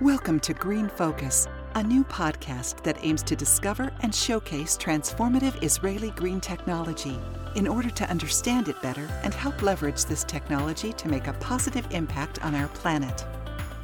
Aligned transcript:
Welcome 0.00 0.38
to 0.40 0.54
Green 0.54 0.88
Focus, 0.88 1.48
a 1.74 1.82
new 1.82 2.04
podcast 2.04 2.84
that 2.84 3.04
aims 3.04 3.24
to 3.24 3.34
discover 3.34 3.92
and 3.98 4.14
showcase 4.14 4.76
transformative 4.76 5.60
Israeli 5.60 6.10
green 6.10 6.40
technology 6.40 7.18
in 7.56 7.66
order 7.66 7.90
to 7.90 8.08
understand 8.08 8.68
it 8.68 8.80
better 8.80 9.08
and 9.24 9.34
help 9.34 9.60
leverage 9.60 10.04
this 10.04 10.22
technology 10.22 10.92
to 10.92 11.08
make 11.08 11.26
a 11.26 11.32
positive 11.32 11.84
impact 11.90 12.40
on 12.44 12.54
our 12.54 12.68
planet. 12.68 13.26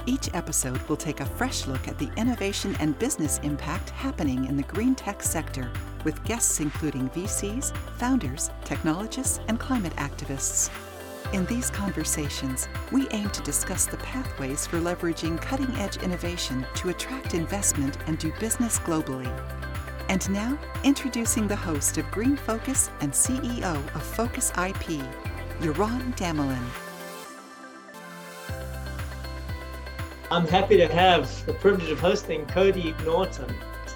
Each 0.06 0.32
episode 0.34 0.80
will 0.82 0.96
take 0.96 1.18
a 1.18 1.26
fresh 1.26 1.66
look 1.66 1.88
at 1.88 1.98
the 1.98 2.12
innovation 2.16 2.76
and 2.78 2.96
business 3.00 3.40
impact 3.42 3.90
happening 3.90 4.44
in 4.44 4.56
the 4.56 4.62
green 4.62 4.94
tech 4.94 5.20
sector, 5.20 5.68
with 6.04 6.22
guests 6.22 6.60
including 6.60 7.10
VCs, 7.10 7.74
founders, 7.98 8.52
technologists, 8.64 9.40
and 9.48 9.58
climate 9.58 9.96
activists. 9.96 10.70
In 11.34 11.44
these 11.46 11.68
conversations, 11.68 12.68
we 12.92 13.08
aim 13.10 13.28
to 13.30 13.42
discuss 13.42 13.86
the 13.86 13.96
pathways 13.96 14.68
for 14.68 14.78
leveraging 14.78 15.42
cutting 15.42 15.68
edge 15.80 15.96
innovation 15.96 16.64
to 16.76 16.90
attract 16.90 17.34
investment 17.34 17.98
and 18.06 18.16
do 18.18 18.32
business 18.38 18.78
globally. 18.78 19.28
And 20.08 20.30
now, 20.30 20.56
introducing 20.84 21.48
the 21.48 21.56
host 21.56 21.98
of 21.98 22.08
Green 22.12 22.36
Focus 22.36 22.88
and 23.00 23.10
CEO 23.10 23.74
of 23.96 24.02
Focus 24.04 24.50
IP, 24.50 25.02
Yaron 25.58 26.16
Damelin. 26.16 26.64
I'm 30.30 30.46
happy 30.46 30.76
to 30.76 30.86
have 30.86 31.46
the 31.46 31.54
privilege 31.54 31.90
of 31.90 31.98
hosting 31.98 32.46
Cody 32.46 32.94
Norton. 33.04 33.52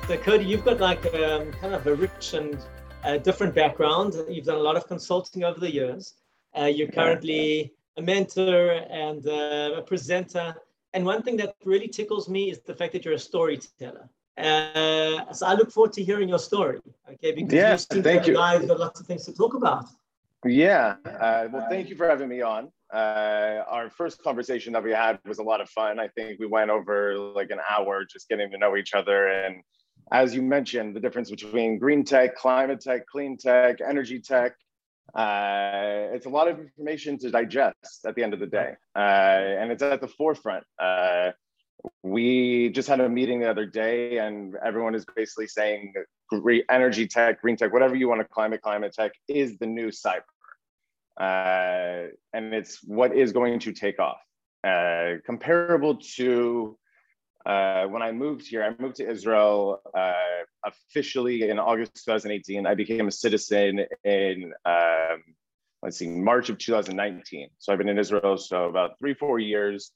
So, 0.09 0.17
Cody, 0.17 0.45
you've 0.45 0.65
got 0.65 0.81
like 0.81 1.07
um, 1.15 1.53
kind 1.53 1.73
of 1.73 1.87
a 1.87 1.95
rich 1.95 2.35
and 2.35 2.59
uh, 3.05 3.19
different 3.19 3.55
background. 3.55 4.17
You've 4.29 4.47
done 4.47 4.57
a 4.59 4.61
lot 4.61 4.75
of 4.75 4.89
consulting 4.89 5.45
over 5.45 5.61
the 5.61 5.73
years. 5.73 6.15
Uh, 6.57 6.65
you're 6.65 6.89
currently 6.89 7.73
a 7.97 8.03
mentor 8.03 8.71
and 8.91 9.27
uh, 9.27 9.73
a 9.77 9.83
presenter. 9.83 10.55
And 10.95 11.05
one 11.05 11.23
thing 11.23 11.37
that 11.39 11.55
really 11.65 11.89
tickles 11.89 12.29
me 12.29 12.51
is 12.51 12.61
the 12.61 12.75
fact 12.75 12.93
that 12.93 13.05
you're 13.05 13.15
a 13.15 13.19
storyteller. 13.19 14.09
Uh, 14.39 15.33
so 15.33 15.47
I 15.47 15.55
look 15.55 15.71
forward 15.71 15.93
to 15.95 16.05
hearing 16.05 16.29
your 16.29 16.39
story. 16.39 16.79
Okay, 17.13 17.33
because 17.33 17.53
yeah, 17.53 17.73
you 17.73 17.79
seem 17.79 18.03
thank 18.03 18.27
you. 18.27 18.35
guys 18.35 18.65
got 18.65 18.79
lots 18.79 19.01
of 19.01 19.07
things 19.07 19.25
to 19.25 19.35
talk 19.35 19.55
about. 19.55 19.87
Yeah. 20.45 20.97
Uh, 21.05 21.49
well, 21.53 21.67
thank 21.69 21.89
you 21.89 21.97
for 21.97 22.09
having 22.09 22.29
me 22.29 22.43
on. 22.43 22.71
Uh, 22.93 23.65
our 23.69 23.91
first 23.91 24.23
conversation 24.23 24.73
that 24.73 24.83
we 24.83 24.93
had 24.93 25.19
was 25.27 25.39
a 25.39 25.43
lot 25.43 25.61
of 25.61 25.69
fun. 25.69 25.99
I 25.99 26.09
think 26.09 26.39
we 26.39 26.47
went 26.47 26.71
over 26.71 27.19
like 27.19 27.51
an 27.51 27.59
hour 27.69 28.05
just 28.05 28.29
getting 28.29 28.51
to 28.53 28.59
know 28.59 28.77
each 28.77 28.95
other. 28.95 29.29
And 29.29 29.63
as 30.13 30.35
you 30.35 30.43
mentioned, 30.43 30.95
the 30.95 31.01
difference 31.01 31.31
between 31.31 31.79
green 31.79 32.05
tech, 32.05 32.37
climate 32.37 32.81
tech, 32.81 33.07
clean 33.07 33.37
tech, 33.37 33.81
energy 33.87 34.21
tech. 34.21 34.53
Uh, 35.15 36.13
it's 36.13 36.27
a 36.27 36.29
lot 36.29 36.49
of 36.49 36.59
information 36.59 37.19
to 37.19 37.31
digest 37.31 38.05
at 38.07 38.15
the 38.15 38.23
end 38.23 38.35
of 38.35 38.41
the 38.41 38.47
day. 38.47 38.75
Uh, 38.95 38.99
and 38.99 39.73
it's 39.73 39.83
at 39.83 40.01
the 40.01 40.09
forefront. 40.09 40.65
Uh, 40.79 41.31
we 42.03 42.71
just 42.71 42.89
had 42.89 43.01
a 43.01 43.09
meeting 43.09 43.41
the 43.41 43.49
other 43.49 43.67
day, 43.67 44.19
and 44.19 44.55
everyone 44.65 44.95
is 44.95 45.05
basically 45.17 45.47
saying 45.47 45.95
green 46.29 46.63
energy 46.71 47.07
tech, 47.07 47.41
green 47.41 47.57
tech, 47.57 47.73
whatever 47.73 47.95
you 47.95 48.09
want 48.09 48.21
to 48.21 48.25
climate, 48.27 48.61
climate 48.63 48.93
tech 48.93 49.13
is 49.29 49.57
the 49.59 49.67
new 49.67 49.89
cyber. 49.89 50.23
Uh, 51.19 52.09
and 52.33 52.55
it's 52.55 52.81
what 52.85 53.17
is 53.17 53.33
going 53.33 53.59
to 53.61 53.73
take 53.73 53.99
off. 53.99 54.19
Uh, 54.65 55.15
comparable 55.25 55.97
to 55.97 56.77
uh, 57.49 57.87
when 57.87 58.03
I 58.03 58.13
moved 58.13 58.47
here, 58.47 58.63
I 58.63 58.81
moved 58.81 58.97
to 58.97 59.11
Israel 59.11 59.81
uh, 59.95 60.13
officially 60.65 61.49
in 61.49 61.59
August 61.59 62.05
2018. 62.05 62.67
I 62.67 62.75
became 62.75 63.09
a 63.09 63.11
citizen 63.11 63.87
in, 64.05 64.53
um, 64.67 65.23
let's 65.83 65.97
see, 65.97 66.09
March 66.09 66.51
of 66.51 66.59
2019. 66.59 67.49
So 67.57 67.73
I've 67.73 67.79
been 67.79 67.89
in 67.89 67.99
Israel 67.99 68.37
so 68.37 68.67
about 68.67 68.99
three, 68.99 69.15
four 69.15 69.39
years. 69.39 69.93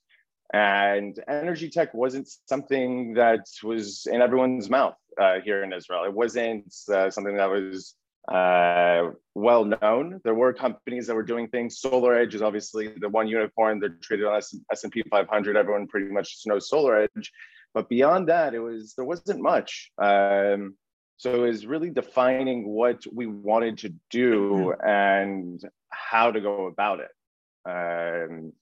And 0.51 1.17
energy 1.27 1.69
tech 1.69 1.93
wasn't 1.93 2.27
something 2.47 3.13
that 3.13 3.45
was 3.63 4.07
in 4.11 4.21
everyone's 4.21 4.69
mouth 4.69 4.97
uh, 5.21 5.35
here 5.45 5.63
in 5.63 5.73
Israel. 5.73 6.05
It 6.05 6.13
wasn't 6.13 6.73
uh, 6.91 7.11
something 7.11 7.37
that 7.37 7.49
was 7.49 7.95
uh, 8.31 9.09
well 9.35 9.65
known. 9.65 10.21
There 10.23 10.33
were 10.33 10.53
companies 10.53 11.07
that 11.07 11.15
were 11.15 11.23
doing 11.23 11.47
things. 11.47 11.81
SolarEdge 11.81 12.33
is 12.33 12.41
obviously 12.41 12.93
the 12.99 13.09
one 13.09 13.27
unicorn. 13.27 13.79
They're 13.79 13.97
traded 14.01 14.25
on 14.25 14.37
S 14.37 14.83
and 14.83 14.91
P 14.91 15.03
500. 15.09 15.57
Everyone 15.57 15.87
pretty 15.87 16.11
much 16.11 16.41
knows 16.45 16.69
SolarEdge, 16.69 17.27
but 17.73 17.89
beyond 17.89 18.29
that, 18.29 18.53
it 18.53 18.59
was 18.59 18.93
there 18.95 19.05
wasn't 19.05 19.41
much. 19.41 19.91
Um, 20.01 20.75
so 21.17 21.33
it 21.35 21.47
was 21.47 21.65
really 21.65 21.89
defining 21.89 22.67
what 22.67 23.03
we 23.11 23.27
wanted 23.27 23.77
to 23.79 23.93
do 24.09 24.73
and 24.73 25.61
how 25.89 26.31
to 26.31 26.41
go 26.41 26.67
about 26.67 26.99
it. 26.99 27.11
Um, 27.65 28.53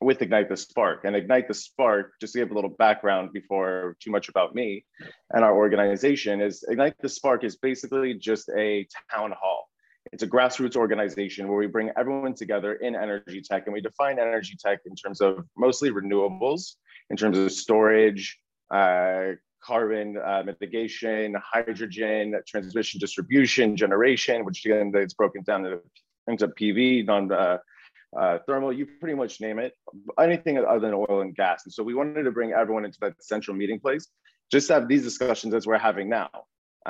with 0.00 0.22
Ignite 0.22 0.48
the 0.48 0.56
Spark. 0.56 1.04
And 1.04 1.16
Ignite 1.16 1.48
the 1.48 1.54
Spark, 1.54 2.12
just 2.20 2.32
to 2.34 2.40
give 2.40 2.50
a 2.50 2.54
little 2.54 2.70
background 2.70 3.32
before 3.32 3.96
too 4.00 4.10
much 4.10 4.28
about 4.28 4.54
me 4.54 4.84
and 5.32 5.44
our 5.44 5.56
organization, 5.56 6.40
is 6.40 6.64
Ignite 6.68 6.94
the 7.00 7.08
Spark 7.08 7.44
is 7.44 7.56
basically 7.56 8.14
just 8.14 8.48
a 8.56 8.86
town 9.12 9.32
hall. 9.32 9.68
It's 10.12 10.22
a 10.22 10.26
grassroots 10.26 10.76
organization 10.76 11.48
where 11.48 11.58
we 11.58 11.66
bring 11.66 11.90
everyone 11.96 12.34
together 12.34 12.74
in 12.74 12.96
energy 12.96 13.42
tech 13.42 13.64
and 13.66 13.74
we 13.74 13.80
define 13.80 14.18
energy 14.18 14.56
tech 14.58 14.80
in 14.86 14.94
terms 14.94 15.20
of 15.20 15.44
mostly 15.56 15.90
renewables, 15.90 16.76
in 17.10 17.16
terms 17.16 17.36
of 17.36 17.52
storage, 17.52 18.38
uh, 18.70 19.32
carbon 19.62 20.16
uh, 20.16 20.42
mitigation, 20.44 21.36
hydrogen, 21.44 22.40
transmission, 22.46 23.00
distribution, 23.00 23.76
generation, 23.76 24.44
which 24.44 24.64
again, 24.64 24.92
it's 24.94 25.14
broken 25.14 25.42
down 25.42 25.66
into, 25.66 25.80
into 26.26 26.48
PV, 26.48 27.04
non 27.06 27.30
uh, 27.30 27.58
uh, 28.18 28.38
thermal, 28.46 28.72
you 28.72 28.86
pretty 28.86 29.14
much 29.14 29.40
name 29.40 29.58
it, 29.58 29.74
anything 30.18 30.58
other 30.58 30.80
than 30.80 30.94
oil 30.94 31.20
and 31.20 31.34
gas. 31.34 31.64
And 31.64 31.72
so 31.72 31.82
we 31.82 31.94
wanted 31.94 32.22
to 32.22 32.30
bring 32.30 32.52
everyone 32.52 32.84
into 32.84 32.98
that 33.00 33.14
central 33.22 33.56
meeting 33.56 33.80
place, 33.80 34.08
just 34.50 34.68
have 34.68 34.88
these 34.88 35.02
discussions 35.02 35.54
as 35.54 35.66
we're 35.66 35.78
having 35.78 36.08
now, 36.08 36.30
uh, 36.86 36.88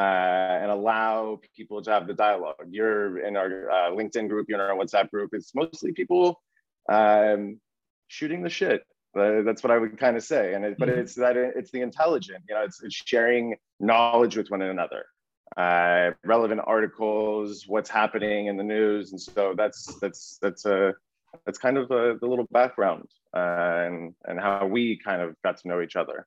and 0.62 0.70
allow 0.70 1.40
people 1.56 1.82
to 1.82 1.90
have 1.90 2.06
the 2.06 2.14
dialogue. 2.14 2.66
You're 2.70 3.18
in 3.26 3.36
our 3.36 3.70
uh, 3.70 3.90
LinkedIn 3.90 4.28
group, 4.28 4.46
you're 4.48 4.62
in 4.62 4.70
our 4.70 4.76
WhatsApp 4.76 5.10
group. 5.10 5.30
It's 5.32 5.54
mostly 5.54 5.92
people 5.92 6.40
um, 6.88 7.60
shooting 8.08 8.42
the 8.42 8.50
shit. 8.50 8.82
Uh, 9.18 9.42
that's 9.42 9.64
what 9.64 9.72
I 9.72 9.78
would 9.78 9.98
kind 9.98 10.16
of 10.16 10.22
say. 10.22 10.54
And 10.54 10.64
it, 10.64 10.78
but 10.78 10.88
Mhm. 10.88 10.98
it's 10.98 11.14
that 11.14 11.36
it's 11.36 11.72
the 11.72 11.80
intelligent, 11.80 12.44
you 12.48 12.54
know, 12.54 12.62
it's, 12.62 12.82
it's 12.82 12.94
sharing 12.94 13.56
knowledge 13.80 14.36
with 14.36 14.50
one 14.50 14.62
another 14.62 15.06
uh, 15.56 16.12
relevant 16.24 16.60
articles, 16.64 17.66
what's 17.66 17.90
happening 17.90 18.46
in 18.46 18.56
the 18.56 18.62
news, 18.62 19.12
and 19.12 19.20
so 19.20 19.54
that's 19.56 19.96
that's 20.00 20.38
that's 20.42 20.66
a 20.66 20.94
that's 21.44 21.58
kind 21.58 21.76
of 21.76 21.88
the, 21.88 22.18
the 22.20 22.26
little 22.26 22.46
background 22.50 23.08
uh, 23.34 23.86
and 23.86 24.14
and 24.26 24.40
how 24.40 24.66
we 24.66 24.98
kind 24.98 25.22
of 25.22 25.34
got 25.42 25.56
to 25.58 25.68
know 25.68 25.80
each 25.80 25.96
other. 25.96 26.26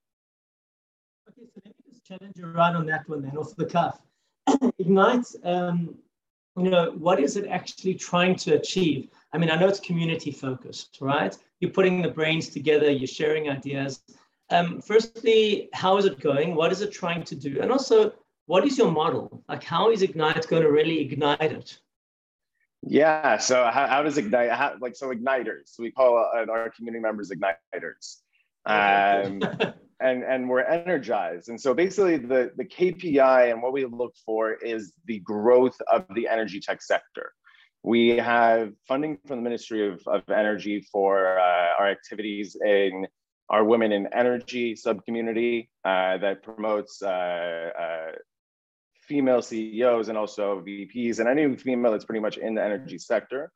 Okay, 1.30 1.48
so 1.54 1.62
let 1.66 1.74
me 1.76 1.84
just 1.90 2.06
challenge 2.06 2.38
you 2.38 2.48
right 2.48 2.76
on 2.76 2.86
that 2.88 3.08
one 3.08 3.22
then, 3.22 3.38
off 3.38 3.56
the 3.56 3.66
cuff. 3.66 4.02
Ignite, 4.80 5.28
um, 5.44 5.96
you 6.58 6.70
know, 6.70 6.92
what 6.98 7.20
is 7.20 7.38
it 7.38 7.48
actually 7.48 7.94
trying 7.96 8.36
to 8.38 8.56
achieve? 8.56 9.10
I 9.34 9.38
mean, 9.38 9.50
I 9.50 9.56
know 9.56 9.68
it's 9.68 9.80
community 9.80 10.32
focused, 10.32 10.98
right? 11.00 11.36
You're 11.60 11.72
putting 11.72 12.02
the 12.02 12.10
brains 12.10 12.50
together, 12.50 12.90
you're 12.90 13.08
sharing 13.08 13.50
ideas. 13.50 14.02
Um, 14.50 14.82
firstly, 14.82 15.70
how 15.74 15.98
is 15.98 16.06
it 16.06 16.20
going? 16.20 16.56
What 16.56 16.72
is 16.72 16.82
it 16.82 16.92
trying 16.92 17.24
to 17.24 17.36
do? 17.36 17.60
And 17.62 17.72
also, 17.72 18.14
what 18.48 18.66
is 18.66 18.78
your 18.78 18.92
model? 18.92 19.44
Like, 19.48 19.64
how 19.64 19.92
is 19.92 20.02
Ignite 20.02 20.48
going 20.48 20.64
to 20.64 20.72
really 20.72 21.00
ignite 21.00 21.42
it? 21.42 21.80
Yeah. 22.84 23.38
So 23.38 23.69
how, 23.72 23.88
how 23.88 24.03
does 24.03 24.18
ignite? 24.18 24.52
How, 24.52 24.75
like 24.80 24.96
so 24.96 25.09
igniters. 25.09 25.78
We 25.78 25.92
call 25.92 26.18
uh, 26.18 26.46
our 26.52 26.69
community 26.72 27.02
members 27.02 27.31
igniters. 27.31 28.18
Um, 28.66 29.42
and 30.02 30.24
and 30.24 30.50
we're 30.50 30.64
energized. 30.64 31.50
And 31.50 31.62
so 31.62 31.74
basically 31.74 32.18
the 32.18 32.52
the 32.58 32.66
KPI 32.66 33.52
and 33.52 33.62
what 33.62 33.72
we 33.72 33.86
look 33.86 34.16
for 34.25 34.53
is 34.53 34.94
the 35.06 35.20
growth 35.20 35.80
of 35.91 36.06
the 36.16 36.28
energy 36.28 36.59
tech 36.59 36.81
sector. 36.81 37.31
We 37.84 38.18
have 38.18 38.73
funding 38.88 39.17
from 39.26 39.38
the 39.38 39.44
Ministry 39.44 39.88
of, 39.88 40.02
of 40.06 40.22
Energy 40.29 40.85
for 40.91 41.40
uh, 41.40 41.79
our 41.79 41.90
activities 41.90 42.56
in 42.64 43.08
our 43.50 43.64
Women 43.64 43.91
in 43.91 44.08
Energy 44.14 44.76
subcommunity 44.76 45.67
uh, 45.84 46.17
that 46.17 46.44
promotes 46.44 47.02
uh, 47.02 47.70
uh, 47.79 48.11
female 49.11 49.41
CEOs 49.41 50.08
and 50.08 50.17
also 50.17 50.61
VPs 50.66 51.19
and 51.19 51.28
any 51.28 51.53
female 51.58 51.91
that's 51.91 52.05
pretty 52.05 52.22
much 52.22 52.37
in 52.37 52.55
the 52.55 52.63
energy 52.63 52.97
sector 52.97 53.52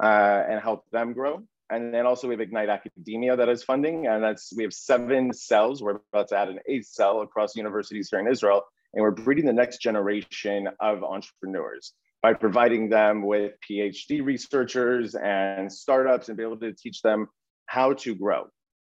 uh, 0.00 0.40
and 0.48 0.60
help 0.60 0.84
them 0.92 1.12
grow. 1.12 1.42
And 1.70 1.92
then 1.92 2.06
also 2.06 2.28
we 2.28 2.34
have 2.34 2.40
Ignite 2.40 2.68
Academia 2.68 3.34
that 3.34 3.48
is 3.48 3.64
funding, 3.64 4.06
and 4.06 4.22
that's 4.22 4.52
we 4.56 4.62
have 4.62 4.72
seven 4.72 5.32
cells. 5.32 5.82
We're 5.82 5.98
about 6.12 6.28
to 6.28 6.36
add 6.36 6.50
an 6.50 6.60
eighth 6.68 6.86
cell 6.86 7.22
across 7.22 7.56
universities 7.56 8.08
here 8.10 8.20
in 8.20 8.28
Israel, 8.28 8.62
and 8.94 9.02
we're 9.02 9.10
breeding 9.10 9.46
the 9.46 9.52
next 9.52 9.78
generation 9.78 10.68
of 10.78 11.02
entrepreneurs 11.02 11.94
by 12.22 12.34
providing 12.34 12.88
them 12.88 13.26
with 13.26 13.54
PhD 13.68 14.24
researchers 14.24 15.16
and 15.16 15.72
startups 15.72 16.28
and 16.28 16.36
be 16.36 16.44
able 16.44 16.58
to 16.58 16.72
teach 16.74 17.02
them 17.02 17.26
how 17.66 17.94
to 18.04 18.14
grow. 18.14 18.44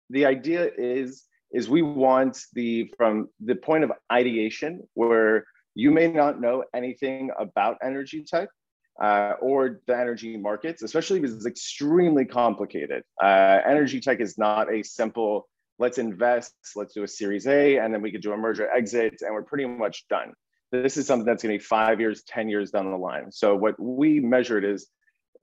The 0.09 0.25
idea 0.25 0.71
is 0.77 1.25
is 1.51 1.69
we 1.69 1.81
want 1.81 2.39
the 2.53 2.91
from 2.97 3.29
the 3.39 3.55
point 3.55 3.83
of 3.83 3.91
ideation 4.11 4.71
where 4.95 5.45
you 5.77 5.91
may 5.91 6.07
not 6.07 6.41
know 6.41 6.63
anything 6.74 7.29
about 7.38 7.77
energy 7.83 8.24
tech 8.24 8.50
uh, 9.00 9.33
or 9.39 9.79
the 9.85 9.95
energy 9.95 10.35
markets, 10.35 10.81
especially 10.81 11.19
because 11.19 11.35
it's 11.35 11.45
extremely 11.45 12.25
complicated. 12.25 13.03
Uh, 13.21 13.59
energy 13.63 14.01
tech 14.01 14.19
is 14.19 14.39
not 14.39 14.74
a 14.74 14.81
simple 14.81 15.47
let's 15.77 16.00
invest, 16.00 16.56
let's 16.75 16.95
do 16.95 17.03
a 17.03 17.07
series 17.07 17.45
A, 17.45 17.77
and 17.77 17.94
then 17.94 18.01
we 18.01 18.12
could 18.12 18.24
do 18.24 18.33
a 18.33 18.38
merger 18.38 18.68
exit, 18.71 19.18
and 19.21 19.31
we're 19.31 19.44
pretty 19.44 19.68
much 19.68 20.07
done. 20.07 20.33
This 20.71 20.97
is 20.97 21.06
something 21.06 21.27
that's 21.27 21.44
gonna 21.44 21.53
be 21.53 21.59
five 21.59 22.00
years, 22.00 22.24
10 22.24 22.50
years 22.50 22.71
down 22.71 22.89
the 22.89 22.97
line. 22.97 23.31
So 23.31 23.56
what 23.56 23.79
we 23.79 24.19
measured 24.19 24.65
is, 24.65 24.88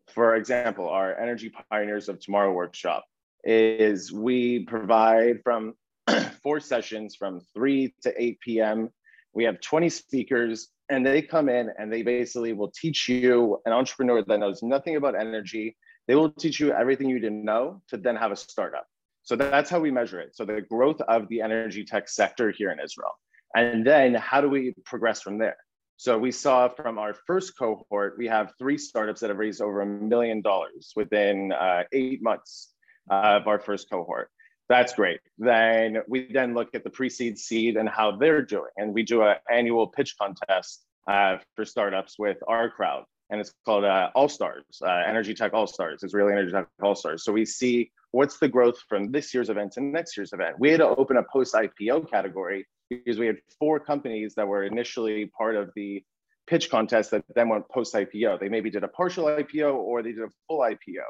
for 0.08 0.34
example, 0.34 0.88
our 0.88 1.16
Energy 1.16 1.52
Pioneers 1.70 2.08
of 2.08 2.19
Tomorrow 2.19 2.52
workshop 2.52 3.04
is 3.44 4.12
we 4.12 4.64
provide 4.64 5.42
from 5.44 5.75
four 6.42 6.58
sessions 6.58 7.14
from 7.14 7.40
3 7.54 7.94
to 8.02 8.20
8 8.20 8.40
p.m. 8.40 8.90
We 9.34 9.44
have 9.44 9.60
20 9.60 9.88
speakers, 9.88 10.69
and 10.88 11.04
they 11.04 11.22
come 11.22 11.48
in 11.48 11.70
and 11.78 11.92
they 11.92 12.02
basically 12.02 12.52
will 12.52 12.70
teach 12.70 13.08
you 13.08 13.60
an 13.66 13.72
entrepreneur 13.72 14.22
that 14.22 14.38
knows 14.38 14.62
nothing 14.62 14.96
about 14.96 15.14
energy. 15.14 15.76
They 16.06 16.14
will 16.14 16.31
teach 16.31 16.60
you 16.60 16.72
everything 16.72 17.08
you 17.08 17.19
didn't 17.19 17.44
know 17.44 17.82
to 17.88 17.96
then 17.96 18.16
have 18.16 18.32
a 18.32 18.36
startup. 18.36 18.86
So 19.22 19.36
that's 19.36 19.70
how 19.70 19.81
we 19.81 19.90
measure 19.90 20.20
it. 20.20 20.36
So 20.36 20.44
the 20.44 20.60
growth 20.60 21.00
of 21.02 21.28
the 21.28 21.40
energy 21.40 21.84
tech 21.84 22.08
sector 22.08 22.50
here 22.50 22.70
in 22.70 22.78
Israel. 22.78 23.12
And 23.54 23.86
then 23.86 24.14
how 24.14 24.40
do 24.40 24.50
we 24.50 24.75
progress 24.84 25.22
from 25.22 25.38
there? 25.38 25.56
So 25.96 26.19
we 26.19 26.32
saw 26.32 26.69
from 26.69 26.98
our 26.98 27.14
first 27.26 27.56
cohort, 27.56 28.16
we 28.19 28.26
have 28.26 28.52
three 28.58 28.76
startups 28.76 29.20
that 29.20 29.31
have 29.31 29.38
raised 29.38 29.62
over 29.62 29.81
a 29.81 29.86
million 29.86 30.42
dollars 30.42 30.92
within 30.96 31.52
uh, 31.52 31.84
eight 31.92 32.22
months 32.22 32.75
of 33.08 33.46
our 33.46 33.60
first 33.60 33.88
cohort. 33.90 34.28
That's 34.74 34.92
great. 34.92 35.20
Then 35.38 35.98
we 36.08 36.32
then 36.32 36.52
look 36.52 36.74
at 36.74 36.82
the 36.82 36.90
pre-seed 36.90 37.38
seed 37.38 37.76
and 37.76 37.88
how 37.88 38.16
they're 38.16 38.42
doing. 38.42 38.72
And 38.76 38.92
we 38.92 39.04
do 39.04 39.22
an 39.22 39.36
annual 39.48 39.86
pitch 39.86 40.16
contest 40.20 40.84
uh, 41.06 41.36
for 41.54 41.64
startups 41.64 42.18
with 42.18 42.38
our 42.48 42.68
crowd. 42.70 43.04
And 43.30 43.40
it's 43.40 43.52
called 43.64 43.84
uh, 43.84 44.10
All 44.16 44.28
Stars, 44.28 44.64
uh, 44.84 45.02
Energy 45.06 45.32
Tech 45.32 45.54
All 45.54 45.68
Stars, 45.68 46.02
Israeli 46.02 46.32
Energy 46.32 46.50
Tech 46.50 46.66
All 46.82 46.96
Stars. 46.96 47.22
So 47.22 47.30
we 47.30 47.44
see 47.44 47.92
what's 48.10 48.38
the 48.38 48.48
growth 48.48 48.80
from 48.88 49.12
this 49.12 49.32
year's 49.32 49.48
event 49.48 49.70
to 49.74 49.80
next 49.80 50.16
year's 50.16 50.32
event. 50.32 50.56
We 50.58 50.72
had 50.72 50.80
to 50.80 50.88
open 50.88 51.18
a 51.18 51.22
post 51.32 51.54
IPO 51.54 52.10
category 52.10 52.66
because 52.90 53.16
we 53.16 53.28
had 53.28 53.36
four 53.60 53.78
companies 53.78 54.34
that 54.34 54.48
were 54.48 54.64
initially 54.64 55.26
part 55.38 55.54
of 55.54 55.70
the 55.76 56.02
pitch 56.48 56.68
contest 56.68 57.12
that 57.12 57.22
then 57.36 57.48
went 57.48 57.68
post 57.68 57.94
IPO. 57.94 58.40
They 58.40 58.48
maybe 58.48 58.70
did 58.70 58.82
a 58.82 58.88
partial 58.88 59.26
IPO 59.26 59.72
or 59.72 60.02
they 60.02 60.10
did 60.10 60.24
a 60.24 60.30
full 60.48 60.58
IPO. 60.58 61.04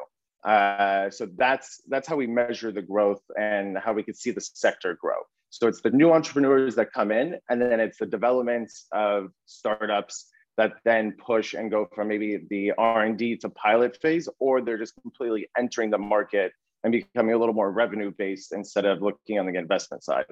Uh, 0.44 1.08
so 1.10 1.26
that's 1.36 1.80
that's 1.88 2.06
how 2.06 2.16
we 2.16 2.26
measure 2.26 2.70
the 2.70 2.82
growth 2.82 3.22
and 3.38 3.78
how 3.78 3.92
we 3.92 4.02
could 4.02 4.16
see 4.16 4.30
the 4.30 4.40
sector 4.40 4.96
grow. 5.00 5.16
So 5.50 5.68
it's 5.68 5.80
the 5.80 5.90
new 5.90 6.12
entrepreneurs 6.12 6.74
that 6.74 6.92
come 6.92 7.12
in, 7.12 7.36
and 7.48 7.62
then 7.62 7.80
it's 7.80 7.98
the 7.98 8.06
development 8.06 8.70
of 8.92 9.30
startups 9.46 10.28
that 10.56 10.72
then 10.84 11.12
push 11.12 11.54
and 11.54 11.70
go 11.70 11.88
from 11.94 12.08
maybe 12.08 12.44
the 12.50 12.72
R&D 12.76 13.36
to 13.38 13.48
pilot 13.50 13.96
phase, 14.00 14.28
or 14.38 14.60
they're 14.60 14.78
just 14.78 14.94
completely 15.02 15.48
entering 15.56 15.90
the 15.90 15.98
market 15.98 16.52
and 16.82 16.92
becoming 16.92 17.34
a 17.34 17.38
little 17.38 17.54
more 17.54 17.72
revenue 17.72 18.12
based 18.16 18.52
instead 18.52 18.84
of 18.84 19.00
looking 19.00 19.38
on 19.38 19.46
the 19.46 19.58
investment 19.58 20.04
side. 20.04 20.26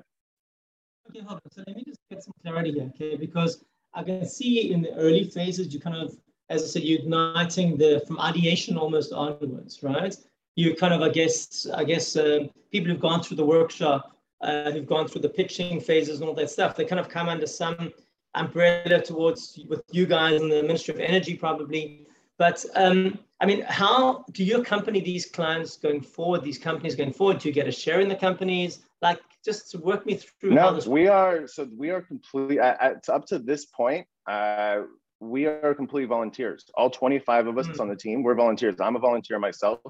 Okay, 1.08 1.20
hold 1.20 1.35
on. 1.35 1.50
So 1.50 1.65
let 1.67 1.76
me 1.76 1.85
just 1.85 1.99
get 2.11 2.23
some 2.23 2.35
clarity 2.43 2.73
here, 2.73 2.91
okay? 2.94 3.17
Because 3.17 3.65
I 3.94 4.03
can 4.03 4.26
see 4.26 4.73
in 4.73 4.82
the 4.82 4.94
early 4.94 5.25
phases 5.25 5.73
you 5.73 5.81
kind 5.81 5.97
of 5.97 6.17
as 6.53 6.63
I 6.63 6.67
said, 6.67 6.83
you're 6.83 7.01
igniting 7.01 7.77
the 7.77 8.03
from 8.07 8.21
ideation 8.21 8.77
almost 8.77 9.13
onwards, 9.13 9.83
right? 9.83 10.15
You 10.55 10.75
kind 10.75 10.93
of, 10.93 11.01
I 11.01 11.09
guess, 11.09 11.67
I 11.75 11.85
guess 11.85 12.15
uh, 12.15 12.41
people 12.71 12.91
who've 12.91 13.01
gone 13.01 13.23
through 13.23 13.39
the 13.39 13.45
workshop, 13.45 14.17
uh, 14.43 14.71
who've 14.71 14.87
gone 14.87 15.09
through 15.09 15.23
the 15.23 15.29
pitching 15.29 15.81
phases 15.81 16.21
and 16.21 16.29
all 16.29 16.35
that 16.35 16.51
stuff, 16.51 16.77
they 16.77 16.85
kind 16.85 17.01
of 17.01 17.09
come 17.09 17.29
under 17.29 17.47
some 17.47 17.93
umbrella 18.35 19.01
towards 19.03 19.59
with 19.69 19.83
you 19.91 20.05
guys 20.07 20.41
in 20.41 20.49
the 20.49 20.63
Ministry 20.63 20.95
of 20.95 21.01
Energy, 21.01 21.35
probably. 21.35 22.07
But 22.39 22.65
um, 22.75 23.19
I 23.41 23.47
mean, 23.47 23.63
how 23.63 24.25
do 24.33 24.45
you 24.45 24.61
accompany 24.61 25.01
these 25.01 25.27
clients 25.27 25.77
going 25.77 26.03
forward? 26.03 26.43
These 26.43 26.59
companies 26.59 26.95
going 26.95 27.13
forward? 27.13 27.39
Do 27.39 27.49
you 27.49 27.55
get 27.55 27.67
a 27.67 27.73
share 27.73 28.01
in 28.01 28.09
the 28.09 28.17
companies? 28.17 28.81
Like, 29.01 29.21
just 29.45 29.71
to 29.73 29.79
work 29.79 30.07
me 30.07 30.15
through. 30.17 30.51
No, 30.51 30.79
we 30.87 31.09
are. 31.09 31.47
So 31.47 31.69
we 31.77 31.91
are 31.91 32.01
completely 32.01 32.61
at, 32.61 33.09
up 33.09 33.27
to 33.27 33.39
this 33.39 33.65
point. 33.67 34.07
Uh, 34.27 34.83
we 35.23 35.47
are 35.47 35.75
completely 35.75 36.09
volunteers. 36.09 36.65
All 36.75 36.91
25 36.91 37.47
of 37.47 37.59
us 37.59 37.69
mm. 37.69 37.81
on 37.81 37.89
the 37.89 37.95
team, 37.95 38.25
we're 38.25 38.35
volunteers. 38.35 38.81
I'm 38.81 38.97
a 38.97 38.99
volunteer 38.99 39.39
myself. 39.39 39.81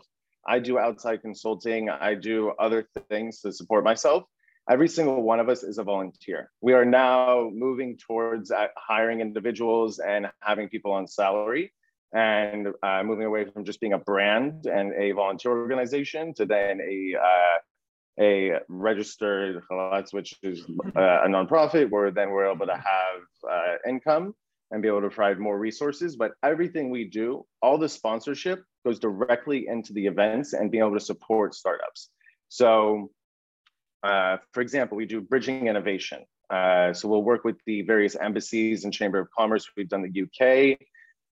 I 0.47 0.59
do 0.59 0.79
outside 0.79 1.23
consulting. 1.23 1.89
I 1.89 2.15
do 2.15 2.51
other 2.59 2.87
things 3.09 3.41
to 3.41 3.53
support 3.53 3.83
myself. 3.83 4.25
Every 4.69 4.89
single 4.89 5.23
one 5.23 5.41
of 5.41 5.49
us 5.49 5.63
is 5.63 5.79
a 5.79 5.85
volunteer. 5.85 6.51
We 6.61 6.75
are 6.75 6.85
now 6.85 7.51
moving 7.53 7.97
towards 7.97 8.51
uh, 8.51 8.67
hiring 8.77 9.21
individuals 9.21 9.99
and 9.99 10.31
having 10.41 10.69
people 10.69 10.93
on 10.93 11.09
salary 11.09 11.73
and 12.13 12.69
uh, 12.83 13.03
moving 13.03 13.25
away 13.25 13.47
from 13.47 13.65
just 13.65 13.81
being 13.81 13.95
a 13.95 13.99
brand 13.99 14.67
and 14.67 14.93
a 14.93 15.13
volunteer 15.13 15.53
organization 15.53 16.35
to 16.35 16.45
then 16.45 16.81
a 16.81 17.17
uh, 17.19 17.59
a 18.21 18.59
registered 18.69 19.63
which 20.11 20.35
is 20.43 20.61
uh, 20.95 21.23
a 21.25 21.29
nonprofit 21.29 21.89
where 21.89 22.11
then 22.11 22.31
we're 22.31 22.53
able 22.53 22.67
to 22.67 22.75
have 22.75 23.51
uh, 23.51 23.77
income 23.89 24.35
and 24.73 24.83
be 24.83 24.89
able 24.89 25.03
to 25.03 25.11
provide 25.11 25.39
more 25.39 25.59
resources. 25.59 26.17
But 26.17 26.33
everything 26.43 26.91
we 26.91 27.05
do, 27.05 27.47
all 27.61 27.79
the 27.79 27.89
sponsorship 27.89 28.65
goes 28.85 28.99
directly 28.99 29.69
into 29.69 29.93
the 29.93 30.07
events 30.07 30.55
and 30.55 30.71
being 30.71 30.83
able 30.83 30.99
to 30.99 31.05
support 31.05 31.55
startups. 31.55 32.09
So, 32.49 33.11
uh, 34.03 34.39
for 34.53 34.63
example, 34.63 34.97
we 34.97 35.07
do 35.07 35.21
bridging 35.21 35.69
innovation. 35.69 36.25
Uh, 36.51 36.93
so 36.93 37.09
we'll 37.09 37.23
work 37.23 37.45
with 37.45 37.57
the 37.67 37.83
various 37.83 38.17
embassies 38.17 38.85
and 38.85 38.93
Chamber 38.93 39.19
of 39.21 39.31
Commerce. 39.31 39.67
We've 39.77 39.89
done 39.89 40.03
the 40.03 40.23
UK, 40.23 40.79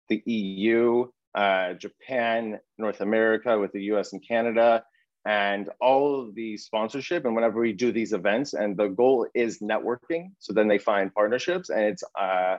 the 0.08 0.22
EU, 0.24 1.06
uh, 1.34 1.74
Japan, 1.74 2.60
North 2.78 3.00
America 3.00 3.58
with 3.58 3.72
the 3.72 3.82
US 3.92 4.12
and 4.12 4.26
Canada, 4.26 4.84
and 5.26 5.68
all 5.80 6.20
of 6.20 6.34
the 6.34 6.56
sponsorship. 6.56 7.24
And 7.24 7.34
whenever 7.34 7.60
we 7.60 7.72
do 7.72 7.92
these 7.92 8.12
events, 8.12 8.54
and 8.54 8.76
the 8.76 8.88
goal 8.88 9.26
is 9.34 9.58
networking. 9.58 10.30
So 10.38 10.52
then 10.52 10.68
they 10.68 10.78
find 10.78 11.14
partnerships, 11.14 11.70
and 11.70 11.82
it's 11.82 12.04
uh, 12.18 12.56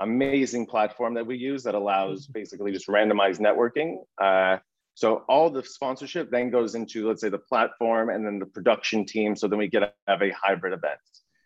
amazing 0.00 0.66
platform 0.66 1.14
that 1.14 1.26
we 1.26 1.36
use 1.36 1.62
that 1.64 1.74
allows 1.74 2.24
mm-hmm. 2.24 2.32
basically 2.32 2.72
just 2.72 2.88
randomized 2.88 3.40
networking. 3.40 3.96
Uh, 4.18 4.58
so 4.94 5.24
all 5.28 5.48
the 5.50 5.64
sponsorship 5.64 6.30
then 6.30 6.50
goes 6.50 6.74
into, 6.74 7.08
let's 7.08 7.22
say, 7.22 7.30
the 7.30 7.38
platform 7.38 8.10
and 8.10 8.26
then 8.26 8.38
the 8.38 8.46
production 8.46 9.06
team. 9.06 9.34
So 9.34 9.48
then 9.48 9.58
we 9.58 9.68
get 9.68 9.80
to 9.80 9.92
have 10.06 10.22
a 10.22 10.30
hybrid 10.30 10.74
event. 10.74 10.98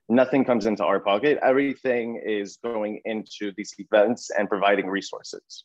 Nothing 0.09 0.45
comes 0.45 0.67
into 0.67 0.85
our 0.85 1.01
pocket. 1.01 1.39
Everything 1.43 2.21
is 2.25 2.59
going 2.63 3.01
into 3.05 3.53
these 3.57 3.75
events 3.79 4.31
and 4.31 4.49
providing 4.49 4.87
resources. 4.87 5.65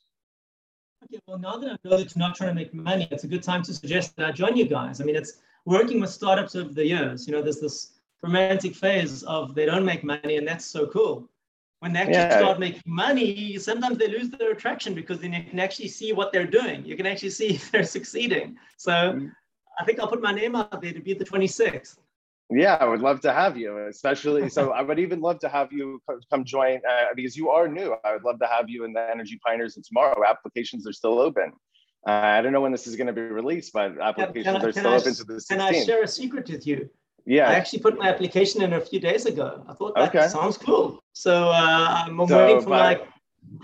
Okay, 1.04 1.20
well, 1.28 1.40
now 1.40 1.58
that 1.58 1.72
I 1.72 1.90
know 1.90 1.98
you're 1.98 2.08
not 2.16 2.36
trying 2.36 2.50
to 2.50 2.56
make 2.56 2.74
money, 2.74 3.08
it's 3.10 3.24
a 3.24 3.28
good 3.28 3.42
time 3.42 3.64
to 3.64 3.74
suggest 3.74 4.16
that 4.18 4.28
I 4.28 4.32
join 4.32 4.56
you 4.56 4.66
guys. 4.66 5.02
I 5.02 5.04
mean, 5.04 5.16
it's 5.16 5.40
working 5.66 6.00
with 6.00 6.12
startups 6.12 6.56
over 6.56 6.72
the 6.72 6.86
years. 6.86 7.28
You 7.28 7.34
know, 7.34 7.42
there's 7.42 7.60
this 7.60 7.94
romantic 8.22 8.76
phase 8.76 9.24
of 9.24 9.56
they 9.56 9.66
don't 9.66 9.86
make 9.86 10.04
money, 10.04 10.38
and 10.38 10.48
that's 10.48 10.66
so 10.66 10.86
cool 10.88 11.28
when 11.82 11.94
they 11.94 12.00
actually 12.00 12.14
yeah. 12.14 12.38
start 12.38 12.60
making 12.60 12.84
money, 12.86 13.58
sometimes 13.58 13.98
they 13.98 14.08
lose 14.08 14.30
their 14.30 14.52
attraction 14.52 14.94
because 14.94 15.20
then 15.20 15.34
you 15.34 15.44
can 15.44 15.60
actually 15.60 15.88
see 15.88 16.14
what 16.14 16.32
they're 16.32 16.46
doing. 16.46 16.86
You 16.86 16.96
can 16.96 17.08
actually 17.08 17.32
see 17.32 17.48
if 17.56 17.72
they're 17.72 17.84
succeeding. 17.84 18.56
So 18.78 18.92
mm. 18.92 19.32
I 19.80 19.84
think 19.84 20.00
I'll 20.00 20.08
put 20.08 20.22
my 20.22 20.32
name 20.32 20.56
out 20.56 20.80
there 20.80 20.94
to 20.94 21.00
be 21.00 21.16
the 21.16 21.26
26th. 21.26 21.98
Yeah, 22.52 22.76
I 22.76 22.86
would 22.86 23.00
love 23.00 23.22
to 23.22 23.34
have 23.34 23.58
you, 23.58 23.88
especially. 23.88 24.48
so 24.50 24.72
I 24.80 24.84
would 24.84 25.00
even 25.00 25.22
love 25.22 25.40
to 25.40 25.50
have 25.50 25.72
you 25.72 26.00
come 26.30 26.46
join 26.46 26.82
uh, 26.88 27.06
because 27.16 27.36
you 27.36 27.50
are 27.50 27.68
new. 27.68 27.96
I 28.06 28.14
would 28.14 28.24
love 28.24 28.38
to 28.42 28.48
have 28.48 28.70
you 28.70 28.84
in 28.84 28.94
the 28.94 29.10
Energy 29.10 29.40
Pioneers 29.44 29.76
and 29.76 29.84
tomorrow. 29.84 30.24
Applications 30.24 30.86
are 30.88 30.94
still 30.94 31.18
open. 31.18 31.52
Uh, 32.08 32.12
I 32.12 32.42
don't 32.44 32.54
know 32.54 32.62
when 32.62 32.72
this 32.72 32.86
is 32.86 32.96
going 32.96 33.08
to 33.08 33.14
be 33.14 33.22
released, 33.22 33.74
but 33.74 34.00
applications 34.00 34.46
can, 34.46 34.56
can 34.60 34.70
are 34.70 34.72
still 34.72 34.88
I, 34.88 34.98
open 34.98 35.16
to 35.16 35.24
the 35.24 35.34
16th. 35.34 35.48
Can 35.50 35.62
I 35.62 35.84
share 35.84 36.04
a 36.04 36.08
secret 36.08 36.48
with 36.48 36.68
you? 36.68 36.92
Yeah. 37.26 37.50
I 37.50 37.54
actually 37.54 37.80
put 37.80 37.98
my 37.98 38.10
application 38.10 38.62
in 38.62 38.74
a 38.74 38.82
few 38.82 39.00
days 39.00 39.26
ago. 39.26 39.64
I 39.68 39.74
thought 39.74 39.96
that 39.96 40.16
okay. 40.16 40.28
sounds 40.28 40.58
cool. 40.58 41.02
So 41.14 41.50
uh, 41.50 42.04
I'm 42.06 42.28
so 42.28 42.38
waiting 42.38 42.62
for 42.62 42.70
my. 42.70 43.02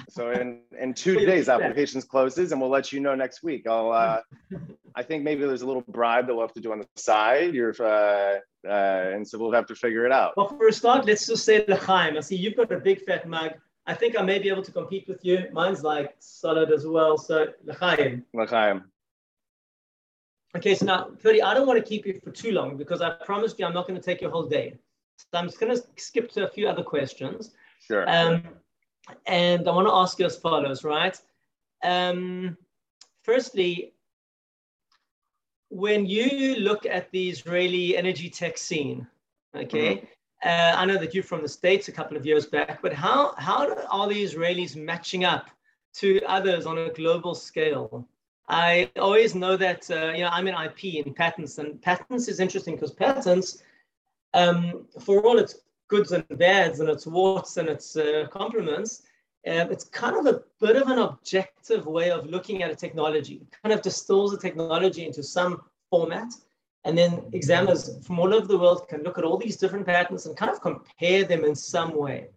So 0.09 0.31
in 0.31 0.61
in 0.79 0.93
two 1.05 1.25
days, 1.25 1.49
applications 1.49 2.03
closes, 2.03 2.51
and 2.51 2.59
we'll 2.59 2.69
let 2.69 2.91
you 2.91 2.99
know 2.99 3.15
next 3.15 3.43
week. 3.43 3.67
I'll. 3.67 3.91
Uh, 3.91 4.21
I 4.95 5.03
think 5.03 5.23
maybe 5.23 5.45
there's 5.45 5.61
a 5.61 5.67
little 5.67 5.83
bribe 5.89 6.25
that 6.25 6.33
we'll 6.33 6.43
have 6.43 6.55
to 6.55 6.61
do 6.61 6.71
on 6.71 6.79
the 6.79 6.87
side. 6.95 7.53
You're. 7.53 7.75
Uh, 7.79 8.39
uh, 8.67 9.11
and 9.13 9.27
so 9.27 9.37
we'll 9.37 9.51
have 9.51 9.67
to 9.67 9.75
figure 9.75 10.05
it 10.05 10.11
out. 10.11 10.35
Well, 10.35 10.49
for 10.49 10.67
a 10.67 10.73
start, 10.73 11.05
let's 11.05 11.27
just 11.27 11.45
say 11.45 11.63
l'chaim. 11.67 12.17
I 12.17 12.19
see 12.21 12.35
you've 12.35 12.57
got 12.57 12.71
a 12.71 12.79
big 12.79 13.01
fat 13.05 13.27
mug. 13.27 13.53
I 13.85 13.93
think 13.93 14.19
I 14.19 14.21
may 14.21 14.39
be 14.39 14.49
able 14.49 14.63
to 14.63 14.71
compete 14.71 15.07
with 15.07 15.23
you. 15.23 15.45
Mine's 15.53 15.83
like 15.83 16.15
solid 16.19 16.71
as 16.71 16.85
well. 16.85 17.17
So 17.17 17.47
l'chaim. 17.65 18.25
L'chaim. 18.33 18.83
Okay, 20.57 20.73
so 20.73 20.87
now, 20.87 21.09
Cody, 21.21 21.43
I 21.43 21.53
don't 21.53 21.67
want 21.67 21.77
to 21.77 21.87
keep 21.87 22.07
you 22.07 22.19
for 22.23 22.31
too 22.31 22.51
long 22.51 22.77
because 22.77 22.99
I 22.99 23.11
promised 23.11 23.59
you 23.59 23.65
I'm 23.67 23.75
not 23.75 23.87
going 23.87 23.99
to 23.99 24.03
take 24.03 24.21
your 24.21 24.31
whole 24.31 24.47
day. 24.47 24.73
So 25.17 25.25
I'm 25.35 25.45
just 25.45 25.59
going 25.59 25.75
to 25.75 25.83
skip 25.97 26.31
to 26.31 26.45
a 26.45 26.47
few 26.47 26.67
other 26.67 26.83
questions. 26.83 27.53
Sure. 27.85 28.09
Um, 28.09 28.41
and 29.27 29.67
I 29.67 29.71
want 29.71 29.87
to 29.87 29.93
ask 29.93 30.17
you 30.17 30.25
as 30.25 30.35
follows, 30.35 30.83
right? 30.83 31.15
Um, 31.83 32.57
firstly, 33.23 33.93
when 35.69 36.07
you 36.07 36.55
look 36.55 36.87
at 36.87 37.11
the 37.11 37.29
Israeli 37.29 37.95
energy 37.95 38.29
tech 38.29 38.57
scene, 38.57 39.05
okay, 39.55 39.97
mm-hmm. 39.97 40.05
uh, 40.43 40.73
I 40.75 40.85
know 40.85 40.97
that 40.97 41.13
you're 41.13 41.23
from 41.23 41.43
the 41.43 41.49
States 41.49 41.87
a 41.87 41.91
couple 41.91 42.17
of 42.17 42.25
years 42.25 42.47
back, 42.47 42.81
but 42.81 42.93
how, 42.93 43.35
how 43.37 43.69
are 43.91 44.09
the 44.09 44.23
Israelis 44.23 44.75
matching 44.75 45.23
up 45.23 45.51
to 45.95 46.19
others 46.25 46.65
on 46.65 46.79
a 46.79 46.89
global 46.89 47.35
scale? 47.35 48.07
I 48.47 48.89
always 48.97 49.35
know 49.35 49.57
that, 49.57 49.89
uh, 49.91 50.13
you 50.13 50.21
know, 50.21 50.29
I'm 50.31 50.47
in 50.47 50.55
IP 50.55 51.05
in 51.05 51.13
patents, 51.13 51.57
and 51.57 51.81
patents 51.81 52.27
is 52.27 52.39
interesting 52.39 52.75
because 52.75 52.93
patents 52.93 53.61
um, 54.33 54.85
for 54.99 55.21
all 55.21 55.37
its 55.37 55.59
goods 55.87 56.11
and 56.11 56.25
bads 56.37 56.79
and 56.79 56.89
its 56.89 57.05
warts 57.05 57.57
and 57.57 57.69
its 57.69 57.95
uh, 57.95 58.27
compliments, 58.31 59.03
uh, 59.47 59.65
it's 59.69 59.85
kind 59.85 60.17
of 60.17 60.25
a 60.25 60.41
bit 60.59 60.75
of 60.75 60.89
an 60.89 60.99
objective 60.99 61.85
way 61.85 62.11
of 62.11 62.25
looking 62.25 62.63
at 62.63 62.71
a 62.71 62.75
technology. 62.75 63.35
It 63.35 63.47
kind 63.63 63.73
of 63.73 63.81
distills 63.81 64.31
the 64.31 64.37
technology 64.37 65.05
into 65.05 65.23
some 65.23 65.61
format, 65.89 66.31
and 66.83 66.97
then 66.97 67.23
examiners 67.33 68.05
from 68.05 68.19
all 68.19 68.33
over 68.33 68.47
the 68.47 68.57
world 68.57 68.87
can 68.87 69.03
look 69.03 69.17
at 69.17 69.23
all 69.23 69.37
these 69.37 69.57
different 69.57 69.85
patents 69.85 70.25
and 70.25 70.35
kind 70.37 70.51
of 70.51 70.61
compare 70.61 71.23
them 71.23 71.43
in 71.43 71.55
some 71.55 71.95
way. 71.95 72.27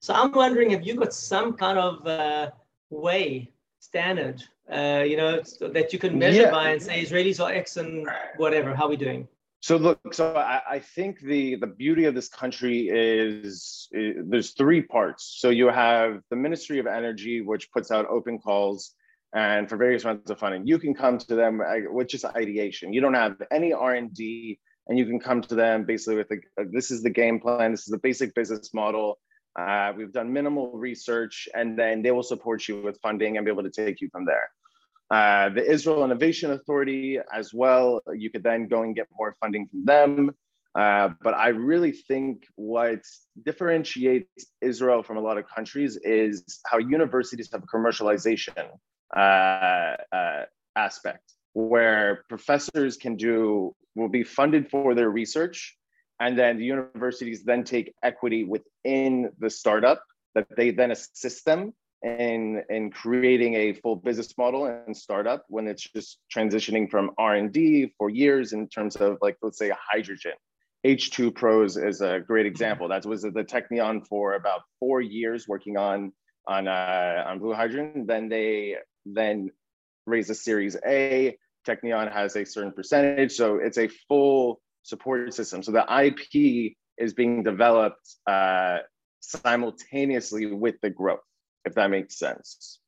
So 0.00 0.14
I'm 0.14 0.32
wondering, 0.32 0.70
have 0.70 0.86
you 0.86 0.94
got 0.94 1.12
some 1.12 1.52
kind 1.52 1.78
of 1.78 2.06
uh, 2.06 2.50
way, 2.90 3.52
standard, 3.80 4.42
uh, 4.72 5.02
you 5.06 5.16
know, 5.16 5.42
that 5.60 5.92
you 5.92 5.98
can 5.98 6.18
measure 6.18 6.42
yeah. 6.42 6.50
by 6.50 6.70
and 6.70 6.80
say 6.80 7.04
Israelis 7.04 7.42
are 7.42 7.50
X 7.50 7.76
and 7.76 8.08
whatever, 8.36 8.74
how 8.74 8.84
are 8.84 8.90
we 8.90 8.96
doing? 8.96 9.26
So 9.62 9.76
look, 9.76 9.98
so 10.12 10.36
I, 10.36 10.62
I, 10.70 10.78
think 10.78 11.20
the 11.20 11.56
the 11.56 11.66
beauty 11.66 12.06
of 12.06 12.14
this 12.14 12.30
country 12.30 12.88
is, 12.88 13.88
is, 13.92 14.16
there's 14.26 14.52
three 14.52 14.80
parts. 14.80 15.36
So 15.38 15.50
you 15.50 15.68
have 15.68 16.22
the 16.30 16.36
Ministry 16.36 16.78
of 16.78 16.86
Energy, 16.86 17.42
which 17.42 17.70
puts 17.70 17.90
out 17.90 18.06
open 18.06 18.38
calls 18.38 18.94
and 19.34 19.68
for 19.68 19.76
various 19.76 20.04
rounds 20.06 20.30
of 20.30 20.38
funding. 20.38 20.66
You 20.66 20.78
can 20.78 20.94
come 20.94 21.18
to 21.18 21.34
them 21.34 21.60
with 21.92 22.08
just 22.08 22.24
ideation. 22.24 22.94
You 22.94 23.02
don't 23.02 23.14
have 23.14 23.36
any 23.50 23.74
R 23.74 23.94
and 23.94 24.14
D, 24.14 24.58
and 24.88 24.98
you 24.98 25.04
can 25.04 25.20
come 25.20 25.42
to 25.42 25.54
them 25.54 25.84
basically 25.84 26.16
with 26.16 26.28
the 26.28 26.40
this 26.72 26.90
is 26.90 27.02
the 27.02 27.10
game 27.10 27.38
plan. 27.38 27.70
This 27.70 27.80
is 27.80 27.92
the 27.92 27.98
basic 27.98 28.34
business 28.34 28.72
model. 28.72 29.18
Uh, 29.58 29.92
we've 29.96 30.12
done 30.12 30.32
minimal 30.32 30.72
research, 30.72 31.48
and 31.54 31.78
then 31.78 32.02
they 32.02 32.10
will 32.10 32.22
support 32.22 32.68
you 32.68 32.82
with 32.82 32.98
funding 33.02 33.36
and 33.36 33.44
be 33.44 33.50
able 33.50 33.62
to 33.62 33.70
take 33.70 34.00
you 34.00 34.08
from 34.10 34.24
there. 34.24 34.48
Uh, 35.10 35.48
the 35.48 35.68
Israel 35.68 36.04
Innovation 36.04 36.52
Authority 36.52 37.18
as 37.32 37.52
well. 37.52 38.00
You 38.14 38.30
could 38.30 38.44
then 38.44 38.68
go 38.68 38.82
and 38.82 38.94
get 38.94 39.08
more 39.18 39.36
funding 39.40 39.66
from 39.66 39.84
them. 39.84 40.30
Uh, 40.74 41.08
but 41.20 41.34
I 41.34 41.48
really 41.48 41.90
think 41.90 42.44
what 42.54 43.00
differentiates 43.44 44.46
Israel 44.60 45.02
from 45.02 45.16
a 45.16 45.20
lot 45.20 45.36
of 45.36 45.48
countries 45.48 45.96
is 45.96 46.60
how 46.64 46.78
universities 46.78 47.50
have 47.52 47.64
a 47.64 47.66
commercialization 47.66 48.68
uh, 49.16 49.96
uh, 50.12 50.44
aspect, 50.76 51.32
where 51.54 52.24
professors 52.28 52.96
can 52.96 53.16
do 53.16 53.74
will 53.96 54.08
be 54.08 54.22
funded 54.22 54.70
for 54.70 54.94
their 54.94 55.10
research, 55.10 55.76
and 56.20 56.38
then 56.38 56.58
the 56.58 56.64
universities 56.64 57.42
then 57.42 57.64
take 57.64 57.94
equity 58.02 58.44
within 58.44 59.30
the 59.38 59.50
startup 59.50 60.04
that 60.34 60.46
they 60.56 60.70
then 60.70 60.90
assist 60.90 61.44
them 61.44 61.72
in 62.02 62.62
in 62.70 62.90
creating 62.90 63.54
a 63.54 63.72
full 63.72 63.96
business 63.96 64.36
model 64.38 64.66
and 64.66 64.96
startup 64.96 65.44
when 65.48 65.66
it's 65.66 65.82
just 65.82 66.18
transitioning 66.34 66.90
from 66.90 67.10
r&d 67.18 67.92
for 67.98 68.08
years 68.08 68.54
in 68.54 68.68
terms 68.68 68.96
of 68.96 69.18
like 69.20 69.36
let's 69.42 69.58
say 69.58 69.70
a 69.70 69.78
hydrogen. 69.90 70.32
H2Pro's 70.86 71.76
is 71.76 72.00
a 72.00 72.20
great 72.20 72.46
example. 72.46 72.88
That 72.88 73.04
was 73.04 73.20
the 73.20 73.30
technion 73.30 74.06
for 74.06 74.34
about 74.34 74.62
four 74.78 75.02
years 75.02 75.46
working 75.46 75.76
on 75.76 76.12
on 76.46 76.68
uh, 76.68 77.24
on 77.26 77.38
blue 77.38 77.52
hydrogen. 77.52 78.06
Then 78.06 78.30
they 78.30 78.76
then 79.04 79.50
raise 80.06 80.30
a 80.30 80.34
series 80.34 80.76
a. 80.86 81.36
Technion 81.68 82.10
has 82.10 82.34
a 82.36 82.46
certain 82.46 82.72
percentage. 82.72 83.32
So 83.32 83.56
it's 83.56 83.76
a 83.76 83.88
full 84.08 84.62
support 84.82 85.32
system 85.32 85.62
so 85.62 85.72
the 85.72 85.84
ip 86.04 86.74
is 86.98 87.14
being 87.14 87.42
developed 87.42 88.16
uh, 88.26 88.78
simultaneously 89.20 90.46
with 90.46 90.74
the 90.82 90.90
growth 90.90 91.20
if 91.64 91.74
that 91.74 91.90
makes 91.90 92.18
sense. 92.18 92.80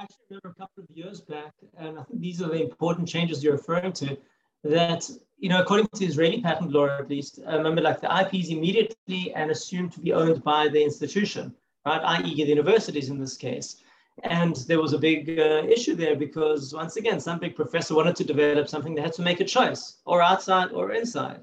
Actually, 0.00 0.16
I 0.30 0.34
remember 0.34 0.48
a 0.50 0.60
couple 0.60 0.84
of 0.84 0.96
years 0.96 1.20
back, 1.20 1.52
and 1.76 1.98
I 1.98 2.02
think 2.04 2.20
these 2.20 2.40
are 2.40 2.48
the 2.48 2.62
important 2.62 3.08
changes 3.08 3.42
you're 3.42 3.56
referring 3.56 3.92
to, 3.94 4.16
that, 4.64 5.10
you 5.38 5.48
know, 5.48 5.60
according 5.60 5.88
to 5.94 6.04
Israeli 6.04 6.40
patent 6.40 6.72
law, 6.72 6.86
at 6.86 7.08
least, 7.08 7.40
I 7.46 7.56
remember 7.56 7.80
like 7.80 8.00
the 8.00 8.20
IP 8.20 8.34
is 8.34 8.50
immediately 8.50 9.32
and 9.34 9.50
assumed 9.50 9.92
to 9.92 10.00
be 10.00 10.12
owned 10.12 10.42
by 10.44 10.68
the 10.68 10.82
institution, 10.82 11.54
right, 11.84 12.00
i.e. 12.20 12.34
the 12.34 12.50
universities 12.50 13.08
in 13.08 13.18
this 13.18 13.36
case. 13.36 13.82
And 14.24 14.56
there 14.68 14.80
was 14.80 14.92
a 14.92 14.98
big 14.98 15.38
uh, 15.38 15.62
issue 15.68 15.94
there 15.94 16.16
because, 16.16 16.74
once 16.74 16.96
again, 16.96 17.20
some 17.20 17.38
big 17.38 17.54
professor 17.54 17.94
wanted 17.94 18.16
to 18.16 18.24
develop 18.24 18.68
something, 18.68 18.94
they 18.94 19.02
had 19.02 19.12
to 19.14 19.22
make 19.22 19.40
a 19.40 19.44
choice, 19.44 19.98
or 20.04 20.22
outside 20.22 20.72
or 20.72 20.92
inside. 20.92 21.40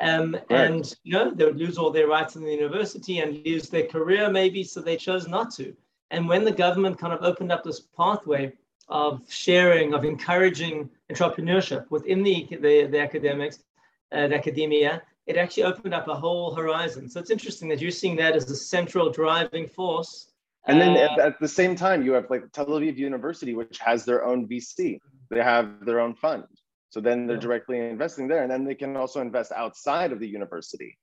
Um, 0.00 0.34
right. 0.34 0.44
And 0.50 0.96
you 1.04 1.12
know 1.12 1.30
they 1.30 1.44
would 1.44 1.56
lose 1.58 1.78
all 1.78 1.90
their 1.90 2.08
rights 2.08 2.34
in 2.34 2.42
the 2.42 2.50
university 2.50 3.20
and 3.20 3.44
lose 3.46 3.68
their 3.68 3.86
career 3.86 4.30
maybe, 4.30 4.64
so 4.64 4.80
they 4.80 4.96
chose 4.96 5.28
not 5.28 5.52
to. 5.54 5.74
And 6.10 6.28
when 6.28 6.44
the 6.44 6.52
government 6.52 6.98
kind 6.98 7.12
of 7.12 7.22
opened 7.22 7.52
up 7.52 7.62
this 7.62 7.80
pathway 7.80 8.52
of 8.88 9.22
sharing, 9.28 9.94
of 9.94 10.04
encouraging 10.04 10.90
entrepreneurship 11.10 11.90
within 11.90 12.22
the 12.22 12.48
the, 12.50 12.86
the 12.86 13.00
academics, 13.00 13.60
uh, 14.10 14.28
the 14.28 14.34
academia, 14.34 15.02
it 15.26 15.36
actually 15.36 15.62
opened 15.62 15.94
up 15.94 16.08
a 16.08 16.14
whole 16.14 16.54
horizon. 16.54 17.08
So 17.08 17.20
it's 17.20 17.30
interesting 17.30 17.68
that 17.68 17.80
you're 17.80 17.90
seeing 17.90 18.16
that 18.16 18.34
as 18.34 18.50
a 18.50 18.56
central 18.56 19.10
driving 19.10 19.68
force. 19.68 20.31
And 20.66 20.80
then 20.80 20.96
uh, 20.96 21.00
at, 21.00 21.18
at, 21.18 21.40
the 21.40 21.48
same 21.48 21.74
time, 21.74 22.04
you 22.04 22.12
have 22.12 22.30
like 22.30 22.50
Tel 22.52 22.66
Aviv 22.66 22.96
University, 22.96 23.54
which 23.54 23.78
has 23.78 24.04
their 24.04 24.24
own 24.24 24.48
VC. 24.48 24.98
They 25.30 25.42
have 25.42 25.84
their 25.84 26.00
own 26.00 26.14
fund. 26.14 26.44
So 26.90 27.00
then 27.00 27.26
they're 27.26 27.38
directly 27.38 27.78
investing 27.78 28.28
there, 28.28 28.42
and 28.42 28.50
then 28.50 28.64
they 28.64 28.74
can 28.74 28.96
also 28.96 29.20
invest 29.20 29.50
outside 29.52 30.12
of 30.12 30.20
the 30.20 30.28
university. 30.28 30.98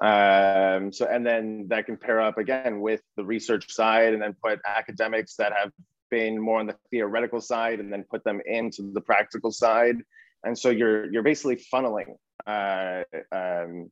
Um, 0.00 0.92
so 0.92 1.06
and 1.06 1.26
then 1.26 1.66
that 1.68 1.86
can 1.86 1.96
pair 1.96 2.20
up 2.20 2.38
again 2.38 2.80
with 2.80 3.02
the 3.16 3.24
research 3.24 3.70
side, 3.72 4.12
and 4.14 4.22
then 4.22 4.34
put 4.42 4.60
academics 4.66 5.36
that 5.36 5.52
have 5.52 5.72
been 6.10 6.40
more 6.40 6.58
on 6.58 6.66
the 6.66 6.76
theoretical 6.90 7.40
side, 7.40 7.80
and 7.80 7.92
then 7.92 8.04
put 8.10 8.24
them 8.24 8.40
into 8.46 8.92
the 8.92 9.00
practical 9.00 9.52
side. 9.52 9.96
And 10.42 10.58
so 10.58 10.70
you're 10.70 11.12
you're 11.12 11.22
basically 11.22 11.62
funneling 11.72 12.16
uh, 12.46 13.02
um, 13.30 13.90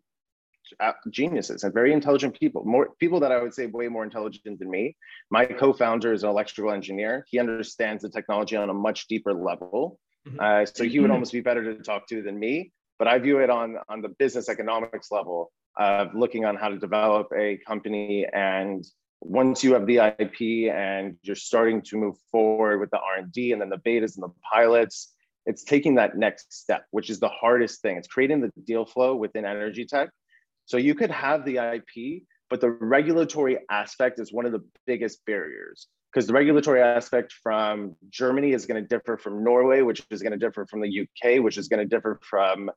geniuses 1.10 1.64
and 1.64 1.72
very 1.72 1.92
intelligent 1.92 2.38
people, 2.38 2.64
more 2.64 2.90
people 2.98 3.20
that 3.20 3.32
I 3.32 3.42
would 3.42 3.54
say 3.54 3.66
way 3.66 3.88
more 3.88 4.04
intelligent 4.04 4.58
than 4.58 4.70
me. 4.70 4.96
My 5.30 5.44
co-founder 5.44 6.12
is 6.12 6.22
an 6.22 6.30
electrical 6.30 6.72
engineer. 6.72 7.24
He 7.28 7.38
understands 7.38 8.02
the 8.02 8.08
technology 8.08 8.56
on 8.56 8.70
a 8.70 8.74
much 8.74 9.06
deeper 9.08 9.34
level. 9.34 9.98
Mm-hmm. 10.26 10.40
Uh, 10.40 10.66
so 10.66 10.84
he 10.84 11.00
would 11.00 11.10
almost 11.10 11.32
be 11.32 11.40
better 11.40 11.74
to 11.74 11.82
talk 11.82 12.08
to 12.08 12.22
than 12.22 12.38
me. 12.38 12.72
But 12.98 13.08
I 13.08 13.18
view 13.18 13.38
it 13.40 13.50
on 13.50 13.76
on 13.88 14.02
the 14.02 14.08
business 14.08 14.48
economics 14.48 15.10
level 15.10 15.52
of 15.76 16.14
looking 16.14 16.44
on 16.44 16.56
how 16.56 16.68
to 16.68 16.78
develop 16.78 17.28
a 17.36 17.58
company 17.66 18.26
and 18.32 18.84
once 19.24 19.64
you 19.64 19.72
have 19.72 19.86
the 19.86 19.96
IP 19.96 20.72
and 20.72 21.16
you're 21.22 21.34
starting 21.34 21.80
to 21.80 21.96
move 21.96 22.14
forward 22.30 22.78
with 22.78 22.90
the 22.90 22.98
R&D 22.98 23.52
and 23.52 23.60
then 23.60 23.70
the 23.70 23.78
betas 23.78 24.16
and 24.16 24.22
the 24.22 24.32
pilots, 24.52 25.14
it's 25.46 25.64
taking 25.64 25.94
that 25.94 26.16
next 26.16 26.52
step, 26.52 26.84
which 26.90 27.08
is 27.08 27.20
the 27.20 27.28
hardest 27.28 27.80
thing. 27.80 27.96
It's 27.96 28.06
creating 28.06 28.42
the 28.42 28.52
deal 28.64 28.84
flow 28.84 29.16
within 29.16 29.44
energy 29.44 29.86
tech. 29.86 30.10
So 30.66 30.76
you 30.76 30.94
could 30.94 31.10
have 31.10 31.44
the 31.44 31.58
IP, 31.58 32.22
but 32.50 32.60
the 32.60 32.70
regulatory 32.70 33.58
aspect 33.70 34.20
is 34.20 34.32
one 34.32 34.46
of 34.46 34.52
the 34.52 34.64
biggest 34.86 35.24
barriers 35.26 35.88
because 36.12 36.26
the 36.28 36.32
regulatory 36.32 36.80
aspect 36.80 37.32
from 37.42 37.96
Germany 38.08 38.52
is 38.52 38.66
going 38.66 38.80
to 38.80 38.88
differ 38.88 39.18
from 39.18 39.42
Norway, 39.42 39.80
which 39.82 40.06
is 40.10 40.22
going 40.22 40.32
to 40.32 40.38
differ 40.38 40.64
from 40.64 40.80
the 40.80 41.00
UK, 41.00 41.42
which 41.42 41.58
is 41.58 41.66
going 41.66 41.80
to 41.80 41.96
differ 41.96 42.20
from, 42.22 42.70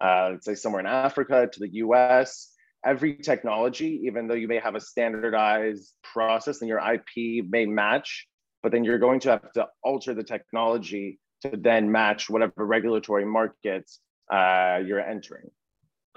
uh, 0.00 0.30
let's 0.32 0.46
say, 0.46 0.54
somewhere 0.54 0.80
in 0.80 0.86
Africa 0.86 1.48
to 1.52 1.60
the 1.60 1.68
US. 1.84 2.50
Every 2.84 3.16
technology, 3.16 4.02
even 4.04 4.26
though 4.26 4.34
you 4.34 4.48
may 4.48 4.58
have 4.58 4.74
a 4.74 4.80
standardized 4.80 5.92
process 6.02 6.62
and 6.62 6.68
your 6.68 6.78
IP 6.78 7.44
may 7.46 7.66
match, 7.66 8.26
but 8.62 8.72
then 8.72 8.84
you're 8.84 8.98
going 8.98 9.20
to 9.20 9.30
have 9.32 9.52
to 9.52 9.68
alter 9.82 10.14
the 10.14 10.24
technology 10.24 11.18
to 11.42 11.56
then 11.56 11.92
match 11.92 12.30
whatever 12.30 12.64
regulatory 12.64 13.26
markets 13.26 14.00
uh, 14.32 14.80
you're 14.84 15.00
entering. 15.00 15.50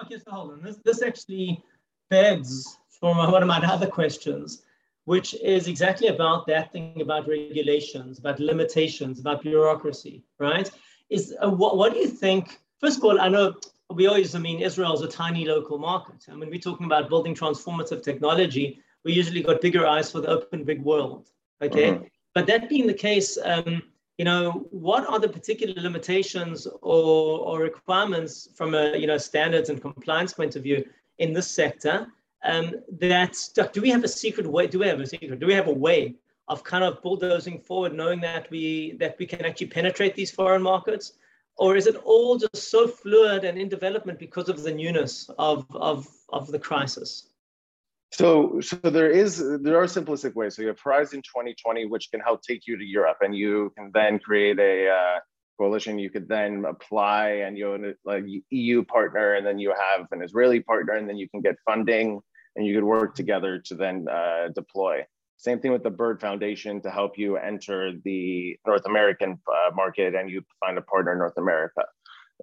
Okay, 0.01 0.17
so 0.17 0.31
hold 0.31 0.53
on. 0.53 0.61
This, 0.63 0.77
this 0.83 1.01
actually 1.01 1.63
begs 2.09 2.77
for 2.89 3.15
one 3.15 3.41
of 3.41 3.47
my 3.47 3.59
other 3.59 3.87
questions 3.87 4.63
which 5.05 5.33
is 5.41 5.67
exactly 5.67 6.07
about 6.07 6.45
that 6.47 6.71
thing 6.71 7.01
about 7.01 7.27
regulations, 7.27 8.19
about 8.19 8.39
limitations, 8.39 9.19
about 9.19 9.41
bureaucracy, 9.41 10.23
right? 10.39 10.69
Is 11.09 11.35
uh, 11.43 11.49
what, 11.49 11.77
what 11.77 11.93
do 11.93 11.99
you 11.99 12.07
think? 12.07 12.59
First 12.79 12.99
of 12.99 13.03
all, 13.03 13.19
I 13.19 13.27
know 13.27 13.55
we 13.93 14.07
always, 14.07 14.35
I 14.35 14.39
mean, 14.39 14.61
Israel 14.61 14.93
is 14.93 15.01
a 15.01 15.07
tiny 15.07 15.45
local 15.45 15.77
market. 15.77 16.27
And 16.27 16.39
when 16.39 16.49
we're 16.49 16.59
talking 16.59 16.85
about 16.85 17.09
building 17.09 17.35
transformative 17.35 18.03
technology, 18.03 18.79
we 19.03 19.13
usually 19.13 19.41
got 19.41 19.61
bigger 19.61 19.85
eyes 19.85 20.11
for 20.11 20.21
the 20.21 20.29
open 20.29 20.63
big 20.63 20.81
world, 20.83 21.29
okay? 21.61 21.91
Mm-hmm. 21.91 22.03
But 22.33 22.47
that 22.47 22.69
being 22.69 22.87
the 22.87 22.93
case, 22.93 23.37
um, 23.43 23.81
you 24.21 24.25
know, 24.25 24.67
what 24.69 25.03
are 25.07 25.19
the 25.19 25.27
particular 25.37 25.81
limitations 25.81 26.67
or, 26.67 27.39
or 27.47 27.59
requirements 27.59 28.49
from 28.57 28.75
a, 28.75 28.95
you 28.95 29.07
know, 29.07 29.17
standards 29.17 29.69
and 29.69 29.81
compliance 29.81 30.33
point 30.33 30.55
of 30.55 30.63
view 30.63 30.79
in 31.17 31.33
this 31.33 31.49
sector? 31.49 31.95
um, 32.43 32.73
that 32.99 33.35
do 33.73 33.81
we 33.81 33.89
have 33.89 34.03
a 34.03 34.07
secret 34.07 34.47
way? 34.47 34.67
Do 34.67 34.79
we 34.79 34.87
have 34.87 34.99
a 34.99 35.07
secret? 35.07 35.39
Do 35.39 35.47
we 35.47 35.53
have 35.53 35.67
a 35.67 35.73
way 35.73 36.15
of 36.47 36.63
kind 36.63 36.83
of 36.83 37.01
bulldozing 37.01 37.59
forward, 37.59 37.93
knowing 37.93 38.19
that 38.21 38.49
we 38.49 38.93
that 38.99 39.17
we 39.19 39.25
can 39.25 39.45
actually 39.45 39.67
penetrate 39.67 40.15
these 40.15 40.31
foreign 40.31 40.61
markets, 40.61 41.13
or 41.57 41.75
is 41.75 41.87
it 41.87 41.95
all 42.03 42.37
just 42.37 42.69
so 42.69 42.87
fluid 42.87 43.43
and 43.43 43.57
in 43.57 43.69
development 43.69 44.19
because 44.19 44.49
of 44.49 44.63
the 44.63 44.73
newness 44.73 45.29
of 45.37 45.65
of 45.75 46.07
of 46.29 46.51
the 46.51 46.59
crisis? 46.59 47.27
So, 48.13 48.59
so 48.59 48.75
there 48.75 49.09
is 49.09 49.37
there 49.37 49.79
are 49.79 49.85
simplistic 49.85 50.35
ways. 50.35 50.55
So 50.55 50.61
you 50.63 50.67
have 50.67 50.79
Horizon 50.79 51.21
2020, 51.21 51.85
which 51.85 52.09
can 52.11 52.19
help 52.19 52.41
take 52.41 52.67
you 52.67 52.77
to 52.77 52.83
Europe, 52.83 53.17
and 53.21 53.35
you 53.35 53.71
can 53.77 53.91
then 53.93 54.19
create 54.19 54.59
a 54.59 54.89
uh, 54.89 55.19
coalition, 55.57 55.99
you 55.99 56.09
could 56.09 56.27
then 56.27 56.65
apply 56.65 57.43
and 57.45 57.57
you're 57.57 57.93
like 58.03 58.23
EU 58.49 58.83
partner, 58.83 59.35
and 59.35 59.45
then 59.45 59.59
you 59.59 59.69
have 59.69 60.07
an 60.11 60.23
Israeli 60.23 60.59
partner, 60.59 60.93
and 60.93 61.07
then 61.07 61.17
you 61.17 61.29
can 61.29 61.41
get 61.41 61.55
funding 61.65 62.19
and 62.55 62.65
you 62.65 62.75
could 62.75 62.83
work 62.83 63.15
together 63.15 63.59
to 63.59 63.75
then 63.75 64.07
uh, 64.11 64.49
deploy. 64.53 65.05
Same 65.37 65.59
thing 65.59 65.71
with 65.71 65.83
the 65.83 65.89
Bird 65.89 66.19
Foundation 66.19 66.81
to 66.81 66.91
help 66.91 67.17
you 67.17 67.37
enter 67.37 67.93
the 68.03 68.57
North 68.67 68.85
American 68.85 69.39
uh, 69.47 69.73
market 69.73 70.13
and 70.15 70.29
you 70.29 70.41
find 70.59 70.77
a 70.77 70.81
partner 70.81 71.13
in 71.13 71.19
North 71.19 71.37
America. 71.37 71.83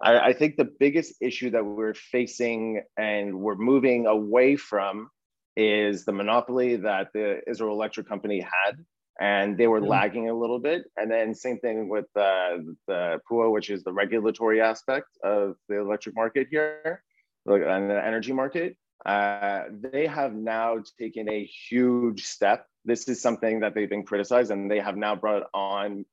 I, 0.02 0.18
I 0.18 0.32
think 0.32 0.56
the 0.56 0.70
biggest 0.80 1.14
issue 1.20 1.50
that 1.50 1.64
we're 1.64 1.94
facing 1.94 2.82
and 2.96 3.38
we're 3.38 3.56
moving 3.56 4.06
away 4.06 4.56
from 4.56 5.10
is 5.58 6.04
the 6.04 6.12
monopoly 6.12 6.76
that 6.76 7.08
the 7.12 7.40
Israel 7.48 7.74
Electric 7.74 8.08
Company 8.08 8.40
had 8.40 8.78
and 9.18 9.58
they 9.58 9.66
were 9.66 9.80
mm-hmm. 9.80 9.90
lagging 9.90 10.28
a 10.30 10.34
little 10.34 10.60
bit. 10.60 10.84
And 10.96 11.10
then 11.10 11.34
same 11.34 11.58
thing 11.58 11.88
with 11.88 12.06
uh, 12.16 12.58
the 12.86 13.20
PUA, 13.30 13.52
which 13.52 13.70
is 13.70 13.82
the 13.82 13.92
regulatory 13.92 14.60
aspect 14.60 15.08
of 15.24 15.56
the 15.68 15.78
electric 15.78 16.14
market 16.14 16.46
here, 16.50 17.02
and 17.46 17.90
the 17.90 18.04
energy 18.04 18.32
market. 18.32 18.76
Uh, 19.04 19.64
they 19.92 20.06
have 20.06 20.34
now 20.34 20.78
taken 20.98 21.28
a 21.30 21.44
huge 21.44 22.24
step. 22.24 22.66
This 22.84 23.08
is 23.08 23.20
something 23.20 23.60
that 23.60 23.74
they've 23.74 23.90
been 23.90 24.04
criticized, 24.04 24.50
and 24.50 24.70
they 24.70 24.80
have 24.80 24.96
now 24.96 25.16
brought 25.16 25.44
on 25.54 26.04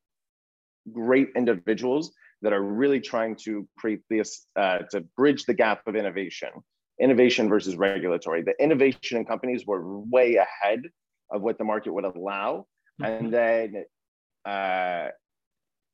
great 0.91 1.29
individuals 1.35 2.11
that 2.41 2.53
are 2.53 2.61
really 2.61 2.99
trying 2.99 3.35
to 3.35 3.67
create 3.77 4.01
this 4.09 4.45
uh, 4.55 4.79
to 4.91 5.01
bridge 5.17 5.45
the 5.45 5.53
gap 5.53 5.81
of 5.87 5.95
innovation, 5.95 6.49
innovation 6.99 7.49
versus 7.49 7.75
regulatory. 7.75 8.41
The 8.41 8.53
innovation 8.59 9.17
in 9.17 9.25
companies 9.25 9.65
were 9.65 9.99
way 9.99 10.35
ahead 10.35 10.81
of 11.31 11.41
what 11.41 11.57
the 11.57 11.63
market 11.63 11.93
would 11.93 12.05
allow, 12.05 12.67
and 13.03 13.33
then 13.33 13.85
uh, 14.45 15.07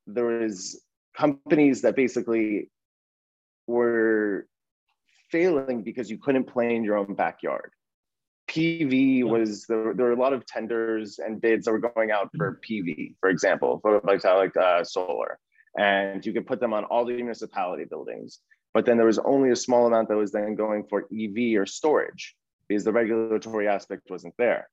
there 0.07 0.25
was 0.25 0.81
companies 1.17 1.81
that 1.81 1.95
basically 1.95 2.69
were 3.67 4.47
failing 5.31 5.83
because 5.83 6.09
you 6.09 6.17
couldn't 6.17 6.45
play 6.45 6.75
in 6.75 6.83
your 6.83 6.97
own 6.97 7.13
backyard. 7.15 7.71
PV 8.49 9.23
was 9.23 9.65
there, 9.67 9.93
there 9.93 10.07
were 10.07 10.11
a 10.11 10.19
lot 10.19 10.33
of 10.33 10.45
tenders 10.45 11.19
and 11.19 11.39
bids 11.39 11.65
that 11.65 11.71
were 11.71 11.79
going 11.79 12.11
out 12.11 12.29
for 12.35 12.59
PV, 12.67 13.15
for 13.21 13.29
example, 13.29 13.79
photovoltaic 13.83 14.57
uh, 14.57 14.83
solar, 14.83 15.39
and 15.79 16.25
you 16.25 16.33
could 16.33 16.45
put 16.45 16.59
them 16.59 16.73
on 16.73 16.83
all 16.85 17.05
the 17.05 17.13
municipality 17.13 17.85
buildings. 17.85 18.39
But 18.73 18.85
then 18.85 18.97
there 18.97 19.05
was 19.05 19.19
only 19.19 19.51
a 19.51 19.55
small 19.55 19.85
amount 19.87 20.09
that 20.09 20.17
was 20.17 20.31
then 20.31 20.55
going 20.55 20.85
for 20.89 21.05
EV 21.13 21.59
or 21.59 21.65
storage 21.65 22.35
because 22.67 22.83
the 22.83 22.93
regulatory 22.93 23.67
aspect 23.67 24.09
wasn't 24.09 24.33
there. 24.37 24.69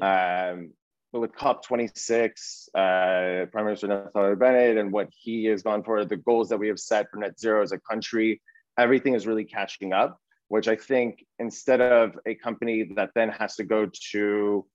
Um, 0.00 0.72
but 1.12 1.20
with 1.20 1.34
COP26, 1.34 2.68
uh, 2.74 3.46
Prime 3.52 3.64
Minister 3.66 3.88
Naftali 3.88 4.38
Bennett 4.38 4.78
and 4.78 4.90
what 4.90 5.08
he 5.10 5.44
has 5.46 5.62
gone 5.62 5.84
for, 5.84 6.02
the 6.06 6.16
goals 6.16 6.48
that 6.48 6.56
we 6.56 6.68
have 6.68 6.80
set 6.80 7.10
for 7.10 7.18
net 7.18 7.38
zero 7.38 7.62
as 7.62 7.72
a 7.72 7.78
country, 7.78 8.40
everything 8.78 9.14
is 9.14 9.26
really 9.26 9.44
catching 9.44 9.92
up, 9.92 10.18
which 10.48 10.68
I 10.68 10.76
think 10.76 11.26
instead 11.38 11.82
of 11.82 12.18
a 12.24 12.34
company 12.34 12.84
that 12.96 13.10
then 13.14 13.28
has 13.28 13.56
to 13.56 13.64
go 13.64 13.90
to 14.12 14.66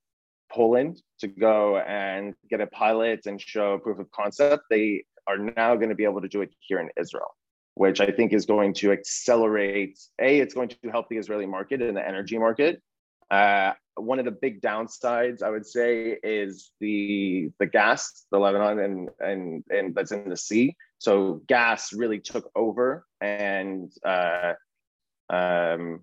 Poland 0.50 1.02
to 1.18 1.26
go 1.26 1.78
and 1.78 2.34
get 2.48 2.60
a 2.60 2.68
pilot 2.68 3.26
and 3.26 3.40
show 3.40 3.78
proof 3.78 3.98
of 3.98 4.08
concept, 4.12 4.62
they 4.70 5.04
are 5.26 5.38
now 5.38 5.74
going 5.74 5.90
to 5.90 5.96
be 5.96 6.04
able 6.04 6.20
to 6.20 6.28
do 6.28 6.42
it 6.42 6.54
here 6.60 6.78
in 6.78 6.88
Israel, 6.96 7.34
which 7.78 8.00
I 8.00 8.10
think 8.10 8.32
is 8.32 8.44
going 8.44 8.74
to 8.74 8.90
accelerate. 8.90 9.98
A, 10.20 10.40
it's 10.40 10.54
going 10.54 10.68
to 10.68 10.76
help 10.90 11.08
the 11.08 11.16
Israeli 11.16 11.46
market 11.46 11.80
and 11.80 11.96
the 11.96 12.06
energy 12.06 12.36
market. 12.36 12.82
Uh, 13.30 13.72
one 13.94 14.18
of 14.18 14.24
the 14.24 14.30
big 14.30 14.60
downsides 14.60 15.42
I 15.42 15.50
would 15.50 15.66
say 15.66 16.18
is 16.22 16.70
the 16.80 17.50
the 17.58 17.66
gas, 17.66 18.26
the 18.32 18.38
Lebanon 18.38 18.78
and 18.80 19.10
and 19.20 19.64
and 19.70 19.94
that's 19.94 20.12
in 20.12 20.28
the 20.28 20.36
sea. 20.36 20.76
So 20.98 21.42
gas 21.46 21.92
really 21.92 22.18
took 22.18 22.50
over 22.56 23.06
and 23.20 23.92
uh, 24.04 24.54
um, 25.30 26.02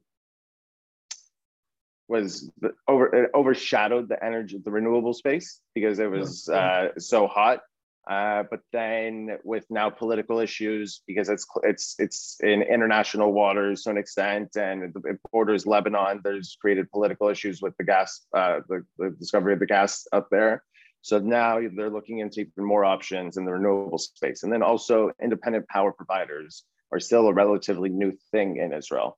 was 2.08 2.50
over 2.88 3.14
it 3.16 3.32
overshadowed 3.34 4.08
the 4.08 4.24
energy 4.24 4.60
the 4.64 4.72
renewable 4.72 5.14
space 5.14 5.60
because 5.74 6.00
it 6.00 6.10
was 6.10 6.48
uh, 6.48 6.90
so 6.98 7.28
hot 7.28 7.62
uh, 8.08 8.44
but 8.52 8.60
then 8.72 9.38
with 9.44 9.66
now 9.70 9.90
political 9.90 10.40
issues, 10.40 11.02
because 11.08 11.28
it's 11.28 11.46
it's 11.64 11.96
it's 11.98 12.38
in 12.42 12.62
international 12.62 13.34
waters 13.34 13.84
to 13.84 13.90
an 13.90 13.98
extent, 13.98 14.56
and 14.56 14.84
it 14.84 15.20
borders 15.32 15.66
Lebanon, 15.66 16.22
there's 16.24 16.56
created 16.62 16.92
political 16.92 17.30
issues 17.30 17.62
with 17.62 17.76
the 17.78 17.84
gas, 17.84 18.26
uh, 18.36 18.60
the, 18.70 18.86
the 19.00 19.10
discovery 19.20 19.54
of 19.54 19.60
the 19.60 19.66
gas 19.66 20.08
up 20.14 20.28
there. 20.30 20.64
So 21.02 21.20
now 21.20 21.60
they're 21.76 21.90
looking 21.90 22.20
into 22.20 22.42
even 22.42 22.66
more 22.66 22.86
options 22.86 23.38
in 23.38 23.46
the 23.46 23.54
renewable 23.54 23.98
space, 23.98 24.44
and 24.44 24.54
then 24.54 24.62
also 24.62 25.12
independent 25.22 25.68
power 25.68 25.92
providers 25.92 26.64
are 26.92 27.00
still 27.00 27.28
a 27.28 27.34
relatively 27.34 27.90
new 27.90 28.14
thing 28.32 28.58
in 28.58 28.72
Israel 28.72 29.18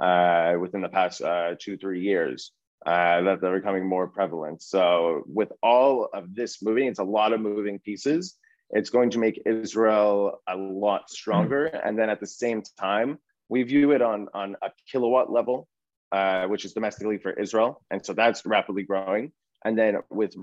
uh, 0.00 0.54
within 0.60 0.80
the 0.80 0.88
past 0.88 1.22
uh, 1.22 1.56
two 1.58 1.76
three 1.76 2.02
years 2.02 2.52
uh, 2.86 3.22
that 3.22 3.40
they're 3.40 3.58
becoming 3.58 3.86
more 3.86 4.06
prevalent. 4.06 4.62
So 4.62 5.22
with 5.26 5.52
all 5.62 6.08
of 6.12 6.34
this 6.34 6.62
moving, 6.62 6.86
it's 6.86 6.98
a 6.98 7.04
lot 7.04 7.32
of 7.32 7.40
moving 7.40 7.78
pieces. 7.78 8.36
It's 8.70 8.90
going 8.90 9.10
to 9.10 9.18
make 9.18 9.42
Israel 9.46 10.40
a 10.48 10.56
lot 10.56 11.10
stronger. 11.10 11.70
Mm-hmm. 11.72 11.88
And 11.88 11.98
then 11.98 12.10
at 12.10 12.20
the 12.20 12.26
same 12.26 12.62
time, 12.78 13.18
we 13.48 13.62
view 13.62 13.92
it 13.92 14.02
on, 14.02 14.28
on 14.34 14.56
a 14.62 14.70
kilowatt 14.90 15.32
level, 15.32 15.66
uh, 16.12 16.46
which 16.46 16.64
is 16.64 16.72
domestically 16.72 17.18
for 17.18 17.32
Israel. 17.32 17.82
And 17.90 18.04
so 18.04 18.12
that's 18.12 18.44
rapidly 18.44 18.82
growing. 18.82 19.32
And 19.64 19.76
then 19.76 19.98
with 20.10 20.34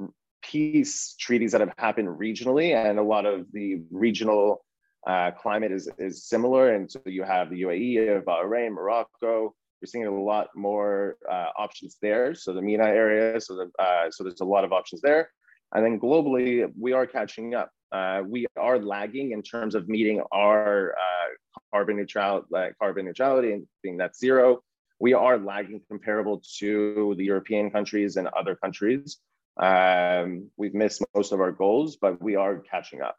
peace 0.41 1.15
treaties 1.19 1.52
that 1.54 1.62
have 1.62 1.74
happened 1.78 2.08
regionally, 2.08 2.76
and 2.76 3.00
a 3.00 3.04
lot 3.04 3.26
of 3.26 3.52
the 3.52 3.82
regional 3.91 4.65
uh, 5.08 5.32
climate 5.32 5.71
is, 5.71 5.89
is 5.98 6.26
similar. 6.26 6.74
And 6.74 6.91
so 6.91 7.00
you 7.06 7.24
have 7.24 7.50
the 7.50 7.62
UAE, 7.62 8.24
Bahrain, 8.24 8.71
Morocco, 8.71 9.56
we're 9.86 9.89
seeing 9.89 10.08
a 10.08 10.24
lot 10.24 10.48
more 10.56 11.15
uh, 11.32 11.50
options 11.60 11.98
there. 12.02 12.34
So 12.34 12.54
the 12.54 12.62
MENA 12.62 12.86
area, 12.86 13.39
so 13.39 13.56
the, 13.56 13.84
uh, 13.84 14.10
so 14.10 14.24
there's 14.24 14.41
a 14.41 14.45
lot 14.45 14.63
of 14.63 14.74
options 14.74 15.00
there. 15.02 15.30
And 15.76 15.86
then 15.86 16.00
globally, 16.00 16.71
we 16.80 16.93
are 16.93 17.06
catching 17.06 17.54
up. 17.54 17.69
Uh, 17.91 18.24
we 18.28 18.48
are 18.58 18.80
lagging 18.80 19.32
in 19.32 19.43
terms 19.43 19.76
of 19.76 19.88
meeting 19.88 20.24
our 20.32 20.93
uh, 20.93 21.60
carbon 21.71 21.98
neutrality, 21.98 22.48
carbon 22.82 23.06
neutrality 23.06 23.54
and 23.54 23.67
being 23.84 23.98
net 23.98 24.15
zero. 24.15 24.63
We 25.00 25.13
are 25.13 25.38
lagging 25.38 25.82
comparable 25.88 26.41
to 26.60 27.13
the 27.17 27.24
European 27.24 27.69
countries 27.69 28.15
and 28.15 28.28
other 28.30 28.56
countries. 28.56 29.17
Um, 29.62 30.50
we've 30.58 30.74
missed 30.74 31.04
most 31.13 31.32
of 31.32 31.39
our 31.41 31.52
goals, 31.52 31.98
but 31.98 32.19
we 32.21 32.36
are 32.36 32.58
catching 32.71 33.02
up. 33.02 33.17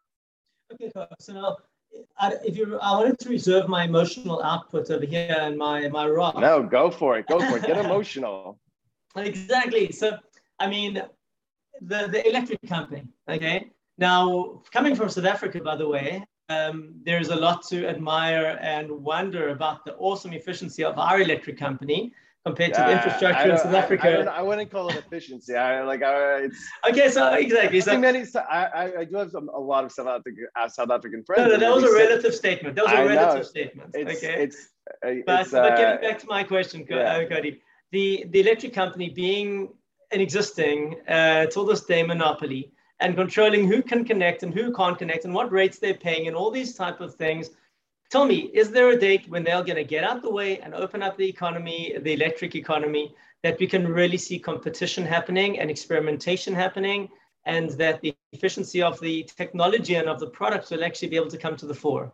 Okay, 0.72 0.90
so 1.20 1.32
now 1.32 1.56
I, 2.18 2.34
if 2.44 2.56
you, 2.56 2.78
I 2.78 2.92
wanted 2.92 3.18
to 3.20 3.28
reserve 3.28 3.68
my 3.68 3.84
emotional 3.84 4.42
output 4.42 4.90
over 4.90 5.04
here 5.04 5.36
and 5.38 5.56
my 5.56 5.88
my 5.88 6.08
rock. 6.08 6.36
No, 6.38 6.62
go 6.62 6.90
for 6.90 7.18
it. 7.18 7.26
Go 7.26 7.38
for 7.38 7.58
it. 7.58 7.64
Get 7.64 7.84
emotional. 7.84 8.58
exactly. 9.16 9.92
So, 9.92 10.18
I 10.58 10.68
mean, 10.68 11.02
the 11.80 12.08
the 12.08 12.26
electric 12.28 12.60
company. 12.66 13.04
Okay. 13.28 13.70
Now, 13.98 14.62
coming 14.72 14.94
from 14.94 15.08
South 15.08 15.24
Africa, 15.24 15.60
by 15.60 15.76
the 15.76 15.88
way, 15.88 16.22
um, 16.48 16.94
there's 17.04 17.28
a 17.28 17.36
lot 17.36 17.66
to 17.68 17.86
admire 17.88 18.58
and 18.60 18.90
wonder 18.90 19.48
about 19.50 19.84
the 19.84 19.94
awesome 19.94 20.32
efficiency 20.32 20.84
of 20.84 20.98
our 20.98 21.20
electric 21.20 21.58
company 21.58 22.12
compared 22.46 22.72
to 22.74 22.80
the 22.80 22.92
infrastructure 22.92 23.50
in 23.50 23.58
South 23.58 23.74
Africa. 23.74 24.30
I, 24.30 24.38
I, 24.38 24.42
wouldn't 24.42 24.70
call 24.70 24.88
it 24.88 24.96
efficiency. 24.96 25.56
I 25.56 25.82
like 25.82 26.02
I, 26.02 26.44
it's 26.44 26.60
okay. 26.88 27.10
So 27.10 27.32
exactly. 27.34 27.80
So 27.80 27.98
many. 27.98 28.24
I, 28.36 28.92
I 29.00 29.04
do 29.04 29.16
have 29.16 29.30
some, 29.32 29.48
a 29.48 29.58
lot 29.58 29.84
of 29.84 29.90
South 29.92 30.06
African 30.06 30.46
uh, 30.54 30.68
South 30.68 30.90
African 30.90 31.24
friends. 31.24 31.40
No, 31.40 31.48
no, 31.54 31.58
that 31.58 31.74
was 31.74 31.84
a 31.84 31.92
relative 31.92 32.34
statement. 32.34 32.76
That 32.76 32.84
was 32.84 32.94
a 32.94 33.04
relative 33.04 33.46
statement. 33.46 33.90
It's, 33.94 34.22
okay. 34.22 34.42
It's, 34.44 34.68
uh, 35.04 35.10
but, 35.26 35.40
it's, 35.40 35.50
but 35.50 35.76
getting 35.76 35.98
uh, 35.98 36.08
back 36.08 36.18
to 36.20 36.26
my 36.26 36.44
question, 36.44 36.86
yeah. 36.88 37.24
Cody, 37.24 37.60
the 37.90 38.24
the 38.30 38.40
electric 38.40 38.72
company 38.72 39.10
being 39.10 39.70
an 40.12 40.20
existing 40.20 41.00
uh, 41.08 41.46
till 41.46 41.66
this 41.66 41.82
day 41.82 42.02
monopoly 42.04 42.72
and 43.00 43.16
controlling 43.16 43.66
who 43.66 43.82
can 43.82 44.04
connect 44.04 44.44
and 44.44 44.54
who 44.54 44.72
can't 44.72 44.98
connect 44.98 45.24
and 45.24 45.34
what 45.34 45.50
rates 45.50 45.78
they're 45.78 45.94
paying 45.94 46.28
and 46.28 46.36
all 46.36 46.50
these 46.50 46.74
type 46.74 47.00
of 47.00 47.16
things 47.16 47.50
tell 48.10 48.26
me, 48.26 48.50
is 48.54 48.70
there 48.70 48.90
a 48.90 48.98
date 48.98 49.28
when 49.28 49.44
they're 49.44 49.62
going 49.64 49.76
to 49.76 49.84
get 49.84 50.04
out 50.04 50.22
the 50.22 50.30
way 50.30 50.60
and 50.60 50.74
open 50.74 51.02
up 51.02 51.16
the 51.16 51.28
economy, 51.28 51.96
the 52.00 52.12
electric 52.12 52.54
economy, 52.54 53.14
that 53.42 53.58
we 53.58 53.66
can 53.66 53.86
really 53.86 54.16
see 54.16 54.38
competition 54.38 55.04
happening 55.04 55.58
and 55.58 55.70
experimentation 55.70 56.54
happening, 56.54 57.08
and 57.44 57.70
that 57.70 58.00
the 58.00 58.14
efficiency 58.32 58.82
of 58.82 58.98
the 59.00 59.22
technology 59.36 59.94
and 59.94 60.08
of 60.08 60.20
the 60.20 60.30
products 60.30 60.70
will 60.70 60.84
actually 60.84 61.08
be 61.08 61.16
able 61.16 61.30
to 61.30 61.38
come 61.38 61.56
to 61.56 61.66
the 61.66 61.74
fore? 61.74 62.12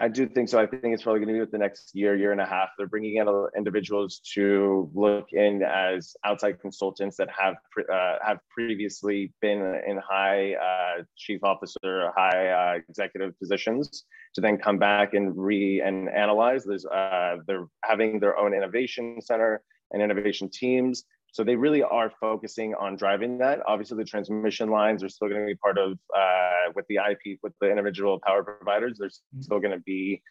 I 0.00 0.06
do 0.06 0.28
think 0.28 0.48
so. 0.48 0.60
I 0.60 0.66
think 0.66 0.94
it's 0.94 1.02
probably 1.02 1.20
going 1.20 1.28
to 1.28 1.34
be 1.34 1.40
with 1.40 1.50
the 1.50 1.58
next 1.58 1.90
year, 1.92 2.14
year 2.14 2.30
and 2.30 2.40
a 2.40 2.46
half. 2.46 2.68
They're 2.78 2.86
bringing 2.86 3.16
in 3.16 3.48
individuals 3.56 4.20
to 4.34 4.88
look 4.94 5.26
in 5.32 5.62
as 5.64 6.14
outside 6.24 6.60
consultants 6.60 7.16
that 7.16 7.28
have 7.36 7.56
uh, 7.92 8.16
have 8.24 8.38
previously 8.48 9.32
been 9.40 9.58
in 9.86 9.98
high 9.98 10.54
uh, 10.54 11.02
chief 11.16 11.42
officer, 11.42 12.12
high 12.16 12.48
uh, 12.48 12.78
executive 12.88 13.36
positions, 13.40 14.04
to 14.34 14.40
then 14.40 14.56
come 14.56 14.78
back 14.78 15.14
and 15.14 15.36
re 15.36 15.80
and 15.80 16.08
analyze. 16.10 16.64
There's 16.64 16.86
uh, 16.86 17.38
they're 17.48 17.66
having 17.82 18.20
their 18.20 18.38
own 18.38 18.54
innovation 18.54 19.20
center 19.20 19.62
and 19.90 20.00
innovation 20.00 20.48
teams. 20.48 21.04
So 21.32 21.44
they 21.44 21.56
really 21.56 21.82
are 21.82 22.10
focusing 22.20 22.74
on 22.74 22.96
driving 22.96 23.38
that. 23.38 23.60
Obviously, 23.66 23.96
the 23.96 24.04
transmission 24.04 24.70
lines 24.70 25.02
are 25.02 25.08
still 25.08 25.28
going 25.28 25.40
to 25.40 25.46
be 25.46 25.54
part 25.54 25.78
of 25.78 25.98
uh, 26.16 26.72
with 26.74 26.86
the 26.88 26.96
IP 26.96 27.38
with 27.42 27.52
the 27.60 27.70
individual 27.70 28.18
power 28.24 28.42
providers. 28.42 28.98
They're 28.98 29.08
mm-hmm. 29.08 29.42
still 29.42 29.60
going 29.60 29.72
to 29.72 29.80
be 29.80 30.22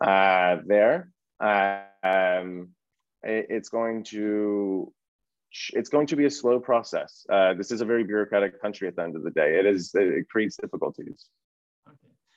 uh, 0.00 0.56
there. 0.66 1.12
Um, 1.40 2.70
it, 3.22 3.46
it's 3.48 3.68
going 3.68 4.04
to 4.04 4.92
it's 5.72 5.88
going 5.88 6.06
to 6.08 6.16
be 6.16 6.26
a 6.26 6.30
slow 6.30 6.60
process. 6.60 7.26
Uh, 7.30 7.54
this 7.54 7.70
is 7.70 7.80
a 7.80 7.84
very 7.84 8.04
bureaucratic 8.04 8.60
country. 8.60 8.88
At 8.88 8.96
the 8.96 9.02
end 9.02 9.16
of 9.16 9.22
the 9.22 9.30
day, 9.30 9.58
it 9.58 9.66
is 9.66 9.92
it 9.94 10.28
creates 10.28 10.56
difficulties. 10.56 11.26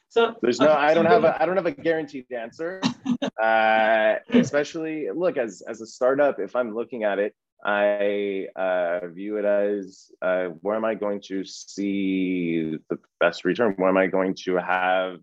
So 0.09 0.35
there's 0.43 0.59
no, 0.59 0.71
I 0.71 0.93
don't 0.93 1.07
have 1.07 1.23
a, 1.23 1.35
I 1.41 1.45
don't 1.47 1.55
have 1.55 1.65
a 1.65 1.71
guaranteed 1.71 2.31
answer. 2.31 2.79
uh, 3.41 4.15
especially 4.29 5.07
look 5.13 5.37
as 5.37 5.63
as 5.67 5.81
a 5.81 5.87
startup, 5.87 6.39
if 6.39 6.55
I'm 6.55 6.75
looking 6.75 7.03
at 7.03 7.17
it, 7.17 7.35
I 7.63 8.47
uh, 8.55 9.07
view 9.07 9.37
it 9.37 9.45
as 9.45 10.11
uh, 10.21 10.47
where 10.61 10.75
am 10.75 10.83
I 10.83 10.95
going 10.95 11.21
to 11.27 11.45
see 11.45 12.77
the 12.89 12.99
best 13.19 13.45
return? 13.45 13.73
Where 13.77 13.89
am 13.89 13.97
I 13.97 14.07
going 14.07 14.35
to 14.43 14.57
have 14.57 15.19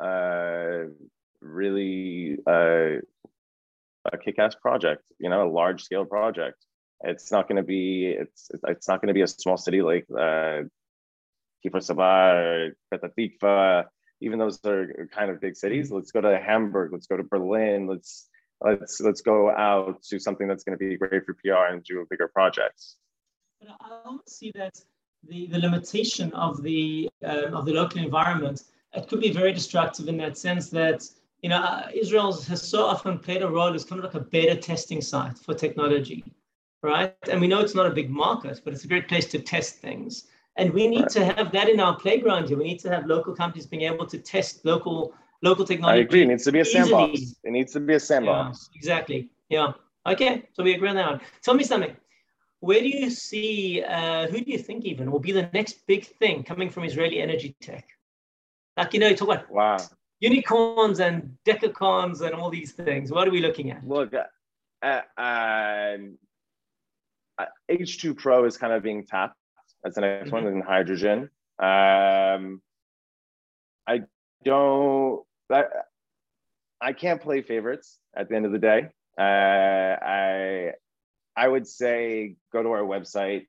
uh, 0.00 0.90
really 1.40 2.38
uh, 2.46 3.00
a 4.12 4.18
kick-ass 4.18 4.56
project? 4.56 5.04
You 5.20 5.30
know, 5.30 5.48
a 5.48 5.50
large-scale 5.50 6.06
project. 6.06 6.56
It's 7.02 7.30
not 7.30 7.48
going 7.48 7.56
to 7.56 7.62
be 7.62 8.06
it's 8.06 8.50
it's 8.66 8.88
not 8.88 9.00
going 9.00 9.08
to 9.08 9.14
be 9.14 9.22
a 9.22 9.26
small 9.26 9.56
city 9.56 9.80
like 9.80 10.06
uh, 10.10 10.62
Kfar 11.64 11.82
Saba, 11.82 12.70
Petah 12.92 13.84
Even 14.20 14.38
those 14.38 14.58
are 14.64 15.08
kind 15.14 15.30
of 15.30 15.40
big 15.40 15.56
cities. 15.56 15.86
Mm-hmm. 15.86 15.96
Let's 15.96 16.12
go 16.12 16.20
to 16.20 16.38
Hamburg. 16.38 16.92
Let's 16.92 17.06
go 17.06 17.16
to 17.16 17.22
Berlin. 17.22 17.86
Let's 17.86 18.28
let's 18.60 19.00
let's 19.00 19.20
go 19.20 19.50
out 19.50 20.02
to 20.02 20.18
something 20.18 20.46
that's 20.46 20.64
going 20.64 20.78
to 20.78 20.84
be 20.84 20.96
great 20.96 21.24
for 21.24 21.34
PR 21.34 21.72
and 21.72 21.82
do 21.84 22.00
a 22.00 22.06
bigger 22.08 22.28
project. 22.28 22.82
But 23.60 23.70
I 23.80 24.00
almost 24.04 24.38
see 24.38 24.52
that 24.54 24.80
the, 25.28 25.46
the 25.46 25.58
limitation 25.58 26.32
of 26.32 26.62
the 26.62 27.08
uh, 27.24 27.48
of 27.52 27.66
the 27.66 27.72
local 27.72 28.02
environment 28.02 28.62
it 28.94 29.08
could 29.08 29.20
be 29.20 29.30
very 29.30 29.52
destructive 29.52 30.08
in 30.08 30.16
that 30.18 30.36
sense 30.36 30.68
that 30.70 31.08
you 31.42 31.48
know 31.48 31.58
uh, 31.58 31.88
Israel 31.94 32.32
has 32.32 32.62
so 32.62 32.84
often 32.84 33.18
played 33.18 33.42
a 33.42 33.48
role 33.48 33.74
as 33.74 33.84
kind 33.84 33.98
of 33.98 34.04
like 34.04 34.22
a 34.22 34.24
beta 34.24 34.56
testing 34.56 35.00
site 35.00 35.38
for 35.38 35.54
technology, 35.54 36.24
right? 36.82 37.14
And 37.30 37.40
we 37.40 37.48
know 37.48 37.60
it's 37.60 37.74
not 37.74 37.86
a 37.86 37.90
big 37.90 38.10
market, 38.10 38.60
but 38.64 38.72
it's 38.72 38.84
a 38.84 38.88
great 38.88 39.08
place 39.08 39.26
to 39.26 39.38
test 39.38 39.76
things. 39.76 40.26
And 40.56 40.72
we 40.72 40.88
need 40.88 41.02
right. 41.02 41.10
to 41.10 41.24
have 41.24 41.52
that 41.52 41.68
in 41.68 41.80
our 41.80 41.96
playground 41.96 42.48
here. 42.48 42.58
We 42.58 42.64
need 42.64 42.80
to 42.80 42.90
have 42.90 43.06
local 43.06 43.34
companies 43.34 43.66
being 43.66 43.82
able 43.82 44.06
to 44.06 44.18
test 44.18 44.64
local 44.64 45.14
local 45.42 45.64
technology. 45.64 46.00
I 46.00 46.02
agree. 46.02 46.22
It 46.22 46.28
needs 46.28 46.44
to 46.44 46.52
be 46.52 46.60
a 46.60 46.64
sandbox. 46.64 47.12
Easily. 47.12 47.36
It 47.44 47.50
needs 47.50 47.72
to 47.72 47.80
be 47.80 47.94
a 47.94 48.00
sandbox. 48.00 48.70
Yeah, 48.72 48.78
exactly. 48.78 49.30
Yeah. 49.48 49.72
Okay. 50.06 50.48
So 50.52 50.62
we 50.62 50.74
agree 50.74 50.88
on 50.88 50.96
that 50.96 51.10
one. 51.10 51.20
Tell 51.42 51.54
me 51.54 51.64
something. 51.64 51.96
Where 52.60 52.80
do 52.80 52.88
you 52.88 53.10
see, 53.10 53.82
uh, 53.82 54.26
who 54.28 54.40
do 54.40 54.50
you 54.50 54.58
think 54.58 54.84
even 54.84 55.10
will 55.10 55.18
be 55.18 55.32
the 55.32 55.48
next 55.54 55.86
big 55.86 56.04
thing 56.04 56.42
coming 56.42 56.68
from 56.68 56.84
Israeli 56.84 57.20
energy 57.20 57.56
tech? 57.60 57.88
Like, 58.76 58.92
you 58.92 59.00
know, 59.00 59.08
you 59.08 59.16
talk 59.16 59.28
about 59.28 59.50
wow. 59.50 59.78
unicorns 60.20 61.00
and 61.00 61.36
decacorns 61.46 62.20
and 62.20 62.34
all 62.34 62.50
these 62.50 62.72
things. 62.72 63.10
What 63.10 63.26
are 63.26 63.30
we 63.30 63.40
looking 63.40 63.70
at? 63.70 63.86
Look, 63.86 64.12
uh, 64.14 65.00
um, 65.16 66.18
H2 67.70 68.16
Pro 68.16 68.44
is 68.44 68.58
kind 68.58 68.74
of 68.74 68.82
being 68.82 69.06
tapped 69.06 69.36
as 69.84 69.94
the 69.94 70.02
next 70.02 70.26
mm-hmm. 70.26 70.44
one 70.44 70.46
in 70.46 70.60
hydrogen. 70.60 71.30
Um, 71.58 72.60
I 73.86 74.02
don't 74.44 75.24
I, 75.50 75.64
I 76.80 76.92
can't 76.92 77.20
play 77.20 77.42
favorites 77.42 77.98
at 78.16 78.28
the 78.28 78.36
end 78.36 78.46
of 78.46 78.52
the 78.52 78.58
day. 78.58 78.88
Uh, 79.18 79.22
I 79.22 80.72
I 81.36 81.48
would 81.48 81.66
say 81.66 82.36
go 82.52 82.62
to 82.62 82.70
our 82.70 82.82
website, 82.82 83.46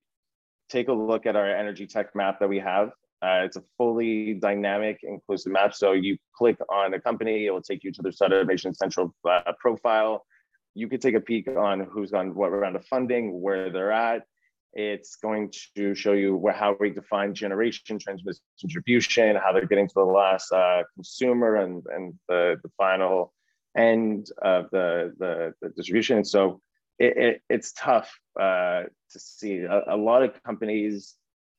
take 0.70 0.88
a 0.88 0.94
look 0.94 1.26
at 1.26 1.36
our 1.36 1.50
energy 1.50 1.88
tech 1.88 2.16
map 2.16 2.40
that 2.40 2.50
we 2.50 2.60
have. 2.60 2.90
Uh, 3.24 3.44
it's 3.46 3.56
a 3.56 3.64
fully 3.78 4.34
dynamic, 4.34 5.00
inclusive 5.04 5.52
map. 5.52 5.76
So 5.76 5.92
you 5.92 6.18
click 6.36 6.58
on 6.72 6.94
a 6.94 7.00
company, 7.00 7.46
it 7.46 7.52
will 7.52 7.62
take 7.62 7.84
you 7.84 7.92
to 7.92 8.02
their 8.02 8.12
Startup 8.12 8.48
Central 8.74 9.14
uh, 9.30 9.52
profile. 9.60 10.26
You 10.74 10.88
could 10.88 11.02
take 11.02 11.16
a 11.16 11.20
peek 11.20 11.48
on 11.48 11.82
who's 11.82 12.14
on 12.14 12.34
what 12.34 12.52
round 12.52 12.76
of 12.76 12.86
funding, 12.86 13.42
where 13.42 13.70
they're 13.70 13.92
at. 13.92 14.24
It's 14.74 15.18
going 15.18 15.52
to 15.76 15.94
show 15.94 16.14
you 16.14 16.36
where, 16.36 16.54
how 16.54 16.76
we 16.80 16.92
define 16.92 17.34
generation, 17.34 18.00
transmission, 18.00 18.42
distribution, 18.62 19.36
how 19.36 19.52
they're 19.52 19.66
getting 19.66 19.88
to 19.88 19.94
the 19.94 20.04
last 20.04 20.52
uh, 20.52 20.84
consumer 20.96 21.56
and, 21.58 21.84
and 21.94 22.14
the, 22.30 22.56
the 22.64 22.70
final 22.78 23.34
end 23.78 24.28
of 24.42 24.70
the, 24.72 25.14
the, 25.18 25.54
the 25.62 25.70
distribution. 25.70 26.24
So 26.24 26.62
it, 27.00 27.18
it, 27.18 27.42
it's 27.50 27.74
tough 27.74 28.18
uh, 28.40 28.84
to 29.12 29.20
see. 29.20 29.60
A, 29.60 29.84
a, 29.88 29.98
lot 29.98 30.24
of 30.24 30.42
companies 30.44 31.16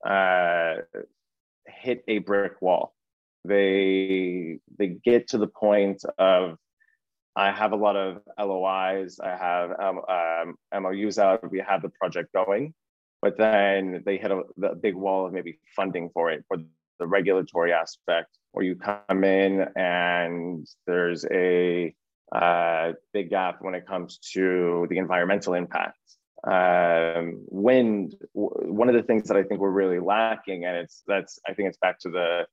uh, 0.07 0.77
hit 1.67 2.05
a 2.09 2.19
brick 2.19 2.63
wall. 2.63 2.95
They, 3.45 4.61
they 4.79 4.87
get 4.87 5.29
to 5.29 5.39
the 5.39 5.49
point 5.49 6.03
of 6.19 6.57
I 7.35 7.51
have 7.51 7.73
a 7.73 7.77
lot 7.77 7.97
of 7.97 8.21
LOIs. 8.39 9.19
I 9.19 9.31
have 9.31 9.71
um, 9.81 10.01
um, 10.09 10.83
MOUs 10.83 11.19
out. 11.19 11.51
We 11.51 11.63
have 11.67 11.83
the 11.83 11.89
project 11.89 12.33
going, 12.33 12.75
but 13.23 13.39
then 13.39 14.03
they 14.05 14.19
hit 14.19 14.33
a, 14.33 14.75
big 14.75 14.97
wall 14.97 15.25
of 15.25 15.33
maybe 15.33 15.59
funding 15.77 16.11
for 16.13 16.31
it 16.31 16.45
for 16.49 16.59
the 16.99 17.07
regulatory 17.07 17.73
aspect, 17.73 18.37
or 18.53 18.65
you 18.65 18.75
come 18.75 19.25
in 19.25 19.67
and 19.77 20.67
there's 20.87 21.25
a 21.31 21.95
uh, 22.33 22.93
big 23.13 23.31
gap 23.31 23.59
when 23.61 23.75
it 23.75 23.87
comes 23.87 24.19
to 24.33 24.87
the 24.91 24.99
environmental 24.99 25.55
impact. 25.55 25.99
Um, 26.45 27.45
wind, 27.49 28.17
one 28.33 28.89
of 28.89 28.97
the 28.97 29.03
things 29.05 29.29
that 29.29 29.37
I 29.37 29.45
think 29.45 29.61
we're 29.61 29.71
really 29.71 30.01
lacking, 30.01 30.65
and 30.65 30.77
it's 30.77 31.05
that's 31.07 31.39
I 31.49 31.55
think 31.55 31.69
it's 31.69 31.79
back 31.79 32.01
to 32.01 32.11
the 32.11 32.47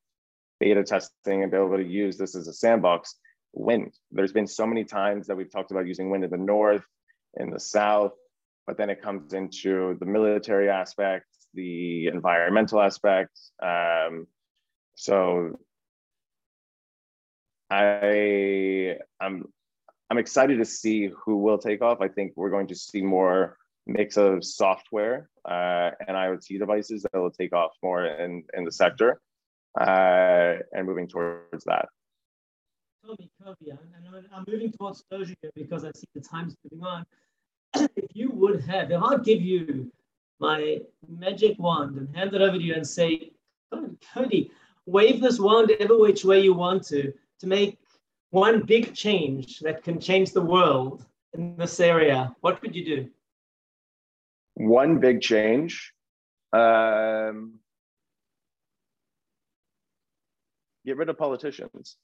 beta 0.59 0.83
testing 0.83 1.41
and 1.41 1.51
be 1.51 1.57
able 1.57 1.77
to 1.77 1.83
use 1.83 2.15
this 2.15 2.35
as 2.35 2.47
a 2.47 2.53
sandbox. 2.53 3.15
Wind. 3.53 3.95
There's 4.11 4.31
been 4.31 4.45
so 4.45 4.67
many 4.67 4.83
times 4.83 5.25
that 5.25 5.35
we've 5.35 5.51
talked 5.51 5.71
about 5.71 5.87
using 5.87 6.11
wind 6.11 6.23
in 6.23 6.29
the 6.29 6.37
north, 6.37 6.85
in 7.37 7.49
the 7.49 7.59
south, 7.59 8.13
but 8.69 8.77
then 8.77 8.91
it 8.91 9.01
comes 9.01 9.33
into 9.33 9.97
the 9.99 10.05
military 10.05 10.69
aspects, 10.69 11.47
the 11.55 12.05
environmental 12.05 12.79
aspects. 12.79 13.51
Um, 13.63 14.27
so 14.93 15.57
I 17.71 18.97
I'm 19.19 19.45
I'm 20.11 20.19
excited 20.19 20.59
to 20.59 20.65
see 20.65 21.09
who 21.25 21.37
will 21.37 21.57
take 21.57 21.81
off. 21.81 21.99
I 21.99 22.09
think 22.09 22.33
we're 22.35 22.51
going 22.51 22.67
to 22.67 22.75
see 22.75 23.01
more 23.01 23.57
mix 23.87 24.17
of 24.17 24.45
software 24.45 25.31
uh, 25.45 25.89
and 26.07 26.15
IoT 26.15 26.59
devices 26.59 27.01
that 27.01 27.19
will 27.19 27.31
take 27.31 27.53
off 27.53 27.71
more 27.81 28.05
in, 28.05 28.43
in 28.55 28.65
the 28.65 28.71
sector 28.71 29.19
uh, 29.81 30.57
and 30.73 30.85
moving 30.85 31.07
towards 31.07 31.63
that. 31.65 31.87
Cody, 33.03 33.31
Cody, 33.43 33.71
and 33.71 33.79
I'm 34.31 34.45
moving 34.47 34.71
towards 34.73 35.03
closure 35.09 35.33
because 35.55 35.85
I 35.85 35.91
see 35.95 36.05
the 36.13 36.21
time's 36.21 36.55
moving 36.63 36.85
on. 36.85 37.03
If 37.75 38.15
you 38.15 38.31
would 38.31 38.61
have, 38.61 38.91
if 38.91 39.01
I'll 39.01 39.17
give 39.17 39.41
you 39.41 39.91
my 40.39 40.79
magic 41.07 41.59
wand 41.59 41.97
and 41.97 42.15
hand 42.15 42.33
it 42.33 42.41
over 42.41 42.57
to 42.57 42.63
you 42.63 42.73
and 42.73 42.87
say, 42.87 43.31
Cody, 44.13 44.51
wave 44.85 45.21
this 45.21 45.39
wand 45.39 45.71
ever 45.79 45.97
which 45.97 46.23
way 46.23 46.41
you 46.41 46.53
want 46.53 46.83
to, 46.87 47.13
to 47.39 47.47
make 47.47 47.77
one 48.31 48.63
big 48.63 48.93
change 48.93 49.59
that 49.59 49.83
can 49.83 49.99
change 49.99 50.31
the 50.31 50.41
world 50.41 51.05
in 51.33 51.55
this 51.57 51.79
area, 51.79 52.35
what 52.41 52.61
would 52.61 52.75
you 52.75 52.85
do? 52.85 53.09
One 54.55 54.99
big 54.99 55.21
change. 55.21 55.93
Um, 56.51 57.59
get 60.85 60.97
rid 60.97 61.09
of 61.09 61.17
politicians. 61.17 61.97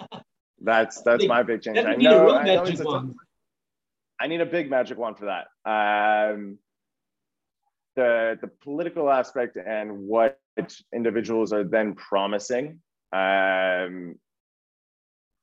That's 0.60 1.02
that's 1.02 1.24
my 1.24 1.44
big 1.44 1.62
change. 1.62 1.78
I 1.78 1.94
know, 1.94 2.32
I 2.32 2.44
know 2.44 2.64
it's 2.64 2.80
a, 2.80 2.84
I 4.20 4.26
need 4.26 4.40
a 4.40 4.46
big 4.46 4.70
magic 4.70 4.98
wand 4.98 5.18
for 5.18 5.26
that. 5.26 5.46
Um, 5.68 6.58
the 7.96 8.38
the 8.40 8.48
political 8.48 9.10
aspect 9.10 9.56
and 9.56 9.98
what 9.98 10.38
individuals 10.94 11.52
are 11.52 11.64
then 11.64 11.94
promising 11.94 12.80
um, 13.12 14.16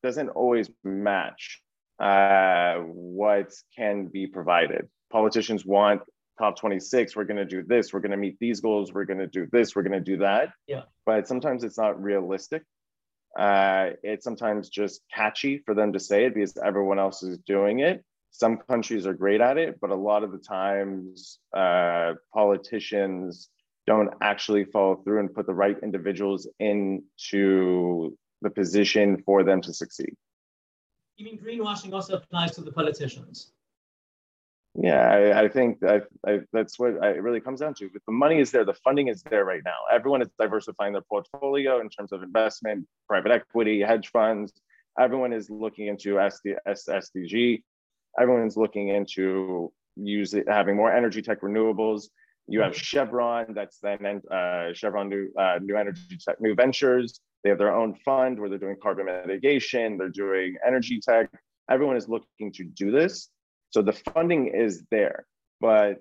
doesn't 0.03 0.29
always 0.29 0.69
match 0.83 1.61
uh, 1.99 2.75
what 2.77 3.51
can 3.75 4.07
be 4.07 4.27
provided. 4.27 4.88
Politicians 5.11 5.65
want 5.65 6.01
COP 6.38 6.57
26 6.57 7.15
we're 7.15 7.23
going 7.23 7.38
to 7.38 7.45
do 7.45 7.63
this 7.63 7.93
we're 7.93 7.99
going 7.99 8.11
to 8.11 8.17
meet 8.17 8.38
these 8.39 8.59
goals 8.59 8.93
we're 8.93 9.05
going 9.05 9.19
to 9.19 9.27
do 9.27 9.47
this 9.51 9.75
we're 9.75 9.83
going 9.83 9.93
to 9.93 9.99
do 10.01 10.17
that 10.17 10.49
yeah 10.67 10.81
but 11.05 11.27
sometimes 11.27 11.63
it's 11.63 11.77
not 11.77 12.01
realistic 12.01 12.63
uh, 13.39 13.89
it's 14.03 14.23
sometimes 14.23 14.69
just 14.69 15.01
catchy 15.13 15.61
for 15.65 15.73
them 15.73 15.93
to 15.93 15.99
say 15.99 16.25
it 16.25 16.33
because 16.33 16.57
everyone 16.57 16.99
else 16.99 17.23
is 17.23 17.38
doing 17.39 17.79
it 17.79 18.03
some 18.38 18.58
countries 18.58 19.06
are 19.06 19.13
great 19.13 19.41
at 19.41 19.58
it, 19.58 19.80
but 19.80 19.89
a 19.89 19.95
lot 19.95 20.24
of 20.24 20.32
the 20.32 20.38
times 20.38 21.39
uh, 21.56 22.13
politicians 22.34 23.50
don't 23.88 24.10
actually 24.21 24.65
follow 24.65 24.95
through 24.95 25.19
and 25.19 25.34
put 25.34 25.45
the 25.45 25.54
right 25.54 25.78
individuals 25.84 26.48
into 26.60 28.17
the 28.41 28.50
position 28.50 29.21
for 29.26 29.43
them 29.43 29.62
to 29.62 29.74
succeed. 29.74 30.13
You 31.17 31.26
mean 31.26 31.39
greenwashing 31.39 31.93
also 31.93 32.17
applies 32.17 32.52
to 32.56 32.62
the 32.62 32.71
politicians? 32.71 33.52
Yeah, 34.78 35.10
I, 35.10 35.43
I 35.43 35.48
think 35.48 35.80
that 35.80 36.08
I, 36.28 36.41
that's 36.52 36.78
what 36.78 36.95
it 37.02 37.24
really 37.24 37.39
comes 37.39 37.62
down 37.62 37.76
to. 37.76 37.89
But 37.93 38.02
the 38.06 38.12
money 38.12 38.39
is 38.39 38.52
there, 38.52 38.65
the 38.65 38.74
funding 38.74 39.08
is 39.08 39.24
there 39.24 39.45
right 39.45 39.62
now. 39.63 39.78
Everyone 39.89 40.21
is 40.21 40.28
diversifying 40.38 40.91
their 40.91 41.04
portfolio 41.04 41.80
in 41.80 41.88
terms 41.88 42.12
of 42.12 42.21
investment, 42.21 42.86
private 43.08 43.32
equity, 43.32 43.82
hedge 43.82 44.10
funds. 44.10 44.52
Everyone 45.00 45.32
is 45.32 45.50
looking 45.50 45.88
into 45.88 46.15
SD, 46.15 46.56
SDG. 46.67 47.63
Everyone's 48.19 48.58
looking 48.58 48.89
into 48.89 49.71
using 49.95 50.43
having 50.47 50.75
more 50.75 50.91
energy 50.91 51.21
tech 51.21 51.41
renewables. 51.41 52.10
You 52.47 52.62
have 52.62 52.78
Chevron, 52.78 53.54
that's 53.56 53.80
then 53.80 54.21
uh, 54.32 54.73
Chevron 54.73 55.10
New 55.10 55.32
uh, 55.38 55.60
New 55.62 55.75
Energy 55.75 56.17
Tech, 56.23 56.39
New 56.39 56.54
Ventures. 56.54 57.19
They 57.43 57.49
have 57.49 57.58
their 57.58 57.73
own 57.73 57.95
fund 58.06 58.39
where 58.39 58.49
they're 58.49 58.60
doing 58.60 58.78
carbon 58.82 59.06
mitigation. 59.06 59.97
They're 59.97 60.10
doing 60.10 60.56
energy 60.65 60.99
tech. 60.99 61.30
Everyone 61.69 61.95
is 61.95 62.08
looking 62.08 62.51
to 62.54 62.63
do 62.63 62.91
this 62.91 63.30
so 63.75 63.82
the 63.82 63.91
funding 64.13 64.47
is 64.56 64.86
there, 64.89 65.25
but 65.60 65.97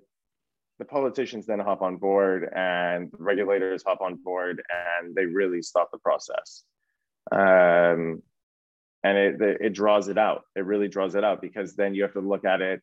the 0.79 0.85
politicians 0.85 1.45
then 1.45 1.59
hop 1.59 1.83
on 1.83 1.97
board 1.97 2.49
and 2.55 3.11
the 3.11 3.19
regulators 3.19 3.83
hop 3.85 4.01
on 4.01 4.15
board 4.23 4.63
and 4.71 5.13
they 5.13 5.27
really 5.27 5.61
stop 5.61 5.91
the 5.91 5.99
process. 5.99 6.63
Um, 7.33 8.23
and 9.05 9.19
it, 9.19 9.41
it 9.61 9.75
draws 9.75 10.09
it 10.09 10.17
out. 10.17 10.45
It 10.57 10.65
really 10.65 10.89
draws 10.89 11.15
it 11.15 11.23
out 11.23 11.43
because 11.43 11.77
then 11.77 11.95
you 11.95 12.03
have 12.03 12.15
to 12.15 12.21
look 12.21 12.47
at 12.47 12.63
it 12.63 12.81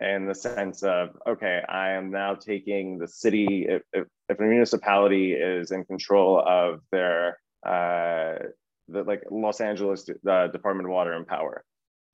in 0.00 0.26
the 0.26 0.34
sense 0.34 0.82
of, 0.84 1.10
okay, 1.26 1.62
I 1.68 1.90
am 1.90 2.10
now 2.10 2.34
taking 2.34 2.98
the 2.98 3.08
city, 3.08 3.66
if, 3.68 3.82
if, 3.92 4.06
if 4.28 4.38
a 4.38 4.42
municipality 4.42 5.32
is 5.32 5.72
in 5.72 5.84
control 5.84 6.42
of 6.46 6.80
their, 6.92 7.38
uh, 7.66 8.34
the, 8.88 9.02
like 9.02 9.24
Los 9.30 9.60
Angeles 9.60 10.08
uh, 10.28 10.46
Department 10.48 10.88
of 10.88 10.92
Water 10.92 11.12
and 11.12 11.26
Power, 11.26 11.64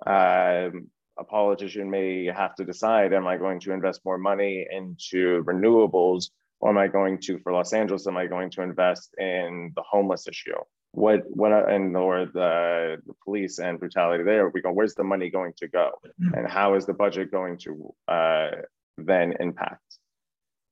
um, 0.07 0.89
a 1.19 1.25
politician 1.25 1.91
may 1.91 2.27
have 2.27 2.55
to 2.55 2.65
decide 2.65 3.13
am 3.13 3.27
I 3.27 3.37
going 3.37 3.61
to 3.61 3.73
invest 3.73 4.01
more 4.07 4.17
money 4.17 4.67
into 4.71 5.45
renewables 5.45 6.31
or 6.61 6.71
am 6.71 6.79
I 6.79 6.89
going 6.89 7.19
to, 7.23 7.39
for 7.41 7.53
Los 7.53 7.75
Angeles, 7.75 8.07
am 8.07 8.17
I 8.17 8.27
going 8.27 8.51
to 8.53 8.63
invest 8.63 9.15
in 9.19 9.73
the 9.77 9.83
homeless 9.83 10.27
issue? 10.27 10.57
What, 10.93 11.23
what, 11.29 11.53
and 11.71 11.97
or 11.97 12.27
the, 12.27 12.97
the 13.07 13.15
police 13.25 13.59
and 13.59 13.79
brutality 13.79 14.25
there? 14.25 14.49
We 14.49 14.61
go, 14.61 14.73
where's 14.73 14.95
the 14.95 15.05
money 15.05 15.31
going 15.31 15.53
to 15.59 15.69
go? 15.69 15.93
Mm-hmm. 16.05 16.35
And 16.35 16.49
how 16.49 16.75
is 16.75 16.85
the 16.85 16.95
budget 16.95 17.31
going 17.31 17.59
to 17.59 17.95
uh, 18.09 18.51
then 18.99 19.35
impact 19.39 19.99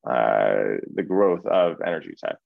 uh, 0.05 0.79
the 0.95 1.05
growth 1.07 1.47
of 1.47 1.81
energy 1.87 2.15
tech? 2.19 2.37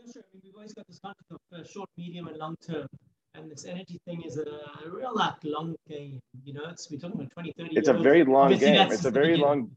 Yes, 0.00 0.14
sir. 0.14 0.20
I 0.20 0.26
mean, 0.34 0.42
we've 0.44 0.54
always 0.56 0.74
got 0.74 0.86
this 0.88 0.98
concept 0.98 1.30
of 1.30 1.38
uh, 1.52 1.64
short, 1.64 1.88
medium, 1.96 2.26
and 2.26 2.36
long 2.36 2.56
term 2.66 2.88
and 3.34 3.50
this 3.50 3.64
energy 3.64 4.00
thing 4.06 4.22
is 4.22 4.38
a 4.38 4.44
real 4.88 5.14
like 5.14 5.34
long 5.44 5.74
game 5.88 6.20
you 6.44 6.54
know 6.54 6.64
it's 6.70 6.90
we're 6.90 6.98
talking 6.98 7.16
about 7.16 7.30
20 7.30 7.52
30 7.58 7.76
it's 7.76 7.88
a 7.88 7.92
very 7.92 8.24
long 8.24 8.56
game 8.56 8.90
it's 8.90 9.04
a 9.04 9.10
very 9.10 9.36
long 9.36 9.70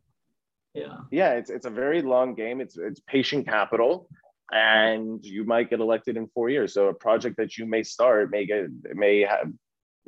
yeah 0.74 0.98
yeah 1.12 1.32
it's, 1.34 1.50
it's 1.50 1.66
a 1.66 1.70
very 1.70 2.02
long 2.02 2.36
game 2.36 2.62
it's 2.62 2.78
it's 2.78 3.00
patient 3.08 3.48
capital 3.48 4.08
and 4.52 5.24
you 5.26 5.44
might 5.44 5.70
get 5.70 5.80
elected 5.80 6.18
in 6.18 6.28
four 6.28 6.50
years. 6.50 6.74
So 6.74 6.88
a 6.88 6.94
project 6.94 7.38
that 7.38 7.58
you 7.58 7.66
may 7.66 7.84
start 7.84 8.32
may 8.32 8.46
get 8.46 8.68
may 8.94 9.22
have 9.22 9.52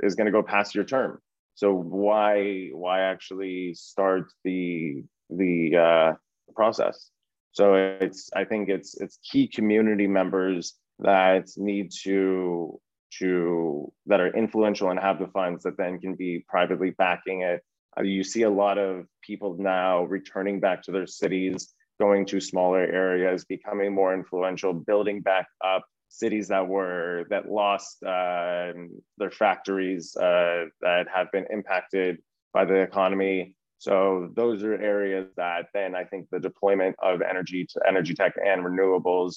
is 0.01 0.15
going 0.15 0.25
to 0.25 0.31
go 0.31 0.43
past 0.43 0.75
your 0.75 0.85
term. 0.85 1.19
So 1.55 1.73
why 1.73 2.69
why 2.73 3.01
actually 3.01 3.73
start 3.73 4.31
the 4.43 5.03
the 5.29 5.75
uh 5.75 6.13
process? 6.55 7.09
So 7.51 7.75
it's 7.75 8.29
i 8.35 8.45
think 8.45 8.69
it's 8.69 8.99
it's 9.01 9.19
key 9.29 9.47
community 9.47 10.07
members 10.07 10.75
that 10.99 11.49
need 11.57 11.91
to 12.03 12.79
to 13.17 13.91
that 14.05 14.19
are 14.19 14.35
influential 14.35 14.89
and 14.91 14.99
have 14.99 15.19
the 15.19 15.27
funds 15.27 15.63
that 15.63 15.77
then 15.77 15.99
can 15.99 16.15
be 16.15 16.45
privately 16.47 16.91
backing 16.91 17.41
it. 17.41 17.63
Uh, 17.97 18.03
you 18.03 18.23
see 18.23 18.43
a 18.43 18.49
lot 18.49 18.77
of 18.77 19.05
people 19.21 19.57
now 19.59 20.03
returning 20.03 20.59
back 20.59 20.83
to 20.83 20.91
their 20.91 21.07
cities, 21.07 21.73
going 21.99 22.25
to 22.27 22.39
smaller 22.39 22.81
areas, 22.81 23.45
becoming 23.45 23.93
more 23.93 24.13
influential, 24.13 24.73
building 24.73 25.21
back 25.21 25.47
up 25.63 25.85
cities 26.07 26.47
that 26.47 26.67
were 26.67 27.25
that 27.29 27.49
lost 27.49 28.01
uh, 28.03 28.73
their 29.17 29.31
factories 29.31 30.15
uh, 30.15 30.65
that 30.81 31.07
have 31.13 31.31
been 31.31 31.45
impacted 31.51 32.17
by 32.53 32.65
the 32.65 32.75
economy. 32.75 33.53
So 33.77 34.29
those 34.35 34.63
are 34.63 34.73
areas 34.73 35.27
that 35.37 35.67
then 35.73 35.95
I 35.95 36.03
think 36.03 36.27
the 36.31 36.39
deployment 36.39 36.95
of 37.01 37.21
energy 37.21 37.65
to 37.65 37.81
energy 37.87 38.13
tech 38.13 38.33
and 38.43 38.63
renewables 38.63 39.35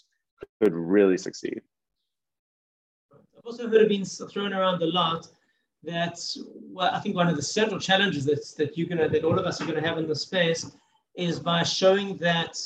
could 0.60 0.74
really 0.74 1.16
succeed 1.16 1.60
I've 3.42 3.46
also 3.46 3.68
heard 3.68 3.82
it 3.82 3.88
being 3.88 4.04
thrown 4.04 4.52
around 4.52 4.82
a 4.82 4.86
lot 4.86 5.26
that 5.82 6.16
well, 6.70 6.94
I 6.94 7.00
think 7.00 7.16
one 7.16 7.26
of 7.26 7.34
the 7.34 7.42
central 7.42 7.80
challenges 7.80 8.24
that, 8.26 8.44
that 8.56 8.78
you're 8.78 8.88
gonna 8.88 9.08
that 9.08 9.24
all 9.24 9.36
of 9.36 9.46
us 9.46 9.60
are 9.60 9.66
gonna 9.66 9.86
have 9.86 9.98
in 9.98 10.06
this 10.06 10.22
space 10.22 10.70
is 11.14 11.38
by 11.38 11.62
showing 11.62 12.16
that 12.18 12.58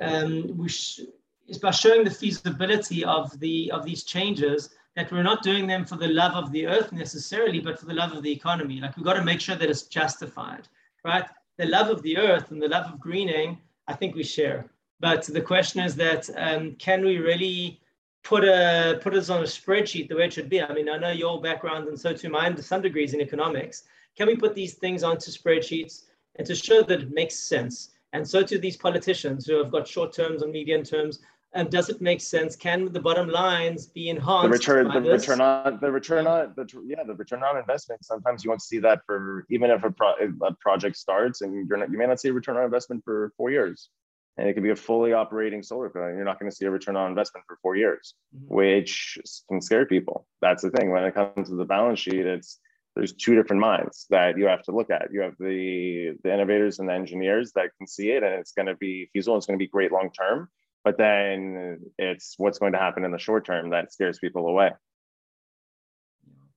um, 0.00 0.56
we 0.56 0.68
sh- 0.68 1.00
is 1.48 1.58
by 1.58 1.70
showing 1.70 2.04
the 2.04 2.10
feasibility 2.10 3.04
of 3.04 3.38
the 3.40 3.70
of 3.70 3.84
these 3.84 4.04
changes 4.04 4.70
that 4.96 5.10
we're 5.10 5.22
not 5.22 5.42
doing 5.42 5.66
them 5.66 5.84
for 5.84 5.96
the 5.96 6.08
love 6.08 6.34
of 6.34 6.52
the 6.52 6.66
earth 6.66 6.92
necessarily, 6.92 7.60
but 7.60 7.78
for 7.78 7.86
the 7.86 7.94
love 7.94 8.12
of 8.12 8.22
the 8.22 8.30
economy. 8.30 8.80
Like 8.80 8.96
we've 8.96 9.06
got 9.06 9.14
to 9.14 9.24
make 9.24 9.40
sure 9.40 9.56
that 9.56 9.70
it's 9.70 9.84
justified, 9.84 10.68
right? 11.04 11.24
The 11.56 11.66
love 11.66 11.88
of 11.88 12.02
the 12.02 12.18
earth 12.18 12.50
and 12.50 12.60
the 12.60 12.68
love 12.68 12.92
of 12.92 13.00
greening, 13.00 13.58
I 13.88 13.94
think 13.94 14.14
we 14.14 14.22
share. 14.22 14.66
But 15.00 15.24
the 15.24 15.40
question 15.40 15.80
is 15.80 15.96
that 15.96 16.28
um, 16.36 16.76
can 16.76 17.04
we 17.04 17.18
really 17.18 17.80
put 18.22 18.44
a 18.44 19.00
put 19.02 19.14
us 19.14 19.30
on 19.30 19.40
a 19.40 19.46
spreadsheet 19.46 20.08
the 20.08 20.16
way 20.16 20.26
it 20.26 20.32
should 20.32 20.48
be. 20.48 20.62
I 20.62 20.72
mean, 20.72 20.88
I 20.88 20.96
know 20.96 21.10
your 21.10 21.40
background 21.40 21.88
and 21.88 21.98
so 21.98 22.12
too 22.12 22.28
mine 22.28 22.54
to 22.56 22.62
some 22.62 22.82
degrees 22.82 23.14
in 23.14 23.20
economics. 23.20 23.84
Can 24.16 24.26
we 24.26 24.36
put 24.36 24.54
these 24.54 24.74
things 24.74 25.02
onto 25.02 25.30
spreadsheets 25.30 26.04
and 26.36 26.46
to 26.46 26.54
show 26.54 26.82
that 26.82 27.00
it 27.02 27.10
makes 27.12 27.36
sense? 27.36 27.90
And 28.12 28.28
so 28.28 28.42
to 28.42 28.58
these 28.58 28.76
politicians 28.76 29.46
who 29.46 29.56
have 29.56 29.70
got 29.70 29.88
short 29.88 30.12
terms 30.12 30.42
and 30.42 30.52
medium 30.52 30.82
terms. 30.82 31.20
And 31.54 31.70
does 31.70 31.90
it 31.90 32.00
make 32.00 32.22
sense? 32.22 32.56
Can 32.56 32.90
the 32.94 33.00
bottom 33.00 33.28
lines 33.28 33.84
be 33.84 34.08
enhanced? 34.08 34.44
The 34.44 34.48
return, 34.48 34.88
the 34.88 35.00
this? 35.00 35.28
return 35.28 35.42
on, 35.42 35.78
the 35.82 35.92
return 35.92 36.26
on, 36.26 36.54
the 36.56 36.66
yeah, 36.86 37.04
the 37.04 37.14
return 37.14 37.42
on 37.42 37.58
investment. 37.58 38.02
Sometimes 38.06 38.42
you 38.42 38.48
won't 38.48 38.62
see 38.62 38.78
that 38.78 39.02
for 39.04 39.44
even 39.50 39.70
if 39.70 39.84
a, 39.84 39.90
pro, 39.90 40.14
a 40.14 40.54
project 40.54 40.96
starts, 40.96 41.42
and 41.42 41.68
you're 41.68 41.76
not, 41.76 41.90
you 41.90 41.98
may 41.98 42.06
not 42.06 42.20
see 42.20 42.30
a 42.30 42.32
return 42.32 42.56
on 42.56 42.64
investment 42.64 43.04
for 43.04 43.34
four 43.36 43.50
years 43.50 43.90
and 44.36 44.48
it 44.48 44.54
could 44.54 44.62
be 44.62 44.70
a 44.70 44.76
fully 44.76 45.12
operating 45.12 45.62
solar 45.62 45.88
plant. 45.88 46.16
You're 46.16 46.24
not 46.24 46.38
going 46.38 46.50
to 46.50 46.56
see 46.56 46.64
a 46.64 46.70
return 46.70 46.96
on 46.96 47.08
investment 47.10 47.46
for 47.46 47.58
four 47.60 47.76
years, 47.76 48.14
mm-hmm. 48.34 48.54
which 48.54 49.18
can 49.48 49.60
scare 49.60 49.86
people. 49.86 50.26
That's 50.40 50.62
the 50.62 50.70
thing. 50.70 50.90
When 50.90 51.04
it 51.04 51.14
comes 51.14 51.48
to 51.48 51.54
the 51.54 51.64
balance 51.64 52.00
sheet, 52.00 52.26
it's 52.26 52.58
there's 52.94 53.12
two 53.14 53.34
different 53.34 53.60
minds 53.60 54.06
that 54.10 54.36
you 54.36 54.46
have 54.46 54.62
to 54.64 54.72
look 54.72 54.90
at. 54.90 55.08
You 55.12 55.22
have 55.22 55.36
the 55.38 56.14
the 56.22 56.32
innovators 56.32 56.78
and 56.78 56.88
the 56.88 56.92
engineers 56.92 57.52
that 57.52 57.70
can 57.78 57.86
see 57.86 58.10
it, 58.10 58.22
and 58.22 58.34
it's 58.34 58.52
going 58.52 58.66
to 58.66 58.76
be 58.76 59.08
feasible. 59.12 59.36
It's 59.36 59.46
going 59.46 59.58
to 59.58 59.62
be 59.62 59.68
great 59.68 59.92
long 59.92 60.10
term. 60.10 60.48
But 60.84 60.98
then 60.98 61.80
it's 61.98 62.34
what's 62.38 62.58
going 62.58 62.72
to 62.72 62.78
happen 62.78 63.04
in 63.04 63.12
the 63.12 63.18
short 63.18 63.46
term 63.46 63.70
that 63.70 63.92
scares 63.92 64.18
people 64.18 64.48
away. 64.48 64.72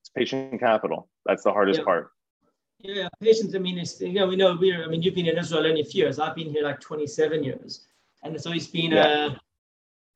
It's 0.02 0.10
patient 0.10 0.60
capital. 0.60 1.10
That's 1.26 1.44
the 1.44 1.52
hardest 1.52 1.80
yeah. 1.80 1.86
part. 1.86 2.12
Yeah, 2.80 3.08
patience. 3.22 3.56
I 3.56 3.60
mean, 3.60 3.78
it's 3.78 4.02
you 4.02 4.14
know 4.14 4.28
we 4.28 4.36
know 4.36 4.58
we're. 4.60 4.84
I 4.84 4.88
mean, 4.88 5.02
you've 5.02 5.16
been 5.16 5.28
in 5.28 5.38
Israel 5.38 5.66
only 5.66 5.82
a 5.82 5.86
few 5.86 6.04
years. 6.04 6.20
I've 6.20 6.36
been 6.36 6.50
here 6.50 6.64
like 6.64 6.82
27 6.82 7.44
years, 7.44 7.88
and 8.24 8.36
it's 8.36 8.46
always 8.46 8.68
been 8.68 8.92
yeah. 8.92 9.28
a. 9.28 9.38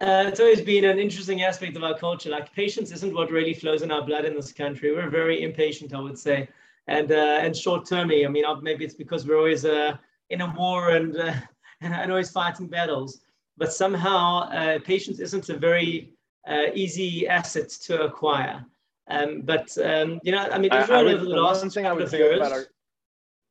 Uh, 0.02 0.24
it's 0.28 0.40
always 0.40 0.62
been 0.62 0.86
an 0.86 0.98
interesting 0.98 1.42
aspect 1.42 1.76
of 1.76 1.84
our 1.84 1.98
culture. 1.98 2.30
Like 2.30 2.54
patience 2.54 2.92
isn't 2.92 3.14
what 3.14 3.32
really 3.32 3.54
flows 3.54 3.82
in 3.82 3.92
our 3.92 4.02
blood 4.02 4.24
in 4.24 4.34
this 4.34 4.54
country. 4.54 4.94
We're 4.94 5.10
very 5.10 5.44
impatient, 5.44 5.94
I 5.94 6.00
would 6.00 6.18
say, 6.18 6.48
and 6.88 7.12
uh, 7.12 7.40
and 7.42 7.56
short-termy. 7.56 8.26
I 8.26 8.30
mean, 8.30 8.46
maybe 8.62 8.86
it's 8.86 8.94
because 8.94 9.28
we're 9.28 9.38
always 9.38 9.66
uh, 9.66 9.98
in 10.30 10.40
a 10.40 10.54
war 10.58 10.92
and, 10.92 11.18
uh, 11.18 11.34
and 11.82 12.12
always 12.12 12.32
fighting 12.32 12.68
battles. 12.68 13.20
But 13.58 13.74
somehow, 13.74 14.50
uh, 14.50 14.80
patience 14.80 15.20
isn't 15.20 15.50
a 15.50 15.58
very 15.58 16.14
uh, 16.48 16.68
easy 16.74 17.28
asset 17.28 17.68
to 17.88 18.04
acquire. 18.04 18.66
Um, 19.10 19.42
but 19.42 19.78
um, 19.84 20.22
you 20.24 20.32
know, 20.32 20.48
I 20.50 20.58
mean, 20.60 20.74
Israel 20.74 21.06
would, 21.06 21.16
over 21.16 21.26
the 21.26 21.32
last 21.32 21.74
thing 21.74 21.84
couple 21.84 22.04
of 22.04 22.14
years, 22.14 22.40
our... 22.40 22.68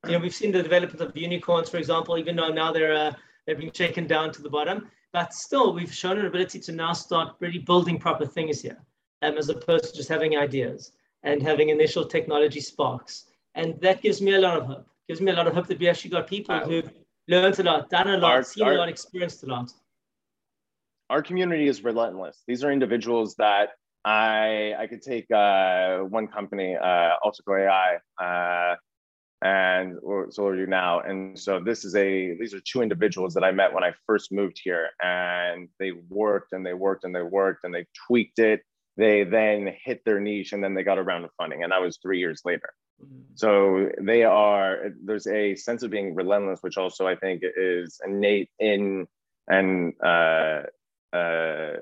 you 0.06 0.12
know, 0.12 0.18
we've 0.18 0.34
seen 0.34 0.52
the 0.52 0.62
development 0.62 1.02
of 1.02 1.14
unicorns, 1.14 1.68
for 1.68 1.76
example, 1.76 2.16
even 2.16 2.36
though 2.36 2.48
now 2.48 2.72
they're 2.72 2.94
uh, 2.94 3.12
they're 3.44 3.56
being 3.56 3.72
shaken 3.72 4.06
down 4.06 4.32
to 4.32 4.40
the 4.40 4.48
bottom. 4.48 4.88
But 5.12 5.32
still, 5.32 5.72
we've 5.72 5.92
shown 5.92 6.18
an 6.18 6.26
ability 6.26 6.60
to 6.60 6.72
now 6.72 6.92
start 6.92 7.36
really 7.40 7.58
building 7.58 7.98
proper 7.98 8.26
things 8.26 8.60
here, 8.60 8.78
um, 9.22 9.38
as 9.38 9.48
opposed 9.48 9.84
to 9.86 9.96
just 9.96 10.08
having 10.08 10.36
ideas 10.36 10.92
and 11.22 11.42
having 11.42 11.70
initial 11.70 12.04
technology 12.04 12.60
sparks. 12.60 13.26
And 13.54 13.80
that 13.80 14.02
gives 14.02 14.20
me 14.20 14.34
a 14.34 14.40
lot 14.40 14.58
of 14.58 14.66
hope. 14.66 14.86
Gives 15.08 15.20
me 15.20 15.32
a 15.32 15.34
lot 15.34 15.46
of 15.46 15.54
hope 15.54 15.66
that 15.68 15.78
we 15.78 15.88
actually 15.88 16.10
got 16.10 16.26
people 16.26 16.58
who've 16.58 16.90
learned 17.28 17.58
a 17.58 17.62
lot, 17.62 17.88
done 17.88 18.08
a 18.10 18.18
lot, 18.18 18.32
our, 18.32 18.42
seen 18.42 18.64
our, 18.64 18.74
a 18.74 18.76
lot, 18.76 18.88
experienced 18.88 19.42
a 19.42 19.46
lot. 19.46 19.72
Our 21.08 21.22
community 21.22 21.66
is 21.66 21.82
relentless. 21.82 22.42
These 22.46 22.62
are 22.62 22.70
individuals 22.70 23.34
that 23.36 23.70
I 24.04 24.74
I 24.78 24.86
could 24.86 25.02
take 25.02 25.30
uh, 25.30 26.00
one 26.00 26.28
company, 26.28 26.76
uh, 26.76 27.14
Altico 27.24 27.58
AI, 27.58 27.98
uh, 28.22 28.76
and 29.42 29.98
so 30.30 30.46
are 30.46 30.56
you 30.56 30.66
now. 30.66 31.00
And 31.00 31.38
so 31.38 31.60
this 31.60 31.84
is 31.84 31.94
a 31.94 32.36
these 32.38 32.54
are 32.54 32.60
two 32.60 32.82
individuals 32.82 33.34
that 33.34 33.44
I 33.44 33.52
met 33.52 33.72
when 33.72 33.84
I 33.84 33.92
first 34.06 34.32
moved 34.32 34.60
here, 34.62 34.88
and 35.02 35.68
they 35.78 35.92
worked 36.08 36.52
and 36.52 36.64
they 36.64 36.74
worked 36.74 37.04
and 37.04 37.14
they 37.14 37.22
worked 37.22 37.64
and 37.64 37.74
they 37.74 37.86
tweaked 38.06 38.38
it 38.38 38.62
they 38.98 39.22
then 39.22 39.72
hit 39.82 40.04
their 40.04 40.20
niche 40.20 40.52
and 40.52 40.62
then 40.62 40.74
they 40.74 40.82
got 40.82 40.98
a 40.98 41.02
round 41.02 41.24
of 41.24 41.30
funding 41.38 41.62
and 41.62 41.72
that 41.72 41.80
was 41.80 41.96
three 41.98 42.18
years 42.18 42.42
later 42.44 42.70
mm-hmm. 43.02 43.22
so 43.34 43.88
they 44.02 44.24
are 44.24 44.90
there's 45.02 45.28
a 45.28 45.54
sense 45.54 45.82
of 45.82 45.90
being 45.90 46.14
relentless 46.14 46.58
which 46.62 46.76
also 46.76 47.06
i 47.06 47.14
think 47.14 47.40
is 47.56 47.98
innate 48.04 48.50
in 48.58 49.06
and 49.48 49.94
uh, 50.04 50.62
uh, 51.14 51.72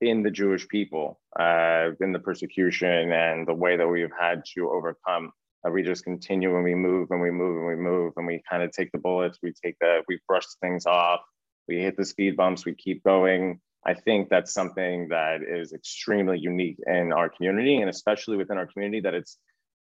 in 0.00 0.22
the 0.24 0.30
jewish 0.30 0.66
people 0.66 1.20
uh, 1.38 1.90
in 2.00 2.12
the 2.12 2.18
persecution 2.18 3.12
and 3.12 3.46
the 3.46 3.54
way 3.54 3.76
that 3.76 3.86
we've 3.86 4.16
had 4.18 4.42
to 4.54 4.70
overcome 4.70 5.30
uh, 5.66 5.70
we 5.70 5.82
just 5.82 6.04
continue 6.04 6.54
and 6.54 6.64
we 6.64 6.74
move 6.74 7.08
and 7.10 7.20
we 7.20 7.30
move 7.30 7.58
and 7.58 7.66
we 7.66 7.76
move 7.76 8.12
and 8.16 8.26
we 8.26 8.42
kind 8.48 8.62
of 8.62 8.70
take 8.72 8.90
the 8.92 8.98
bullets 8.98 9.38
we 9.42 9.52
take 9.64 9.76
the 9.80 10.02
we 10.08 10.18
brush 10.28 10.44
things 10.60 10.86
off 10.86 11.20
we 11.68 11.78
hit 11.78 11.96
the 11.96 12.04
speed 12.04 12.36
bumps 12.36 12.64
we 12.64 12.74
keep 12.74 13.02
going 13.04 13.60
I 13.86 13.94
think 13.94 14.30
that's 14.30 14.52
something 14.52 15.08
that 15.08 15.42
is 15.42 15.72
extremely 15.72 16.38
unique 16.38 16.78
in 16.86 17.12
our 17.12 17.28
community, 17.28 17.76
and 17.76 17.90
especially 17.90 18.36
within 18.36 18.56
our 18.56 18.66
community 18.66 19.00
that 19.00 19.14
it's 19.14 19.38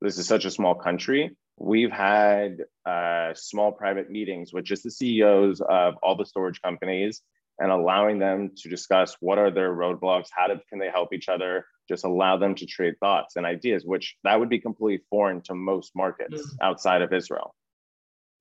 this 0.02 0.18
is 0.18 0.26
such 0.26 0.44
a 0.44 0.50
small 0.50 0.74
country. 0.74 1.34
We've 1.58 1.90
had 1.90 2.58
uh, 2.84 3.32
small 3.34 3.72
private 3.72 4.10
meetings 4.10 4.52
with 4.52 4.66
just 4.66 4.82
the 4.82 4.90
CEOs 4.90 5.62
of 5.62 5.94
all 6.02 6.16
the 6.16 6.26
storage 6.26 6.60
companies 6.60 7.22
and 7.58 7.70
allowing 7.70 8.18
them 8.18 8.50
to 8.56 8.68
discuss 8.68 9.16
what 9.20 9.38
are 9.38 9.50
their 9.50 9.74
roadblocks, 9.74 10.28
how 10.30 10.46
to, 10.46 10.60
can 10.68 10.78
they 10.78 10.90
help 10.90 11.12
each 11.12 11.28
other, 11.28 11.64
just 11.88 12.04
allow 12.04 12.36
them 12.36 12.54
to 12.54 12.66
trade 12.66 12.94
thoughts 13.00 13.36
and 13.36 13.46
ideas, 13.46 13.84
which 13.84 14.16
that 14.24 14.38
would 14.38 14.48
be 14.48 14.58
completely 14.58 15.04
foreign 15.08 15.40
to 15.42 15.54
most 15.54 15.92
markets 15.94 16.34
mm. 16.34 16.56
outside 16.62 17.02
of 17.02 17.12
Israel. 17.12 17.54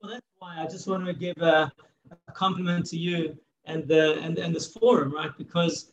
Well, 0.01 0.11
that's 0.13 0.25
why 0.37 0.61
I 0.61 0.67
just 0.67 0.87
want 0.87 1.05
to 1.05 1.13
give 1.13 1.37
a, 1.37 1.71
a 2.27 2.31
compliment 2.33 2.85
to 2.87 2.97
you 2.97 3.37
and 3.65 3.87
the 3.87 4.19
and, 4.19 4.37
and 4.37 4.55
this 4.55 4.71
forum, 4.73 5.13
right? 5.13 5.31
Because 5.37 5.91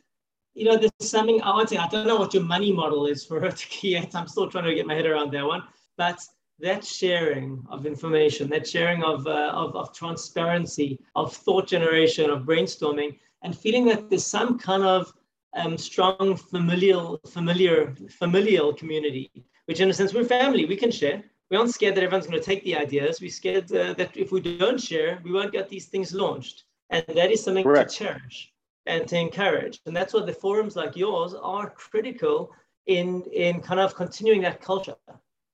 you 0.53 0.65
know, 0.65 0.77
there's 0.77 0.91
something 0.99 1.41
I 1.41 1.49
want 1.49 1.69
to 1.69 1.75
say. 1.75 1.81
I 1.81 1.87
don't 1.87 2.05
know 2.05 2.17
what 2.17 2.33
your 2.33 2.43
money 2.43 2.71
model 2.71 3.07
is 3.07 3.25
for 3.25 3.41
Hertiki 3.41 3.91
yet. 3.91 4.13
I'm 4.13 4.27
still 4.27 4.49
trying 4.49 4.65
to 4.65 4.75
get 4.75 4.85
my 4.85 4.93
head 4.93 5.05
around 5.05 5.31
that 5.33 5.45
one. 5.45 5.63
But 5.97 6.19
that 6.63 6.83
sharing 6.85 7.61
of 7.69 7.85
information, 7.85 8.49
that 8.49 8.67
sharing 8.67 9.03
of, 9.03 9.27
uh, 9.27 9.51
of, 9.53 9.75
of 9.75 9.93
transparency, 9.93 10.97
of 11.15 11.35
thought 11.35 11.67
generation, 11.67 12.29
of 12.29 12.43
brainstorming, 12.43 13.19
and 13.43 13.55
feeling 13.55 13.85
that 13.85 14.09
there's 14.09 14.25
some 14.25 14.57
kind 14.57 14.83
of 14.83 15.13
um, 15.55 15.77
strong 15.77 16.37
familial, 16.37 17.19
familiar, 17.27 17.93
familial 18.09 18.73
community, 18.73 19.29
which 19.65 19.81
in 19.81 19.89
a 19.89 19.93
sense 19.93 20.13
we're 20.13 20.23
family. 20.23 20.65
We 20.65 20.77
can 20.77 20.89
share. 20.89 21.21
We 21.51 21.57
aren't 21.57 21.73
scared 21.73 21.95
that 21.95 22.03
everyone's 22.03 22.27
going 22.27 22.39
to 22.39 22.45
take 22.45 22.63
the 22.63 22.77
ideas. 22.77 23.19
We're 23.19 23.29
scared 23.29 23.71
uh, 23.73 23.93
that 23.95 24.15
if 24.15 24.31
we 24.31 24.39
don't 24.39 24.81
share, 24.81 25.19
we 25.23 25.33
won't 25.33 25.51
get 25.51 25.67
these 25.69 25.87
things 25.87 26.13
launched. 26.13 26.63
And 26.89 27.03
that 27.07 27.29
is 27.29 27.43
something 27.43 27.63
Correct. 27.63 27.91
to 27.91 27.97
cherish 27.97 28.53
and 28.85 29.05
to 29.09 29.17
encourage. 29.17 29.81
And 29.85 29.95
that's 29.95 30.13
what 30.13 30.25
the 30.25 30.33
forums 30.33 30.77
like 30.77 30.95
yours 30.95 31.33
are 31.33 31.69
critical 31.71 32.51
in, 32.87 33.23
in 33.33 33.59
kind 33.59 33.81
of 33.81 33.95
continuing 33.95 34.41
that 34.41 34.61
culture, 34.61 34.95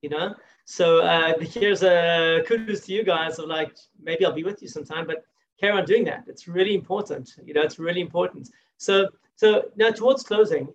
you 0.03 0.09
know? 0.09 0.35
So 0.69 0.99
uh, 0.99 1.33
here's 1.39 1.81
a 1.81 2.43
kudos 2.45 2.81
to 2.81 2.93
you 2.93 3.03
guys 3.03 3.39
of 3.39 3.47
like, 3.47 3.75
maybe 3.99 4.23
I'll 4.23 4.31
be 4.33 4.43
with 4.43 4.61
you 4.61 4.67
sometime, 4.67 5.07
but 5.07 5.25
carry 5.59 5.75
on 5.75 5.83
doing 5.83 6.03
that. 6.03 6.25
It's 6.27 6.47
really 6.47 6.75
important. 6.75 7.27
You 7.43 7.55
know, 7.55 7.63
it's 7.63 7.79
really 7.79 8.01
important. 8.01 8.51
So, 8.77 9.09
so 9.35 9.71
now 9.77 9.89
towards 9.89 10.21
closing, 10.21 10.67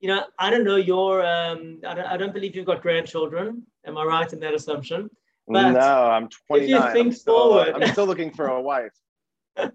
you 0.00 0.08
know, 0.08 0.24
I 0.38 0.50
don't 0.50 0.64
know 0.64 0.76
your, 0.76 1.24
um, 1.24 1.80
I, 1.86 1.94
don't, 1.94 2.04
I 2.04 2.18
don't 2.18 2.34
believe 2.34 2.54
you've 2.54 2.66
got 2.66 2.82
grandchildren. 2.82 3.62
Am 3.86 3.96
I 3.96 4.04
right 4.04 4.30
in 4.30 4.38
that 4.40 4.52
assumption? 4.52 5.08
But 5.46 5.70
no, 5.70 5.78
I'm 5.80 6.28
29. 6.28 6.62
If 6.62 6.68
you 6.68 6.92
think 6.92 7.06
I'm 7.06 7.12
still, 7.14 7.38
forward, 7.38 7.74
I'm 7.74 7.90
still 7.92 8.06
looking 8.06 8.30
for 8.30 8.48
a 8.48 8.60
wife 8.60 8.92
the 9.56 9.70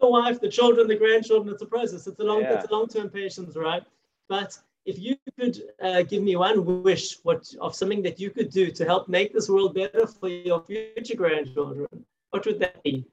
wife, 0.00 0.40
the 0.40 0.48
children, 0.48 0.86
the 0.86 0.94
grandchildren. 0.94 1.52
It's 1.52 1.62
a 1.62 1.66
process. 1.66 2.06
It's 2.06 2.20
a 2.20 2.24
long, 2.24 2.42
yeah. 2.42 2.60
it's 2.60 2.70
a 2.70 2.72
long-term 2.72 3.10
patience, 3.10 3.56
right? 3.56 3.82
But 4.28 4.56
if 4.86 4.98
you 4.98 5.16
could 5.38 5.60
uh, 5.82 6.02
give 6.02 6.22
me 6.22 6.36
one 6.36 6.82
wish, 6.82 7.18
what 7.22 7.52
of 7.60 7.74
something 7.74 8.02
that 8.02 8.18
you 8.18 8.30
could 8.30 8.50
do 8.50 8.70
to 8.70 8.84
help 8.84 9.08
make 9.08 9.32
this 9.32 9.48
world 9.48 9.74
better 9.74 10.06
for 10.06 10.28
your 10.28 10.62
future 10.62 11.16
grandchildren, 11.16 11.86
what 12.30 12.46
would 12.46 12.60
that 12.60 12.82
be? 12.82 13.04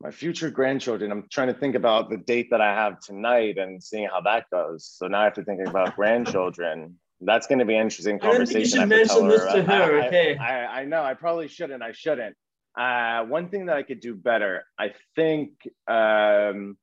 My 0.00 0.10
future 0.10 0.50
grandchildren. 0.50 1.10
I'm 1.10 1.24
trying 1.30 1.48
to 1.48 1.54
think 1.54 1.74
about 1.74 2.10
the 2.10 2.18
date 2.18 2.48
that 2.50 2.60
I 2.60 2.74
have 2.74 3.00
tonight 3.00 3.56
and 3.58 3.82
seeing 3.82 4.08
how 4.08 4.20
that 4.22 4.48
goes. 4.50 4.84
So 4.84 5.06
now 5.08 5.20
I 5.20 5.24
have 5.24 5.34
to 5.34 5.44
think 5.44 5.66
about 5.66 5.96
grandchildren. 5.96 6.98
That's 7.22 7.46
going 7.46 7.60
to 7.60 7.64
be 7.64 7.74
an 7.74 7.82
interesting 7.82 8.18
conversation. 8.18 8.82
I 8.82 8.86
don't 8.86 8.90
think 8.90 9.08
you 9.08 9.08
should 9.08 9.22
mention 9.22 9.28
this 9.28 9.52
to 9.54 9.62
her. 9.62 10.00
I, 10.02 10.06
okay. 10.06 10.36
I, 10.36 10.64
I, 10.64 10.80
I 10.80 10.84
know. 10.84 11.02
I 11.02 11.14
probably 11.14 11.48
shouldn't. 11.48 11.82
I 11.82 11.92
shouldn't. 11.92 12.36
Uh, 12.78 13.24
one 13.24 13.48
thing 13.48 13.66
that 13.66 13.76
I 13.78 13.82
could 13.82 14.00
do 14.00 14.14
better, 14.14 14.64
I 14.78 14.92
think, 15.16 15.52
um, 15.88 16.76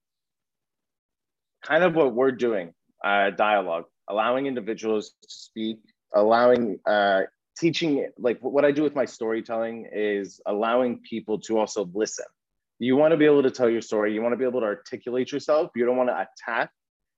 kind 1.63 1.83
of 1.83 1.95
what 1.95 2.13
we're 2.13 2.31
doing, 2.31 2.73
uh, 3.03 3.31
dialogue, 3.31 3.85
allowing 4.09 4.45
individuals 4.45 5.13
to 5.21 5.29
speak, 5.29 5.79
allowing, 6.13 6.79
uh, 6.85 7.21
teaching, 7.57 8.07
like 8.17 8.39
what 8.41 8.65
I 8.65 8.71
do 8.71 8.83
with 8.83 8.95
my 8.95 9.05
storytelling 9.05 9.87
is 9.91 10.41
allowing 10.45 10.99
people 10.99 11.39
to 11.41 11.59
also 11.59 11.89
listen. 11.93 12.25
You 12.79 12.95
want 12.95 13.11
to 13.11 13.17
be 13.17 13.25
able 13.25 13.43
to 13.43 13.51
tell 13.51 13.69
your 13.69 13.81
story. 13.81 14.13
You 14.13 14.21
want 14.21 14.33
to 14.33 14.37
be 14.37 14.45
able 14.45 14.61
to 14.61 14.65
articulate 14.65 15.31
yourself. 15.31 15.71
You 15.75 15.85
don't 15.85 15.97
want 15.97 16.09
to 16.09 16.27
attack. 16.27 16.71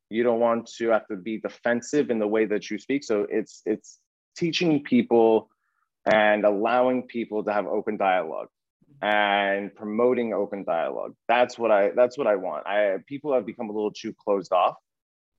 You 0.09 0.23
don't 0.23 0.39
want 0.39 0.69
to 0.77 0.89
have 0.89 1.07
to 1.07 1.15
be 1.15 1.39
defensive 1.39 2.09
in 2.11 2.19
the 2.19 2.27
way 2.27 2.45
that 2.45 2.69
you 2.69 2.77
speak. 2.77 3.03
So 3.03 3.25
it's 3.29 3.61
it's 3.65 3.97
teaching 4.37 4.83
people 4.83 5.49
and 6.05 6.45
allowing 6.45 7.03
people 7.03 7.43
to 7.45 7.53
have 7.53 7.65
open 7.65 7.97
dialogue 7.97 8.49
and 9.01 9.73
promoting 9.75 10.33
open 10.33 10.63
dialogue. 10.63 11.13
That's 11.27 11.57
what 11.57 11.71
I 11.71 11.91
that's 11.95 12.17
what 12.17 12.27
I 12.27 12.35
want. 12.35 12.65
I 12.67 12.97
people 13.07 13.33
have 13.33 13.45
become 13.45 13.69
a 13.69 13.73
little 13.73 13.91
too 13.91 14.13
closed 14.13 14.51
off 14.51 14.75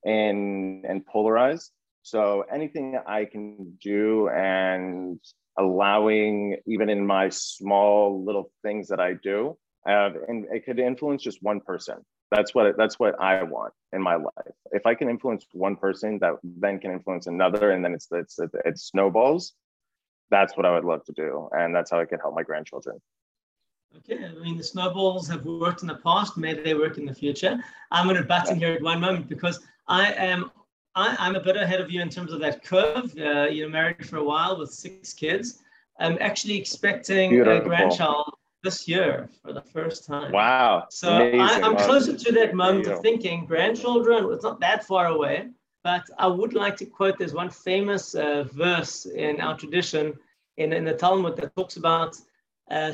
and 0.05 0.85
and 0.85 1.05
polarized. 1.05 1.71
So 2.03 2.45
anything 2.53 2.99
I 3.07 3.25
can 3.25 3.77
do 3.83 4.29
and 4.29 5.19
allowing 5.59 6.57
even 6.66 6.88
in 6.88 7.07
my 7.07 7.31
small 7.31 8.25
little 8.25 8.53
things 8.62 8.88
that 8.88 9.01
I 9.01 9.14
do, 9.14 9.57
uh, 9.88 10.11
and 10.29 10.47
it 10.53 10.64
could 10.64 10.79
influence 10.79 11.23
just 11.23 11.42
one 11.42 11.61
person. 11.61 11.97
That's 12.31 12.55
what 12.55 12.77
that's 12.77 12.99
what 12.99 13.21
I 13.21 13.42
want 13.42 13.73
in 13.92 14.03
my 14.03 14.16
life. 14.16 14.55
If 14.73 14.85
I 14.87 14.95
can 14.95 15.09
influence 15.09 15.47
one 15.53 15.77
person, 15.77 16.19
that 16.21 16.35
then 16.45 16.79
can 16.79 16.90
influence 16.90 17.27
another, 17.27 17.71
and 17.71 17.85
then 17.85 17.95
it's 17.95 18.09
it's 18.11 18.38
it, 18.38 18.79
snowballs. 18.79 19.55
That's 20.31 20.57
what 20.57 20.66
I 20.66 20.75
would 20.75 20.85
love 20.85 21.05
to 21.05 21.12
do, 21.12 21.49
and 21.53 21.75
that's 21.75 21.90
how 21.90 22.01
I 22.01 22.05
can 22.05 22.19
help 22.19 22.35
my 22.35 22.42
grandchildren. 22.42 22.99
Okay, 23.98 24.24
I 24.24 24.32
mean, 24.42 24.56
the 24.56 24.64
snowballs 24.64 25.28
have 25.28 25.44
worked 25.44 25.82
in 25.82 25.88
the 25.88 25.96
past, 25.96 26.37
maybe 26.37 26.62
they 26.62 26.74
work 26.74 26.98
in 26.98 27.06
the 27.06 27.14
future. 27.14 27.59
I'm 27.90 28.06
going 28.06 28.16
to 28.16 28.24
butt 28.24 28.50
in 28.50 28.59
here 28.59 28.72
at 28.72 28.82
one 28.82 29.00
moment 29.00 29.28
because 29.28 29.61
I 29.88 30.12
am 30.12 30.50
I, 30.94 31.14
am 31.26 31.37
a 31.37 31.40
bit 31.40 31.56
ahead 31.56 31.80
of 31.80 31.90
you 31.90 32.00
in 32.00 32.09
terms 32.09 32.32
of 32.32 32.40
that 32.40 32.64
curve. 32.64 33.14
Uh, 33.18 33.48
you're 33.50 33.68
married 33.68 34.06
for 34.06 34.16
a 34.16 34.24
while 34.24 34.59
with 34.59 34.72
six 34.72 35.12
kids. 35.12 35.62
I'm 35.98 36.16
actually 36.20 36.56
expecting 36.56 37.30
Beautiful. 37.30 37.61
a 37.61 37.64
grandchild 37.64 38.35
this 38.62 38.88
year 38.88 39.28
for 39.42 39.52
the 39.52 39.61
first 39.61 40.06
time. 40.06 40.32
Wow. 40.32 40.87
So 40.90 41.11
I, 41.11 41.59
am 41.66 41.76
closer 41.76 42.16
to 42.16 42.32
that 42.32 42.54
moment 42.54 42.87
of 42.87 43.00
thinking 43.00 43.46
grandchildren, 43.46 44.28
it's 44.32 44.42
not 44.42 44.59
that 44.61 44.85
far 44.85 45.06
away, 45.06 45.48
but 45.85 46.04
I 46.18 46.26
would 46.26 46.54
like 46.54 46.76
to 46.78 46.87
quote 46.87 47.18
there's 47.18 47.35
one 47.35 47.50
famous 47.50 48.14
uh, 48.14 48.44
verse 48.52 49.06
in 49.06 49.40
our 49.40 49.56
tradition 49.56 50.14
in, 50.56 50.72
in 50.72 50.85
the 50.85 50.94
Talmud 50.94 51.37
that 51.37 51.54
talks 51.56 51.76
about 51.76 52.16
uh, 52.70 52.90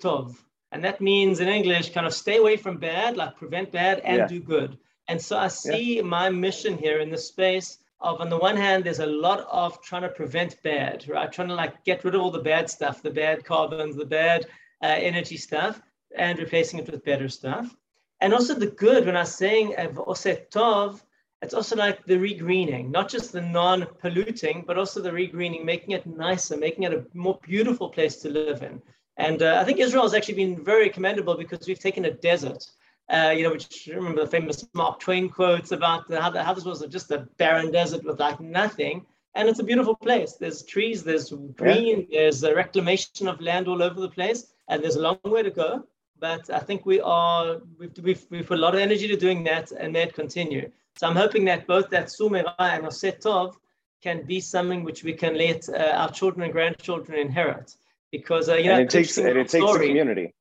tov. 0.00 0.36
And 0.72 0.84
that 0.84 1.00
means 1.00 1.40
in 1.40 1.48
English, 1.48 1.92
kind 1.92 2.06
of 2.06 2.12
stay 2.12 2.38
away 2.38 2.56
from 2.56 2.78
bad, 2.78 3.16
like 3.16 3.36
prevent 3.36 3.70
bad 3.70 4.00
and 4.00 4.18
yeah. 4.18 4.26
do 4.26 4.40
good. 4.40 4.76
And 5.08 5.20
so 5.20 5.38
I 5.38 5.48
see 5.48 5.96
yeah. 5.96 6.02
my 6.02 6.30
mission 6.30 6.76
here 6.76 6.98
in 6.98 7.10
the 7.10 7.18
space 7.18 7.78
of, 8.00 8.20
on 8.20 8.28
the 8.28 8.38
one 8.38 8.56
hand, 8.56 8.84
there's 8.84 8.98
a 8.98 9.06
lot 9.06 9.46
of 9.50 9.80
trying 9.82 10.02
to 10.02 10.08
prevent 10.08 10.60
bad, 10.62 11.06
right? 11.08 11.30
Trying 11.30 11.48
to 11.48 11.54
like 11.54 11.84
get 11.84 12.02
rid 12.04 12.14
of 12.14 12.22
all 12.22 12.30
the 12.30 12.40
bad 12.40 12.68
stuff, 12.68 13.02
the 13.02 13.10
bad 13.10 13.44
carbons, 13.44 13.96
the 13.96 14.04
bad 14.04 14.46
uh, 14.82 14.86
energy 14.86 15.36
stuff, 15.36 15.80
and 16.16 16.38
replacing 16.38 16.80
it 16.80 16.90
with 16.90 17.04
better 17.04 17.28
stuff. 17.28 17.76
And 18.20 18.34
also 18.34 18.54
the 18.54 18.66
good, 18.66 19.06
when 19.06 19.16
I'm 19.16 19.26
saying 19.26 19.74
tov, 19.74 21.02
it's 21.44 21.52
also 21.52 21.76
like 21.76 22.06
the 22.06 22.14
regreening, 22.16 22.90
not 22.90 23.10
just 23.10 23.30
the 23.30 23.42
non-polluting, 23.42 24.64
but 24.66 24.78
also 24.78 25.02
the 25.02 25.10
regreening, 25.10 25.62
making 25.62 25.90
it 25.90 26.06
nicer, 26.06 26.56
making 26.56 26.84
it 26.84 26.94
a 26.94 27.04
more 27.12 27.38
beautiful 27.42 27.90
place 27.90 28.16
to 28.22 28.30
live 28.30 28.62
in. 28.62 28.80
And 29.18 29.42
uh, 29.42 29.58
I 29.60 29.64
think 29.64 29.78
Israel 29.78 30.04
has 30.04 30.14
actually 30.14 30.40
been 30.42 30.64
very 30.64 30.88
commendable 30.88 31.36
because 31.36 31.68
we've 31.68 31.78
taken 31.78 32.06
a 32.06 32.10
desert, 32.10 32.64
uh, 33.10 33.34
you 33.36 33.42
know, 33.42 33.50
which 33.50 33.90
remember 33.94 34.22
the 34.24 34.30
famous 34.30 34.66
Mark 34.72 35.00
Twain 35.00 35.28
quotes 35.28 35.70
about 35.72 36.08
the, 36.08 36.18
how, 36.20 36.30
the, 36.30 36.42
how 36.42 36.54
this 36.54 36.64
was 36.64 36.80
just 36.86 37.10
a 37.10 37.28
barren 37.36 37.70
desert 37.70 38.02
with 38.04 38.18
like 38.18 38.40
nothing. 38.40 39.04
And 39.34 39.46
it's 39.46 39.58
a 39.58 39.64
beautiful 39.64 39.96
place. 39.96 40.32
There's 40.40 40.62
trees, 40.62 41.04
there's 41.04 41.30
green, 41.56 42.06
yeah. 42.08 42.20
there's 42.20 42.42
a 42.42 42.54
reclamation 42.54 43.28
of 43.28 43.38
land 43.42 43.68
all 43.68 43.82
over 43.82 44.00
the 44.00 44.08
place, 44.08 44.46
and 44.68 44.82
there's 44.82 44.96
a 44.96 45.02
long 45.02 45.18
way 45.24 45.42
to 45.42 45.50
go. 45.50 45.84
But 46.18 46.48
I 46.48 46.60
think 46.60 46.86
we 46.86 47.00
are, 47.00 47.60
we've, 47.78 47.92
we've, 48.00 48.24
we've 48.30 48.46
put 48.46 48.58
a 48.58 48.62
lot 48.62 48.74
of 48.74 48.80
energy 48.80 49.06
to 49.08 49.16
doing 49.16 49.44
that 49.44 49.72
and 49.72 49.92
may 49.92 50.04
it 50.04 50.14
continue. 50.14 50.70
So 50.96 51.08
I'm 51.08 51.16
hoping 51.16 51.44
that 51.46 51.66
both 51.66 51.90
that 51.90 52.06
Sumera 52.06 52.54
and 52.58 52.86
Osetov 52.86 53.56
can 54.02 54.24
be 54.24 54.40
something 54.40 54.84
which 54.84 55.02
we 55.02 55.12
can 55.12 55.36
let 55.36 55.68
uh, 55.68 55.92
our 55.94 56.10
children 56.10 56.44
and 56.44 56.52
grandchildren 56.52 57.18
inherit. 57.18 57.74
Because 58.12 58.48
uh, 58.48 58.54
you 58.54 58.66
know, 58.66 58.74
and 58.74 58.82
it 58.82 58.90
takes 58.90 59.18
it, 59.18 59.36
it 59.36 59.48
takes 59.48 59.74
a 59.74 59.78
community. 59.78 60.34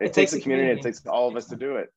It, 0.00 0.06
it 0.06 0.12
takes, 0.12 0.32
takes 0.32 0.32
a 0.34 0.40
community. 0.40 0.68
community. 0.68 0.80
It 0.80 0.82
takes 0.82 1.06
all 1.06 1.28
of 1.28 1.36
us 1.36 1.46
to 1.46 1.56
do 1.56 1.76
it. 1.76 1.90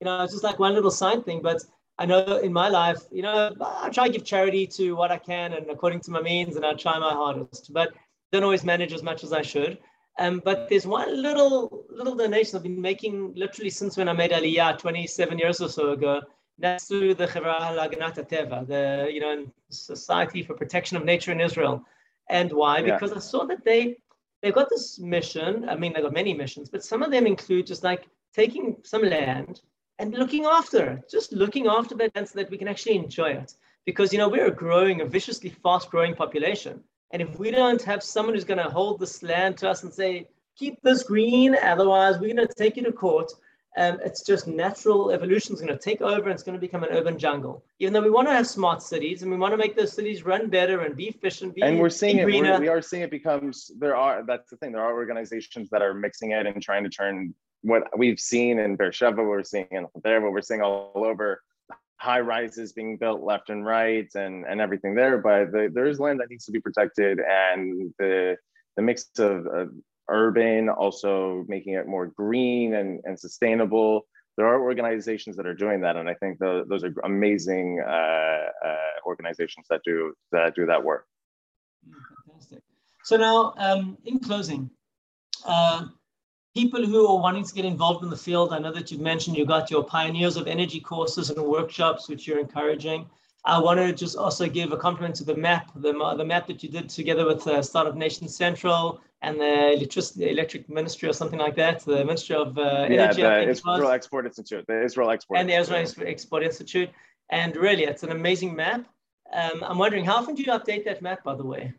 You 0.00 0.06
know, 0.06 0.22
it's 0.22 0.32
just 0.32 0.44
like 0.44 0.58
one 0.58 0.74
little 0.74 0.90
side 0.90 1.24
thing, 1.24 1.40
but 1.42 1.62
I 1.98 2.06
know 2.06 2.38
in 2.38 2.52
my 2.52 2.68
life, 2.68 3.00
you 3.10 3.22
know, 3.22 3.54
I 3.60 3.90
try 3.90 4.06
to 4.06 4.12
give 4.12 4.24
charity 4.24 4.66
to 4.68 4.96
what 4.96 5.10
I 5.10 5.18
can 5.18 5.52
and 5.52 5.70
according 5.70 6.00
to 6.00 6.10
my 6.10 6.22
means, 6.22 6.56
and 6.56 6.64
I 6.64 6.72
try 6.72 6.98
my 6.98 7.12
hardest, 7.12 7.72
but 7.72 7.92
don't 8.32 8.42
always 8.42 8.64
manage 8.64 8.92
as 8.92 9.02
much 9.02 9.22
as 9.22 9.32
I 9.32 9.42
should. 9.42 9.78
Um, 10.18 10.40
but 10.44 10.68
there's 10.68 10.86
one 10.86 11.22
little 11.22 11.84
little 11.90 12.14
donation 12.14 12.56
I've 12.56 12.62
been 12.62 12.80
making 12.80 13.34
literally 13.34 13.70
since 13.70 13.96
when 13.96 14.08
I 14.08 14.12
made 14.12 14.32
Aliyah 14.32 14.78
27 14.78 15.38
years 15.38 15.60
or 15.60 15.68
so 15.68 15.90
ago. 15.90 16.22
Through 16.60 17.14
the 17.14 17.26
Chevra 17.26 17.74
Laganat 17.74 18.16
Teva, 18.28 18.66
the 18.66 19.10
you 19.10 19.20
know 19.20 19.46
Society 19.70 20.42
for 20.42 20.54
Protection 20.54 20.96
of 20.96 21.04
Nature 21.04 21.32
in 21.32 21.40
Israel. 21.40 21.84
And 22.28 22.52
why? 22.52 22.78
Yeah. 22.78 22.94
Because 22.94 23.12
I 23.12 23.18
saw 23.18 23.44
that 23.46 23.64
they 23.64 23.96
they've 24.42 24.54
got 24.54 24.68
this 24.68 24.98
mission. 24.98 25.68
I 25.68 25.76
mean, 25.76 25.92
they've 25.92 26.02
got 26.02 26.12
many 26.12 26.34
missions, 26.34 26.68
but 26.68 26.84
some 26.84 27.02
of 27.02 27.10
them 27.10 27.26
include 27.26 27.66
just 27.66 27.82
like 27.82 28.08
taking 28.34 28.76
some 28.82 29.02
land 29.02 29.62
and 29.98 30.12
looking 30.12 30.44
after 30.44 30.92
it, 30.92 31.10
just 31.10 31.32
looking 31.32 31.66
after 31.66 31.94
that 31.96 32.14
land 32.14 32.28
so 32.28 32.38
that 32.38 32.50
we 32.50 32.58
can 32.58 32.68
actually 32.68 32.96
enjoy 32.96 33.30
it. 33.30 33.54
Because 33.86 34.12
you 34.12 34.18
know 34.18 34.28
we're 34.28 34.50
growing 34.50 35.00
a 35.00 35.06
viciously 35.06 35.50
fast-growing 35.50 36.14
population, 36.14 36.84
and 37.10 37.22
if 37.22 37.38
we 37.38 37.50
don't 37.50 37.82
have 37.82 38.02
someone 38.02 38.34
who's 38.34 38.44
going 38.44 38.62
to 38.62 38.70
hold 38.70 39.00
this 39.00 39.22
land 39.22 39.56
to 39.58 39.70
us 39.70 39.82
and 39.82 39.92
say, 39.92 40.28
keep 40.56 40.80
this 40.82 41.02
green, 41.02 41.56
otherwise 41.62 42.18
we're 42.18 42.34
going 42.34 42.46
to 42.46 42.54
take 42.54 42.76
you 42.76 42.84
to 42.84 42.92
court. 42.92 43.32
Um, 43.76 43.98
it's 44.04 44.22
just 44.22 44.48
natural 44.48 45.10
evolution 45.10 45.54
is 45.54 45.60
going 45.60 45.72
to 45.72 45.78
take 45.78 46.00
over 46.00 46.24
and 46.24 46.32
it's 46.32 46.42
going 46.42 46.56
to 46.56 46.60
become 46.60 46.82
an 46.82 46.90
urban 46.90 47.18
jungle. 47.18 47.64
Even 47.78 47.92
though 47.92 48.02
we 48.02 48.10
want 48.10 48.26
to 48.26 48.34
have 48.34 48.46
smart 48.46 48.82
cities 48.82 49.22
and 49.22 49.30
we 49.30 49.36
want 49.36 49.52
to 49.52 49.56
make 49.56 49.76
those 49.76 49.92
cities 49.92 50.24
run 50.24 50.50
better 50.50 50.80
and 50.80 50.96
be 50.96 51.06
efficient, 51.08 51.54
be 51.54 51.62
and 51.62 51.78
we're 51.78 51.88
seeing 51.88 52.18
it. 52.18 52.26
We're, 52.26 52.58
we 52.58 52.68
are 52.68 52.82
seeing 52.82 53.02
it 53.02 53.10
becomes 53.10 53.70
there 53.78 53.94
are 53.94 54.24
that's 54.26 54.50
the 54.50 54.56
thing. 54.56 54.72
There 54.72 54.82
are 54.82 54.92
organizations 54.94 55.70
that 55.70 55.82
are 55.82 55.94
mixing 55.94 56.32
it 56.32 56.46
and 56.46 56.60
trying 56.60 56.82
to 56.82 56.90
turn 56.90 57.32
what 57.62 57.84
we've 57.96 58.18
seen 58.18 58.58
in 58.58 58.76
Beersheba, 58.76 59.22
we're 59.22 59.44
seeing 59.44 59.68
in 59.70 59.86
there, 60.02 60.20
what 60.20 60.32
we're 60.32 60.42
seeing 60.42 60.62
all 60.62 60.92
over 60.94 61.42
high 62.00 62.20
rises 62.20 62.72
being 62.72 62.96
built 62.96 63.20
left 63.20 63.50
and 63.50 63.64
right 63.66 64.08
and, 64.14 64.46
and 64.46 64.58
everything 64.58 64.94
there, 64.94 65.18
but 65.18 65.52
the, 65.52 65.70
there 65.72 65.86
is 65.86 66.00
land 66.00 66.18
that 66.18 66.30
needs 66.30 66.46
to 66.46 66.52
be 66.52 66.58
protected 66.58 67.20
and 67.20 67.92
the, 67.98 68.36
the 68.76 68.82
mix 68.82 69.10
of, 69.18 69.46
of 69.46 69.68
urban, 70.10 70.68
also 70.68 71.44
making 71.48 71.74
it 71.74 71.86
more 71.86 72.06
green 72.06 72.74
and, 72.74 73.00
and 73.04 73.18
sustainable. 73.18 74.02
There 74.36 74.46
are 74.46 74.60
organizations 74.60 75.36
that 75.36 75.46
are 75.46 75.54
doing 75.54 75.80
that, 75.82 75.96
and 75.96 76.08
I 76.08 76.14
think 76.14 76.38
the, 76.38 76.64
those 76.68 76.84
are 76.84 76.94
amazing 77.04 77.82
uh, 77.86 77.90
uh, 77.90 78.76
organizations 79.06 79.66
that 79.70 79.80
do 79.84 80.14
that 80.32 80.54
do 80.54 80.66
that 80.66 80.82
work. 80.82 81.06
Fantastic. 82.26 82.62
So 83.04 83.16
now, 83.16 83.54
um, 83.56 83.98
in 84.04 84.18
closing, 84.18 84.70
uh, 85.44 85.86
people 86.54 86.84
who 86.84 87.06
are 87.06 87.20
wanting 87.20 87.44
to 87.44 87.54
get 87.54 87.64
involved 87.64 88.04
in 88.04 88.10
the 88.10 88.16
field, 88.16 88.52
I 88.52 88.58
know 88.58 88.72
that 88.72 88.90
you've 88.90 89.00
mentioned 89.00 89.36
you 89.36 89.46
got 89.46 89.70
your 89.70 89.84
Pioneers 89.84 90.36
of 90.36 90.46
Energy 90.46 90.80
courses 90.80 91.30
and 91.30 91.42
workshops, 91.44 92.08
which 92.08 92.26
you're 92.26 92.38
encouraging. 92.38 93.08
I 93.44 93.58
want 93.58 93.80
to 93.80 93.92
just 93.92 94.16
also 94.16 94.46
give 94.46 94.72
a 94.72 94.76
compliment 94.76 95.14
to 95.16 95.24
the 95.24 95.34
map, 95.34 95.70
the, 95.74 95.92
the 96.16 96.24
map 96.24 96.46
that 96.48 96.62
you 96.62 96.68
did 96.68 96.90
together 96.90 97.24
with 97.24 97.46
uh, 97.46 97.62
Startup 97.62 97.94
Nation 97.94 98.28
Central 98.28 99.00
and 99.22 99.40
the 99.40 99.72
Electricity 99.72 100.30
Electric 100.30 100.68
Ministry 100.68 101.08
or 101.08 101.12
something 101.12 101.38
like 101.38 101.56
that, 101.56 101.80
the 101.80 102.04
Ministry 102.04 102.36
of 102.36 102.58
uh, 102.58 102.86
yeah, 102.88 103.04
Energy. 103.04 103.22
Yeah, 103.22 103.44
the 103.44 103.50
Israel 103.50 103.90
Export 103.90 104.26
Institute, 104.26 104.64
the 104.66 104.84
Israel 104.84 105.10
Export 105.10 105.40
and 105.40 105.48
the 105.48 105.54
Israel 105.54 105.86
Export 106.06 106.42
Institute. 106.42 106.90
And 107.30 107.56
really, 107.56 107.84
it's 107.84 108.02
an 108.02 108.10
amazing 108.10 108.54
map. 108.54 108.86
Um, 109.32 109.62
I'm 109.62 109.78
wondering, 109.78 110.04
how 110.04 110.16
often 110.16 110.34
do 110.34 110.42
you 110.42 110.52
update 110.52 110.84
that 110.84 111.00
map, 111.00 111.22
by 111.22 111.34
the 111.34 111.44
way? 111.44 111.72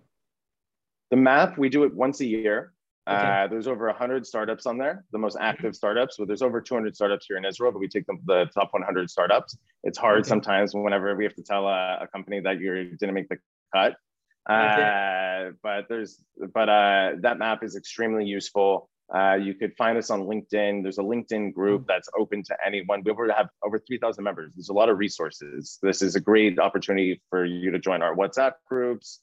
The 1.12 1.18
map, 1.18 1.58
we 1.58 1.70
do 1.70 1.84
it 1.84 1.94
once 1.94 2.22
a 2.22 2.26
year. 2.26 2.72
Okay. 3.10 3.18
Uh, 3.18 3.48
there's 3.48 3.68
over 3.68 3.88
100 3.88 4.28
startups 4.28 4.68
on 4.68 4.78
there, 4.78 5.06
the 5.12 5.18
most 5.18 5.36
active 5.40 5.76
startups. 5.76 6.18
So 6.18 6.26
there's 6.26 6.44
over 6.44 6.62
200 6.62 6.96
startups 6.96 7.26
here 7.28 7.38
in 7.38 7.46
Israel, 7.46 7.72
but 7.72 7.80
we 7.80 7.88
take 7.88 8.06
them 8.06 8.20
the 8.26 8.46
top 8.54 8.70
100 8.72 9.10
startups. 9.10 9.58
It's 9.84 9.98
hard 9.98 10.20
okay. 10.20 10.30
sometimes 10.30 10.76
whenever 10.76 11.16
we 11.16 11.24
have 11.24 11.34
to 11.36 11.42
tell 11.42 11.68
a, 11.68 11.98
a, 12.02 12.08
company 12.08 12.42
that 12.42 12.60
you 12.60 12.96
didn't 13.00 13.16
make 13.16 13.28
the 13.30 13.38
cut. 13.74 13.96
Okay. 14.50 15.48
Uh, 15.50 15.52
but 15.64 15.86
there's, 15.90 16.24
but 16.54 16.70
uh, 16.70 17.14
that 17.22 17.40
map 17.40 17.64
is 17.64 17.76
extremely 17.76 18.26
useful. 18.26 18.88
Uh, 19.14 19.34
you 19.34 19.56
could 19.56 19.76
find 19.78 19.98
us 19.98 20.10
on 20.10 20.22
LinkedIn. 20.22 20.84
There's 20.84 21.00
a 21.00 21.04
LinkedIn 21.04 21.54
group 21.54 21.82
mm. 21.82 21.88
that's 21.88 22.08
open 22.18 22.44
to 22.44 22.56
anyone. 22.66 23.02
We 23.04 23.14
have 23.36 23.50
over 23.64 23.80
3,000 23.80 24.24
members. 24.24 24.54
There's 24.56 24.70
a 24.70 24.74
lot 24.74 24.90
of 24.90 25.00
resources. 25.00 25.80
This 25.82 26.02
is 26.02 26.16
a 26.16 26.20
great 26.20 26.60
opportunity 26.60 27.22
for 27.30 27.46
you 27.46 27.72
to 27.72 27.80
join 27.80 28.02
our 28.02 28.16
WhatsApp 28.16 28.54
groups. 28.70 29.22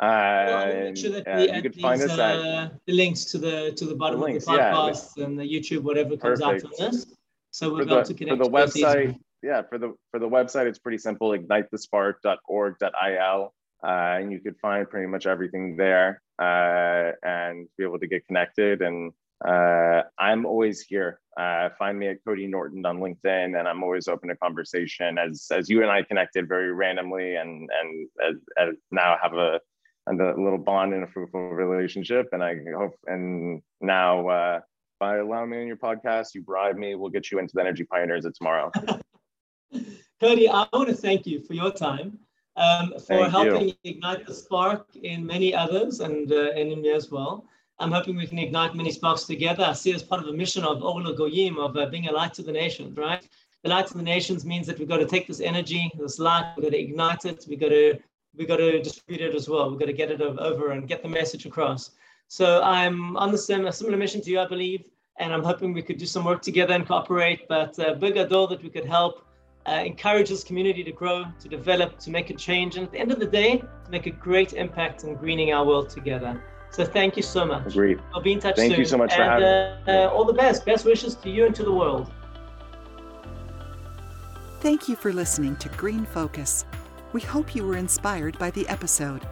Uh, 0.00 0.72
make 0.74 0.96
sure 0.96 1.12
that 1.12 1.24
we 1.36 1.48
add 1.48 1.72
these, 1.72 1.84
uh, 1.84 2.68
the 2.86 2.92
links 2.92 3.24
to 3.26 3.38
the 3.38 3.70
to 3.72 3.84
the 3.84 3.94
bottom 3.94 4.18
the 4.18 4.26
links, 4.26 4.44
of 4.48 4.54
the 4.54 4.58
podcast 4.58 5.12
yeah. 5.16 5.24
and 5.24 5.38
the 5.38 5.44
YouTube, 5.44 5.82
whatever 5.82 6.16
comes 6.16 6.40
Perfect. 6.40 6.64
out 6.64 6.70
from 6.70 6.70
this. 6.78 7.06
So 7.52 7.72
we'll 7.72 7.84
going 7.84 8.04
to 8.04 8.14
connect 8.14 8.38
for 8.38 8.44
the 8.44 8.50
website. 8.50 9.16
Yeah, 9.42 9.62
for 9.62 9.78
the 9.78 9.94
for 10.10 10.18
the 10.18 10.28
website, 10.28 10.66
it's 10.66 10.80
pretty 10.80 10.98
simple. 10.98 11.30
Ignitethespark.org.il, 11.30 13.54
uh, 13.84 13.86
and 13.86 14.32
you 14.32 14.40
could 14.40 14.58
find 14.58 14.90
pretty 14.90 15.06
much 15.06 15.26
everything 15.26 15.76
there 15.76 16.20
uh, 16.40 17.12
and 17.22 17.68
be 17.78 17.84
able 17.84 18.00
to 18.00 18.08
get 18.08 18.26
connected. 18.26 18.82
And 18.82 19.12
uh, 19.46 20.02
I'm 20.18 20.44
always 20.46 20.80
here. 20.80 21.20
Uh, 21.36 21.68
find 21.78 21.96
me 21.98 22.08
at 22.08 22.24
Cody 22.26 22.48
Norton 22.48 22.84
on 22.86 22.98
LinkedIn, 22.98 23.58
and 23.58 23.68
I'm 23.68 23.84
always 23.84 24.08
open 24.08 24.30
to 24.30 24.36
conversation. 24.36 25.18
As 25.18 25.46
as 25.52 25.68
you 25.68 25.82
and 25.82 25.90
I 25.90 26.02
connected 26.02 26.48
very 26.48 26.72
randomly, 26.72 27.36
and 27.36 27.68
and 27.80 28.08
as, 28.26 28.36
as 28.58 28.74
now 28.90 29.16
have 29.22 29.34
a 29.34 29.60
and 30.06 30.20
a 30.20 30.40
little 30.40 30.58
bond 30.58 30.92
in 30.92 31.02
a 31.02 31.06
fruitful 31.06 31.50
relationship. 31.50 32.28
And 32.32 32.42
I 32.42 32.56
hope, 32.76 32.94
and 33.06 33.62
now 33.80 34.28
uh, 34.28 34.60
by 35.00 35.18
allowing 35.18 35.50
me 35.50 35.60
on 35.60 35.66
your 35.66 35.76
podcast, 35.76 36.34
you 36.34 36.42
bribe 36.42 36.76
me, 36.76 36.94
we'll 36.94 37.10
get 37.10 37.30
you 37.30 37.38
into 37.38 37.52
the 37.54 37.60
Energy 37.60 37.84
Pioneers 37.84 38.24
of 38.24 38.34
tomorrow. 38.34 38.70
Cody, 40.20 40.48
I 40.48 40.66
want 40.72 40.88
to 40.88 40.94
thank 40.94 41.26
you 41.26 41.40
for 41.40 41.54
your 41.54 41.72
time, 41.72 42.18
um, 42.56 42.92
for 42.92 43.00
thank 43.00 43.30
helping 43.30 43.68
you. 43.68 43.74
ignite 43.84 44.26
the 44.26 44.34
spark 44.34 44.94
in 44.96 45.26
many 45.26 45.54
others 45.54 46.00
and, 46.00 46.30
uh, 46.30 46.50
and 46.50 46.70
in 46.70 46.82
me 46.82 46.92
as 46.92 47.10
well. 47.10 47.46
I'm 47.80 47.90
hoping 47.90 48.16
we 48.16 48.26
can 48.26 48.38
ignite 48.38 48.76
many 48.76 48.92
sparks 48.92 49.24
together. 49.24 49.64
I 49.64 49.72
see 49.72 49.92
as 49.92 50.02
part 50.02 50.22
of 50.22 50.28
a 50.28 50.32
mission 50.32 50.62
of 50.62 50.82
Or 50.82 51.00
LaGoyim, 51.00 51.58
of 51.58 51.76
uh, 51.76 51.86
being 51.86 52.06
a 52.06 52.12
light 52.12 52.32
to 52.34 52.42
the 52.42 52.52
nations, 52.52 52.96
right? 52.96 53.26
The 53.64 53.70
light 53.70 53.88
to 53.88 53.96
the 53.96 54.02
nations 54.02 54.44
means 54.44 54.66
that 54.68 54.78
we've 54.78 54.88
got 54.88 54.98
to 54.98 55.06
take 55.06 55.26
this 55.26 55.40
energy, 55.40 55.90
this 55.98 56.18
light, 56.18 56.52
we've 56.56 56.64
got 56.64 56.72
to 56.72 56.80
ignite 56.80 57.24
it, 57.24 57.44
we've 57.48 57.58
got 57.58 57.70
to 57.70 57.98
we 58.36 58.46
got 58.46 58.56
to 58.56 58.82
distribute 58.82 59.20
it 59.20 59.34
as 59.34 59.48
well. 59.48 59.70
We've 59.70 59.78
got 59.78 59.86
to 59.86 59.92
get 59.92 60.10
it 60.10 60.20
over 60.20 60.72
and 60.72 60.88
get 60.88 61.02
the 61.02 61.08
message 61.08 61.46
across. 61.46 61.90
So 62.28 62.62
I'm 62.62 63.16
on 63.16 63.30
the 63.32 63.38
same, 63.38 63.66
a 63.66 63.72
similar 63.72 63.96
mission 63.96 64.20
to 64.22 64.30
you, 64.30 64.40
I 64.40 64.46
believe, 64.46 64.84
and 65.18 65.32
I'm 65.32 65.42
hoping 65.42 65.72
we 65.72 65.82
could 65.82 65.98
do 65.98 66.06
some 66.06 66.24
work 66.24 66.42
together 66.42 66.74
and 66.74 66.86
cooperate. 66.86 67.46
But 67.48 67.78
uh, 67.78 67.94
big 67.94 68.16
adore 68.16 68.48
that 68.48 68.62
we 68.62 68.70
could 68.70 68.86
help 68.86 69.26
uh, 69.66 69.82
encourage 69.84 70.28
this 70.28 70.44
community 70.44 70.82
to 70.84 70.92
grow, 70.92 71.24
to 71.40 71.48
develop, 71.48 71.98
to 72.00 72.10
make 72.10 72.30
a 72.30 72.34
change, 72.34 72.76
and 72.76 72.86
at 72.86 72.92
the 72.92 72.98
end 72.98 73.12
of 73.12 73.20
the 73.20 73.26
day, 73.26 73.58
to 73.58 73.90
make 73.90 74.06
a 74.06 74.10
great 74.10 74.52
impact 74.52 75.04
in 75.04 75.14
greening 75.14 75.52
our 75.52 75.64
world 75.64 75.88
together. 75.88 76.42
So 76.70 76.84
thank 76.84 77.16
you 77.16 77.22
so 77.22 77.44
much. 77.44 77.68
Agreed. 77.68 78.00
I'll 78.12 78.20
be 78.20 78.32
in 78.32 78.40
touch 78.40 78.56
thank 78.56 78.72
soon. 78.72 78.80
you 78.80 78.84
so 78.84 78.98
much 78.98 79.12
and, 79.12 79.18
for 79.18 79.24
having 79.24 79.46
uh, 79.46 79.82
me. 79.86 79.92
Uh, 79.92 80.08
all 80.08 80.24
the 80.24 80.32
best. 80.32 80.66
Best 80.66 80.84
wishes 80.84 81.14
to 81.16 81.30
you 81.30 81.46
and 81.46 81.54
to 81.54 81.62
the 81.62 81.72
world. 81.72 82.12
Thank 84.60 84.88
you 84.88 84.96
for 84.96 85.12
listening 85.12 85.56
to 85.56 85.68
Green 85.70 86.04
Focus. 86.04 86.64
We 87.14 87.20
hope 87.20 87.54
you 87.54 87.64
were 87.64 87.76
inspired 87.76 88.36
by 88.40 88.50
the 88.50 88.66
episode. 88.66 89.24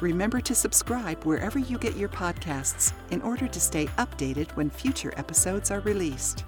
Remember 0.00 0.40
to 0.40 0.54
subscribe 0.54 1.22
wherever 1.24 1.58
you 1.58 1.76
get 1.76 1.94
your 1.94 2.08
podcasts 2.08 2.94
in 3.10 3.20
order 3.20 3.46
to 3.46 3.60
stay 3.60 3.84
updated 3.98 4.50
when 4.52 4.70
future 4.70 5.12
episodes 5.14 5.70
are 5.70 5.80
released. 5.80 6.44